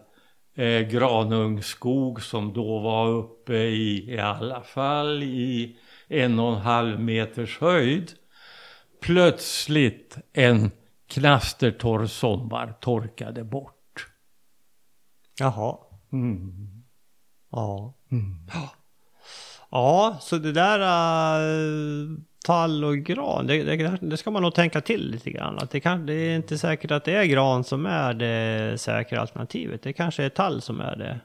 eh, 0.56 0.82
granungsskog 0.82 2.22
som 2.22 2.54
då 2.54 2.80
var 2.80 3.08
uppe 3.10 3.56
i, 3.56 4.14
i 4.14 4.20
alla 4.20 4.62
fall 4.62 5.24
i 5.24 5.78
en 6.08 6.40
och 6.40 6.54
en 6.54 6.62
halv 6.62 7.00
meters 7.00 7.60
höjd 7.60 8.12
plötsligt 9.02 10.18
en 10.34 10.72
knastertorr 11.08 12.06
sommar 12.06 12.78
torkade 12.82 13.44
bort. 13.44 14.08
Jaha. 15.40 15.78
Mm. 16.12 16.84
Ja. 17.52 17.94
Ja, 19.74 20.18
så 20.20 20.38
det 20.38 20.52
där 20.52 20.80
uh, 20.80 22.18
tall 22.46 22.84
och 22.84 22.98
gran, 22.98 23.48
det, 23.48 23.64
det, 23.64 23.98
det, 24.02 24.18
ska 24.18 24.32
man 24.32 24.42
nog 24.42 24.56
tänka 24.56 24.82
till 24.82 25.12
lite 25.12 25.32
grann. 25.32 25.58
Att 25.58 25.72
det, 25.72 25.80
kan, 25.80 26.06
det 26.06 26.14
är 26.14 26.36
inte 26.36 26.58
säkert 26.58 26.92
att 26.92 27.06
det 27.06 27.16
är 27.16 27.24
gran 27.24 27.64
som 27.64 27.86
är 27.86 28.14
det 28.14 28.78
säkra 28.78 29.22
alternativet. 29.22 29.84
Det 29.84 29.94
kanske 29.94 30.24
är 30.24 30.30
tall 30.30 30.62
som 30.62 30.80
är 30.80 30.96
det. 30.96 31.20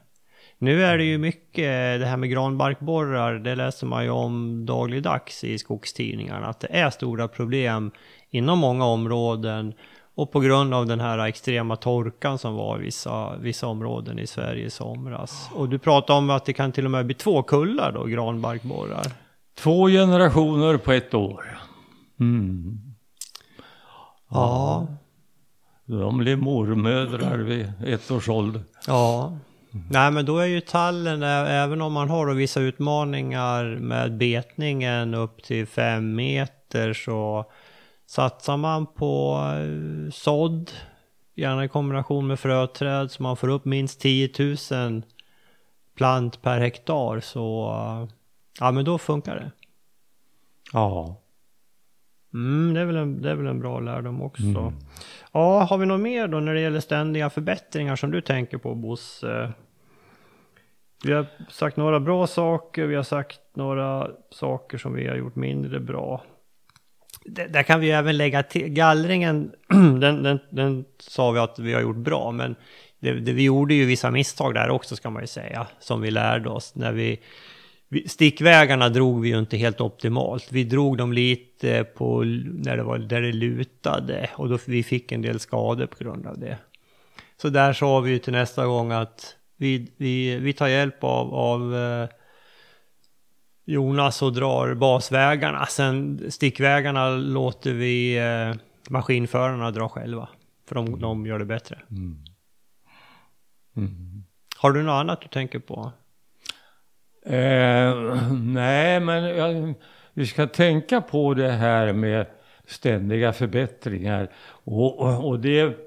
Nu 0.57 0.83
är 0.83 0.97
det 0.97 1.03
ju 1.03 1.17
mycket 1.17 1.99
det 1.99 2.05
här 2.05 2.17
med 2.17 2.29
granbarkborrar, 2.29 3.39
det 3.39 3.55
läser 3.55 3.87
man 3.87 4.03
ju 4.03 4.09
om 4.09 4.65
dagligdags 4.65 5.43
i 5.43 5.57
skogstidningarna, 5.57 6.47
att 6.47 6.59
det 6.59 6.67
är 6.71 6.89
stora 6.89 7.27
problem 7.27 7.91
inom 8.29 8.59
många 8.59 8.85
områden 8.85 9.73
och 10.19 10.31
på 10.31 10.39
grund 10.39 10.73
av 10.73 10.85
den 10.85 10.99
här 10.99 11.19
extrema 11.27 11.75
torkan 11.75 12.37
som 12.37 12.55
var 12.55 12.79
i 12.79 12.81
vissa, 12.81 13.37
vissa 13.37 13.67
områden 13.67 14.19
i 14.19 14.27
Sverige 14.27 14.65
i 14.65 14.69
somras. 14.69 15.49
Och 15.55 15.69
du 15.69 15.79
pratar 15.79 16.13
om 16.13 16.29
att 16.29 16.45
det 16.45 16.53
kan 16.53 16.71
till 16.71 16.85
och 16.85 16.91
med 16.91 17.05
bli 17.05 17.15
två 17.15 17.43
kullar 17.43 17.91
då, 17.91 18.05
granbarkborrar. 18.05 19.05
Två 19.55 19.87
generationer 19.87 20.77
på 20.77 20.91
ett 20.91 21.13
år. 21.13 21.59
Mm. 22.19 22.79
Ja. 24.29 24.87
De 25.85 26.17
blir 26.17 26.35
mormödrar 26.35 27.37
vid 27.37 27.71
ett 27.85 28.11
års 28.11 28.29
ålder. 28.29 28.61
Ja. 28.87 29.37
Nej 29.91 30.11
men 30.11 30.25
då 30.25 30.37
är 30.37 30.45
ju 30.45 30.61
tallen, 30.61 31.23
även 31.23 31.81
om 31.81 31.93
man 31.93 32.09
har 32.09 32.27
då 32.27 32.33
vissa 32.33 32.59
utmaningar 32.59 33.77
med 33.79 34.17
betningen 34.17 35.13
upp 35.13 35.43
till 35.43 35.67
fem 35.67 36.15
meter 36.15 36.93
så 36.93 37.45
satsar 38.09 38.57
man 38.57 38.85
på 38.85 39.41
eh, 39.55 40.11
sådd, 40.11 40.71
gärna 41.35 41.65
i 41.65 41.67
kombination 41.67 42.27
med 42.27 42.39
fröträd 42.39 43.11
så 43.11 43.23
man 43.23 43.37
får 43.37 43.47
upp 43.47 43.65
minst 43.65 43.99
10 43.99 44.29
000 44.71 45.01
plant 45.95 46.41
per 46.41 46.59
hektar 46.59 47.19
så 47.19 47.73
ja 48.59 48.71
men 48.71 48.85
då 48.85 48.97
funkar 48.97 49.35
det. 49.35 49.51
Ja. 50.73 51.15
Mm, 52.33 52.73
det, 52.73 52.79
är 52.79 52.85
väl 52.85 52.95
en, 52.95 53.21
det 53.21 53.31
är 53.31 53.35
väl 53.35 53.47
en 53.47 53.59
bra 53.59 53.79
lärdom 53.79 54.21
också. 54.21 54.43
Mm. 54.43 54.73
Ja, 55.31 55.63
har 55.63 55.77
vi 55.77 55.85
något 55.85 56.01
mer 56.01 56.27
då 56.27 56.39
när 56.39 56.53
det 56.53 56.61
gäller 56.61 56.79
ständiga 56.79 57.29
förbättringar 57.29 57.95
som 57.95 58.11
du 58.11 58.21
tänker 58.21 58.57
på 58.57 58.75
Bosse? 58.75 59.53
Vi 61.05 61.13
har 61.13 61.25
sagt 61.49 61.77
några 61.77 61.99
bra 61.99 62.27
saker, 62.27 62.85
vi 62.85 62.95
har 62.95 63.03
sagt 63.03 63.41
några 63.53 64.07
saker 64.29 64.77
som 64.77 64.93
vi 64.93 65.07
har 65.07 65.15
gjort 65.15 65.35
mindre 65.35 65.79
bra. 65.79 66.23
Där 67.25 67.63
kan 67.63 67.79
vi 67.79 67.91
även 67.91 68.17
lägga 68.17 68.43
till, 68.43 68.67
gallringen, 68.67 69.51
den, 69.99 70.23
den, 70.23 70.39
den 70.49 70.85
sa 70.97 71.31
vi 71.31 71.39
att 71.39 71.59
vi 71.59 71.73
har 71.73 71.81
gjort 71.81 71.95
bra, 71.95 72.31
men 72.31 72.55
det, 72.99 73.13
det, 73.13 73.33
vi 73.33 73.43
gjorde 73.43 73.73
ju 73.73 73.85
vissa 73.85 74.11
misstag 74.11 74.53
där 74.53 74.69
också 74.69 74.95
ska 74.95 75.09
man 75.09 75.23
ju 75.23 75.27
säga, 75.27 75.67
som 75.79 76.01
vi 76.01 76.11
lärde 76.11 76.49
oss 76.49 76.75
när 76.75 76.91
vi 76.91 77.19
Stickvägarna 78.05 78.89
drog 78.89 79.21
vi 79.21 79.29
ju 79.29 79.39
inte 79.39 79.57
helt 79.57 79.81
optimalt. 79.81 80.51
Vi 80.51 80.63
drog 80.63 80.97
dem 80.97 81.13
lite 81.13 81.83
på 81.83 82.23
när 82.23 82.77
det 82.77 82.83
var 82.83 82.97
där 82.97 83.21
det 83.21 83.31
lutade 83.31 84.29
och 84.35 84.49
då 84.49 84.57
vi 84.65 84.83
fick 84.83 85.11
en 85.11 85.21
del 85.21 85.39
skador 85.39 85.85
på 85.85 86.03
grund 86.03 86.27
av 86.27 86.39
det. 86.39 86.57
Så 87.41 87.49
där 87.49 87.73
sa 87.73 87.99
vi 87.99 88.11
ju 88.11 88.19
till 88.19 88.33
nästa 88.33 88.65
gång 88.65 88.91
att 88.91 89.35
vi, 89.57 89.91
vi, 89.97 90.35
vi 90.35 90.53
tar 90.53 90.67
hjälp 90.67 91.03
av, 91.03 91.33
av 91.33 91.75
eh, 91.75 92.09
Jonas 93.69 94.21
och 94.21 94.33
drar 94.33 94.73
basvägarna. 94.73 95.65
Sen 95.65 96.21
stickvägarna 96.31 97.09
låter 97.09 97.73
vi 97.73 98.17
eh, 98.17 98.55
maskinförarna 98.89 99.71
dra 99.71 99.89
själva. 99.89 100.29
För 100.67 100.75
de, 100.75 100.99
de 100.99 101.25
gör 101.25 101.39
det 101.39 101.45
bättre. 101.45 101.79
Mm. 101.91 102.17
Mm. 103.77 104.23
Har 104.57 104.71
du 104.71 104.83
något 104.83 104.93
annat 104.93 105.21
du 105.21 105.27
tänker 105.27 105.59
på? 105.59 105.91
Eh, 107.25 107.95
nej, 108.31 108.99
men 108.99 109.23
jag, 109.23 109.73
vi 110.13 110.25
ska 110.25 110.47
tänka 110.47 111.01
på 111.01 111.33
det 111.33 111.51
här 111.51 111.93
med 111.93 112.25
ständiga 112.65 113.33
förbättringar. 113.33 114.31
Och, 114.63 114.99
och, 114.99 115.27
och 115.27 115.39
det, 115.39 115.77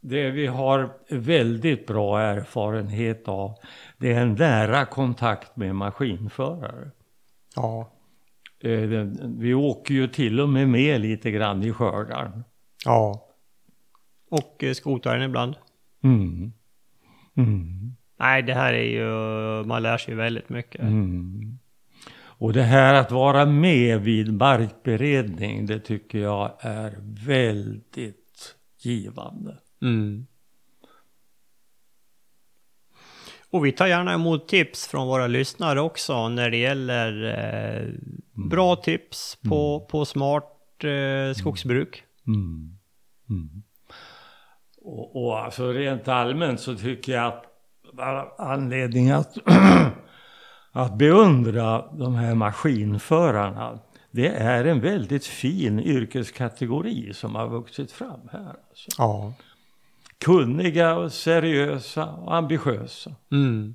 det 0.00 0.30
vi 0.30 0.46
har 0.46 0.90
väldigt 1.08 1.86
bra 1.86 2.20
erfarenhet 2.20 3.28
av, 3.28 3.54
det 3.96 4.12
är 4.12 4.20
en 4.20 4.34
nära 4.34 4.84
kontakt 4.84 5.56
med 5.56 5.74
maskinförare. 5.74 6.90
Ja. 7.56 7.92
Eh, 8.60 9.06
vi 9.38 9.54
åker 9.54 9.94
ju 9.94 10.08
till 10.08 10.40
och 10.40 10.48
med 10.48 10.68
med 10.68 11.00
lite 11.00 11.30
grann 11.30 11.62
i 11.62 11.72
skördaren. 11.72 12.44
Ja. 12.84 13.28
Och 14.30 14.64
eh, 14.64 14.72
skotaren 14.72 15.22
ibland. 15.22 15.54
Mm. 16.04 16.52
Mm. 17.36 17.96
Nej, 18.18 18.42
det 18.42 18.54
här 18.54 18.72
är 18.72 18.90
ju, 18.90 19.08
man 19.64 19.82
lär 19.82 19.98
sig 19.98 20.14
väldigt 20.14 20.48
mycket. 20.48 20.80
Mm. 20.80 21.58
Och 22.40 22.52
det 22.52 22.62
här 22.62 22.94
att 22.94 23.10
vara 23.10 23.46
med 23.46 24.00
vid 24.00 24.32
markberedning, 24.34 25.66
det 25.66 25.78
tycker 25.78 26.18
jag 26.18 26.52
är 26.60 26.94
väldigt 27.26 28.56
givande. 28.82 29.58
Mm. 29.82 30.26
Och 33.50 33.66
vi 33.66 33.72
tar 33.72 33.86
gärna 33.86 34.14
emot 34.14 34.48
tips 34.48 34.86
från 34.86 35.06
våra 35.06 35.26
lyssnare 35.26 35.80
också 35.80 36.28
när 36.28 36.50
det 36.50 36.56
gäller 36.56 37.24
eh, 37.24 37.88
bra 38.50 38.72
mm. 38.72 38.82
tips 38.82 39.38
på, 39.48 39.76
mm. 39.76 39.88
på 39.88 40.04
smart 40.04 40.84
eh, 40.84 41.34
skogsbruk. 41.34 42.02
Mm. 42.26 42.78
Mm. 43.30 43.62
Och, 44.82 45.24
och 45.24 45.38
alltså 45.38 45.72
rent 45.72 46.08
allmänt 46.08 46.60
så 46.60 46.76
tycker 46.76 47.12
jag 47.12 47.26
att 47.26 47.44
anledning 48.38 49.10
att, 49.10 49.36
att 50.72 50.98
beundra 50.98 51.84
de 51.92 52.14
här 52.14 52.34
maskinförarna. 52.34 53.78
Det 54.10 54.28
är 54.28 54.64
en 54.64 54.80
väldigt 54.80 55.26
fin 55.26 55.80
yrkeskategori 55.80 57.14
som 57.14 57.34
har 57.34 57.48
vuxit 57.48 57.92
fram 57.92 58.28
här. 58.32 58.54
Alltså. 58.68 58.90
Ja. 58.98 59.32
Kunniga 60.24 60.96
och 60.96 61.12
seriösa 61.12 62.06
och 62.06 62.34
ambitiösa. 62.34 63.14
Mm. 63.32 63.74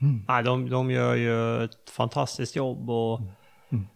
Mm. 0.00 0.24
Nej, 0.28 0.42
de, 0.44 0.70
de 0.70 0.90
gör 0.90 1.14
ju 1.14 1.64
ett 1.64 1.90
fantastiskt 1.90 2.56
jobb 2.56 2.90
och 2.90 3.20
mm. 3.70 3.86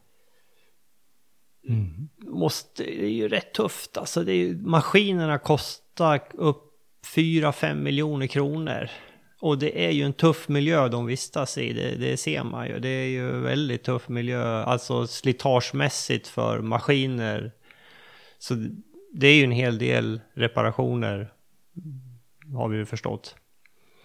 mm. 1.69 2.09
måste, 2.19 2.83
det 2.83 3.05
är 3.05 3.09
ju 3.09 3.29
rätt 3.29 3.55
tufft. 3.55 3.97
Alltså 3.97 4.25
det 4.25 4.33
är, 4.33 4.55
maskinerna 4.55 5.39
kostar 5.39 6.21
upp 6.33 6.73
4-5 7.17 7.75
miljoner 7.75 8.27
kronor. 8.27 8.91
Och 9.41 9.59
det 9.59 9.87
är 9.87 9.91
ju 9.91 10.03
en 10.03 10.13
tuff 10.13 10.49
miljö 10.49 10.89
de 10.89 11.07
vistas 11.07 11.59
i, 11.59 11.73
det, 11.73 11.95
det, 11.95 12.17
ser 12.17 12.45
man 12.45 12.67
ju. 12.67 12.79
Det 12.79 12.89
är 12.89 13.09
ju 13.09 13.41
väldigt 13.41 13.85
tuff 13.85 14.09
miljö, 14.09 14.63
alltså 14.63 15.07
slitagemässigt 15.07 16.29
för 16.29 16.61
maskiner. 16.61 17.53
Så 18.39 18.55
det 19.13 19.27
är 19.27 19.35
ju 19.35 19.45
en 19.45 19.51
hel 19.51 19.79
del 19.79 20.21
reparationer, 20.35 21.33
har 22.55 22.69
vi 22.69 22.77
ju 22.77 22.85
förstått. 22.85 23.37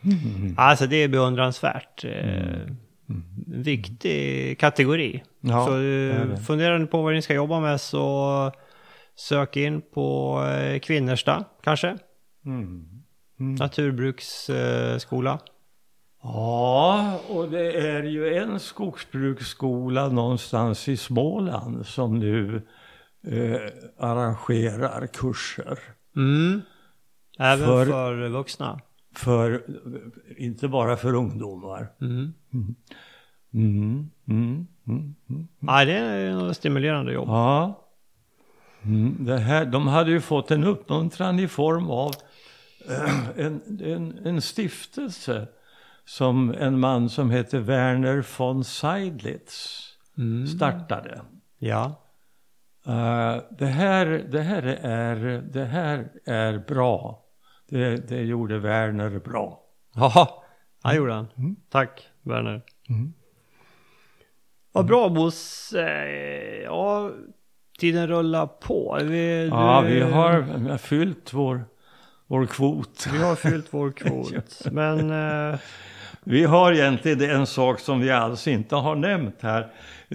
Mm. 0.03 0.55
Alltså 0.57 0.87
det 0.87 0.95
är 0.95 1.07
beundransvärt. 1.07 2.05
Eh, 2.05 2.11
mm. 2.11 2.77
Mm. 3.09 3.23
Viktig 3.45 4.59
kategori. 4.59 5.23
Ja, 5.41 5.65
så 5.65 5.81
eh, 5.81 6.35
funderar 6.35 6.79
ni 6.79 6.85
på 6.85 7.01
vad 7.01 7.13
ni 7.13 7.21
ska 7.21 7.33
jobba 7.33 7.59
med 7.59 7.81
så 7.81 8.51
sök 9.15 9.57
in 9.57 9.81
på 9.81 10.39
eh, 10.45 10.79
Kvinnersta 10.79 11.43
kanske. 11.63 11.97
Mm. 12.45 12.85
Mm. 13.39 13.55
Naturbruksskola. 13.55 15.39
Ja, 16.23 17.19
och 17.29 17.49
det 17.49 17.71
är 17.71 18.03
ju 18.03 18.33
en 18.33 18.59
skogsbruksskola 18.59 20.09
någonstans 20.09 20.87
i 20.87 20.97
Småland 20.97 21.85
som 21.85 22.19
nu 22.19 22.61
eh, 23.31 23.61
arrangerar 23.97 25.07
kurser. 25.07 25.79
Mm. 26.15 26.61
Även 27.39 27.65
för, 27.65 27.85
för, 27.85 28.27
vuxna? 28.27 28.79
För, 29.15 29.63
inte 30.37 30.67
bara 30.67 30.97
för 30.97 31.13
ungdomar. 31.13 31.87
Mm. 32.01 32.33
Mm. 32.53 32.75
Mm. 33.53 34.09
mm. 34.27 34.67
mm. 34.87 35.15
mm. 35.29 35.47
Ja, 35.59 35.85
det 35.85 35.93
är 35.93 36.49
ett 36.49 36.57
stimulerande 36.57 37.13
jobb. 37.13 37.27
Ja. 37.29 37.83
Det 39.19 39.37
här, 39.37 39.65
de 39.65 39.87
hade 39.87 40.11
ju 40.11 40.21
fått 40.21 40.51
en 40.51 40.63
uppmuntran 40.63 41.39
i 41.39 41.47
form 41.47 41.89
av 41.89 42.13
en, 43.35 43.61
en, 43.81 44.19
en 44.25 44.41
stiftelse 44.41 45.47
som 46.05 46.53
en 46.59 46.79
man 46.79 47.09
som 47.09 47.31
heter 47.31 47.59
Werner 47.59 48.25
von 48.37 48.63
Seidlitz 48.63 49.83
startade. 50.55 51.21
Ja. 51.59 52.06
Uh, 52.87 53.37
det, 53.57 53.65
här, 53.65 54.05
det, 54.31 54.41
här 54.41 54.63
är, 54.81 55.41
det 55.41 55.65
här 55.65 56.09
är 56.25 56.57
bra. 56.67 57.23
Det, 57.69 58.07
det 58.09 58.21
gjorde 58.23 58.59
Werner 58.59 59.19
bra. 59.19 59.59
Ja, 59.95 60.43
han 60.83 60.95
gjorde 60.95 61.13
han. 61.13 61.27
Mm. 61.37 61.55
Tack 61.69 62.07
Werner. 62.21 62.61
Mm. 62.89 63.13
Vad 64.71 64.85
bra 64.85 65.09
Bosse. 65.09 65.89
Ja, 66.63 67.11
tiden 67.79 68.07
rullar 68.07 68.47
på. 68.47 68.99
Vi, 69.03 69.47
Ja, 69.51 69.81
du- 69.87 69.93
vi 69.93 70.01
har, 70.01 70.41
vi 70.57 70.69
har 70.69 70.77
fyllt 70.77 71.33
vår, 71.33 71.65
vår 72.27 72.45
kvot. 72.45 73.07
Vi 73.11 73.17
har 73.23 73.35
fyllt 73.35 73.67
vår 73.73 73.91
kvot. 73.95 74.61
Men 74.71 75.11
eh, 75.51 75.59
Vi 76.23 76.43
har 76.43 76.71
egentligen 76.73 77.29
en 77.39 77.47
sak 77.47 77.79
som 77.79 77.99
vi 77.99 78.11
alls 78.11 78.47
inte 78.47 78.75
har 78.75 78.95
nämnt 78.95 79.41
här, 79.41 79.71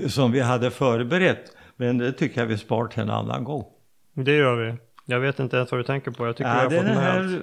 som 0.09 0.33
vi 0.33 0.41
hade 0.41 0.70
förberett. 0.70 1.57
Men 1.87 1.99
det 1.99 2.12
tycker 2.12 2.41
jag 2.41 2.47
vi 2.49 2.59
spar 2.59 2.87
till 2.87 3.03
en 3.03 3.11
annan 3.11 3.45
gång. 3.45 3.64
det 4.14 4.37
gör 4.37 4.57
vi. 4.57 4.74
Jag 5.07 5.20
vet 5.20 5.41
inte 5.41 5.57
ens 5.57 5.70
vad 5.70 5.80
du 5.80 5.85
tänker 5.85 6.11
på. 6.11 6.26
Jag 6.26 6.37
tycker 6.37 6.51
Ja, 6.62 6.68
vi 6.68 6.76
det 6.76 6.80
är 6.83 6.85
den 6.85 6.97
här 6.97 7.43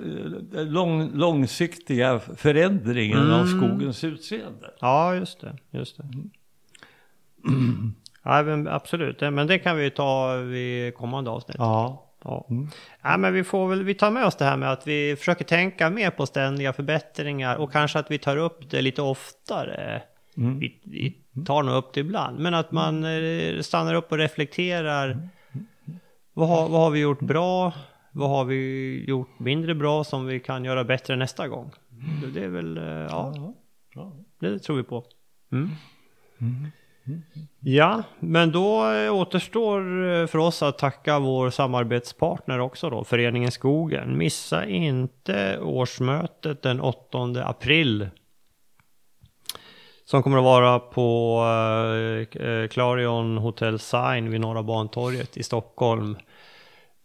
eh, 0.59 0.65
lång, 0.65 1.11
långsiktiga 1.13 2.19
förändringen 2.19 3.31
av 3.31 3.45
Mm. 3.47 3.57
skogens 3.61 4.03
utseende. 4.03 4.71
Ja, 4.79 5.15
just 5.15 5.41
det. 5.41 5.57
Just 5.71 5.97
det. 5.97 6.03
Ja, 8.23 8.43
men 8.43 8.67
absolut. 8.67 9.21
Men 9.21 9.47
det 9.47 9.59
kan 9.59 9.77
vi 9.77 9.89
ta 9.91 10.35
vid 10.35 10.95
kommande 10.95 11.29
avsnitt. 11.31 11.55
Ja. 11.59 12.05
Ja. 12.23 12.47
Mm. 12.49 12.67
ja, 13.03 13.17
men 13.17 13.33
vi 13.33 13.43
får 13.43 13.67
väl 13.67 13.83
vi 13.83 13.93
tar 13.93 14.11
med 14.11 14.25
oss 14.25 14.35
det 14.35 14.45
här 14.45 14.57
med 14.57 14.71
att 14.71 14.87
vi 14.87 15.15
försöker 15.15 15.45
tänka 15.45 15.89
mer 15.89 16.09
på 16.09 16.25
ständiga 16.25 16.73
förbättringar 16.73 17.55
och 17.55 17.71
kanske 17.71 17.99
att 17.99 18.11
vi 18.11 18.17
tar 18.17 18.37
upp 18.37 18.69
det 18.69 18.81
lite 18.81 19.01
oftare. 19.01 20.01
Mm. 20.37 20.59
Vi, 20.59 20.79
vi 20.83 21.17
tar 21.45 21.63
nog 21.63 21.75
upp 21.75 21.93
det 21.93 21.99
ibland, 21.99 22.39
men 22.39 22.53
att 22.53 22.71
man 22.71 23.03
eh, 23.03 23.61
stannar 23.61 23.93
upp 23.93 24.11
och 24.11 24.17
reflekterar. 24.17 25.29
Vad 26.33 26.47
har, 26.47 26.69
vad 26.69 26.81
har 26.81 26.89
vi 26.89 26.99
gjort 26.99 27.19
bra? 27.19 27.73
Vad 28.11 28.29
har 28.29 28.45
vi 28.45 29.05
gjort 29.07 29.39
mindre 29.39 29.75
bra 29.75 30.03
som 30.03 30.25
vi 30.25 30.39
kan 30.39 30.65
göra 30.65 30.83
bättre 30.83 31.15
nästa 31.15 31.47
gång? 31.47 31.71
Det, 32.21 32.39
det 32.39 32.45
är 32.45 32.49
väl, 32.49 32.77
eh, 32.77 32.83
ja, 32.83 33.53
det 34.39 34.59
tror 34.59 34.77
vi 34.77 34.83
på. 34.83 35.05
Mm. 35.51 35.69
Ja, 37.59 38.03
men 38.19 38.51
då 38.51 38.91
eh, 38.91 39.13
återstår 39.13 40.27
för 40.27 40.39
oss 40.39 40.63
att 40.63 40.77
tacka 40.77 41.19
vår 41.19 41.49
samarbetspartner 41.49 42.59
också 42.59 42.89
då, 42.89 43.03
Föreningen 43.03 43.51
Skogen. 43.51 44.17
Missa 44.17 44.65
inte 44.65 45.59
årsmötet 45.59 46.61
den 46.61 46.81
8 46.81 47.19
april. 47.45 48.09
Som 50.09 50.23
kommer 50.23 50.37
att 50.37 50.43
vara 50.43 50.79
på 50.79 51.39
eh, 51.45 52.41
eh, 52.45 52.67
Clarion 52.67 53.37
Hotel 53.37 53.79
Sign 53.79 54.31
vid 54.31 54.41
Norra 54.41 54.63
Bantorget 54.63 55.37
i 55.37 55.43
Stockholm. 55.43 56.17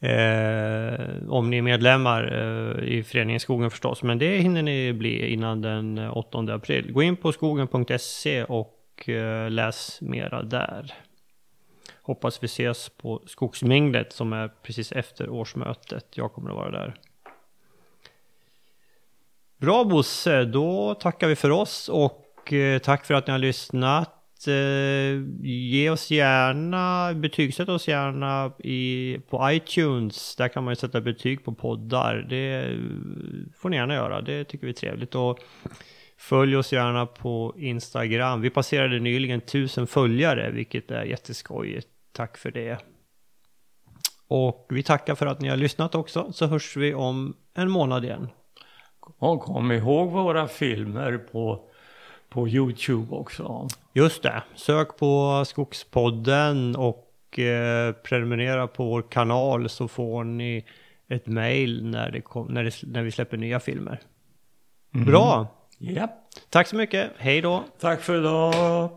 Eh, 0.01 1.29
om 1.29 1.51
ni 1.51 1.59
är 1.59 1.63
medlemmar 1.63 2.23
eh, 2.33 2.85
i 2.85 3.03
Föreningen 3.03 3.41
Skogen 3.41 3.71
förstås, 3.71 4.03
men 4.03 4.19
det 4.19 4.39
hinner 4.39 4.63
ni 4.63 4.93
bli 4.93 5.33
innan 5.33 5.63
den 5.63 5.99
eh, 5.99 6.17
8 6.17 6.39
april. 6.39 6.93
Gå 6.93 7.03
in 7.03 7.17
på 7.17 7.33
skogen.se 7.33 8.45
och 8.45 9.09
eh, 9.09 9.51
läs 9.51 10.01
mera 10.01 10.43
där. 10.43 10.95
Hoppas 12.03 12.43
vi 12.43 12.47
ses 12.47 12.89
på 12.89 13.23
Skogsminglet 13.27 14.13
som 14.13 14.33
är 14.33 14.49
precis 14.49 14.93
efter 14.93 15.29
årsmötet. 15.29 16.07
Jag 16.15 16.33
kommer 16.33 16.51
att 16.51 16.57
vara 16.57 16.71
där. 16.71 16.95
Bra 19.57 19.85
Bosse, 19.85 20.45
då 20.45 20.95
tackar 20.95 21.29
vi 21.29 21.37
för 21.37 21.51
oss 21.51 21.89
och 21.89 22.24
och 22.45 22.53
eh, 22.53 22.79
tack 22.79 23.05
för 23.05 23.15
att 23.15 23.27
ni 23.27 23.31
har 23.31 23.39
lyssnat. 23.39 24.47
Eh, 24.47 25.23
ge 25.43 25.91
oss 25.91 26.11
gärna, 26.11 27.15
betygsätt 27.15 27.69
oss 27.69 27.89
gärna 27.89 28.53
i, 28.59 29.19
på 29.31 29.51
iTunes. 29.51 30.37
Där 30.37 30.49
kan 30.49 30.65
man 30.65 30.73
ju 30.73 30.77
sätta 30.77 31.01
betyg 31.01 31.45
på 31.45 31.55
poddar. 31.55 32.27
Det 32.31 32.79
får 33.57 33.69
ni 33.69 33.77
gärna 33.77 33.95
göra, 33.95 34.21
det 34.21 34.45
tycker 34.45 34.67
vi 34.67 34.73
är 34.73 34.77
trevligt. 34.77 35.15
Och 35.15 35.39
följ 36.19 36.57
oss 36.57 36.73
gärna 36.73 37.07
på 37.07 37.55
Instagram. 37.57 38.41
Vi 38.41 38.51
passerade 38.51 39.01
nyligen 39.01 39.41
tusen 39.41 39.87
följare, 39.87 40.51
vilket 40.51 40.91
är 40.91 41.05
jätteskojigt. 41.05 41.89
Tack 42.13 42.39
för 42.39 42.51
det. 42.51 42.79
Och 44.29 44.67
vi 44.69 44.83
tackar 44.83 45.15
för 45.15 45.27
att 45.27 45.41
ni 45.41 45.49
har 45.49 45.57
lyssnat 45.57 45.95
också, 45.95 46.33
så 46.33 46.47
hörs 46.47 46.77
vi 46.77 46.95
om 46.95 47.37
en 47.55 47.71
månad 47.71 48.05
igen. 48.05 48.29
Och 49.19 49.43
kom 49.43 49.73
ihåg 49.73 50.11
våra 50.11 50.49
filmer 50.49 51.19
på, 51.19 51.71
på 52.35 52.49
Youtube 52.49 53.15
också. 53.15 53.69
Just 53.93 54.23
det, 54.23 54.43
sök 54.55 54.97
på 54.97 55.45
Skogspodden 55.47 56.77
och 56.77 57.39
eh, 57.39 57.93
prenumerera 57.93 58.67
på 58.67 58.85
vår 58.85 59.03
kanal 59.03 59.69
så 59.69 59.89
får 59.89 60.25
ni 60.25 60.65
ett 61.09 61.27
mail 61.27 61.87
när, 61.87 62.11
det 62.11 62.21
kom, 62.21 62.47
när, 62.47 62.65
det, 62.65 62.83
när 62.83 63.03
vi 63.03 63.11
släpper 63.11 63.37
nya 63.37 63.61
filmer. 63.61 64.01
Bra! 64.91 65.47
Japp. 65.79 66.11
Tack 66.51 66.69
så 66.69 66.77
mycket, 66.77 67.11
hej 67.17 67.41
då! 67.41 67.65
Tack 67.81 68.01
för 68.01 68.19
idag. 68.19 68.91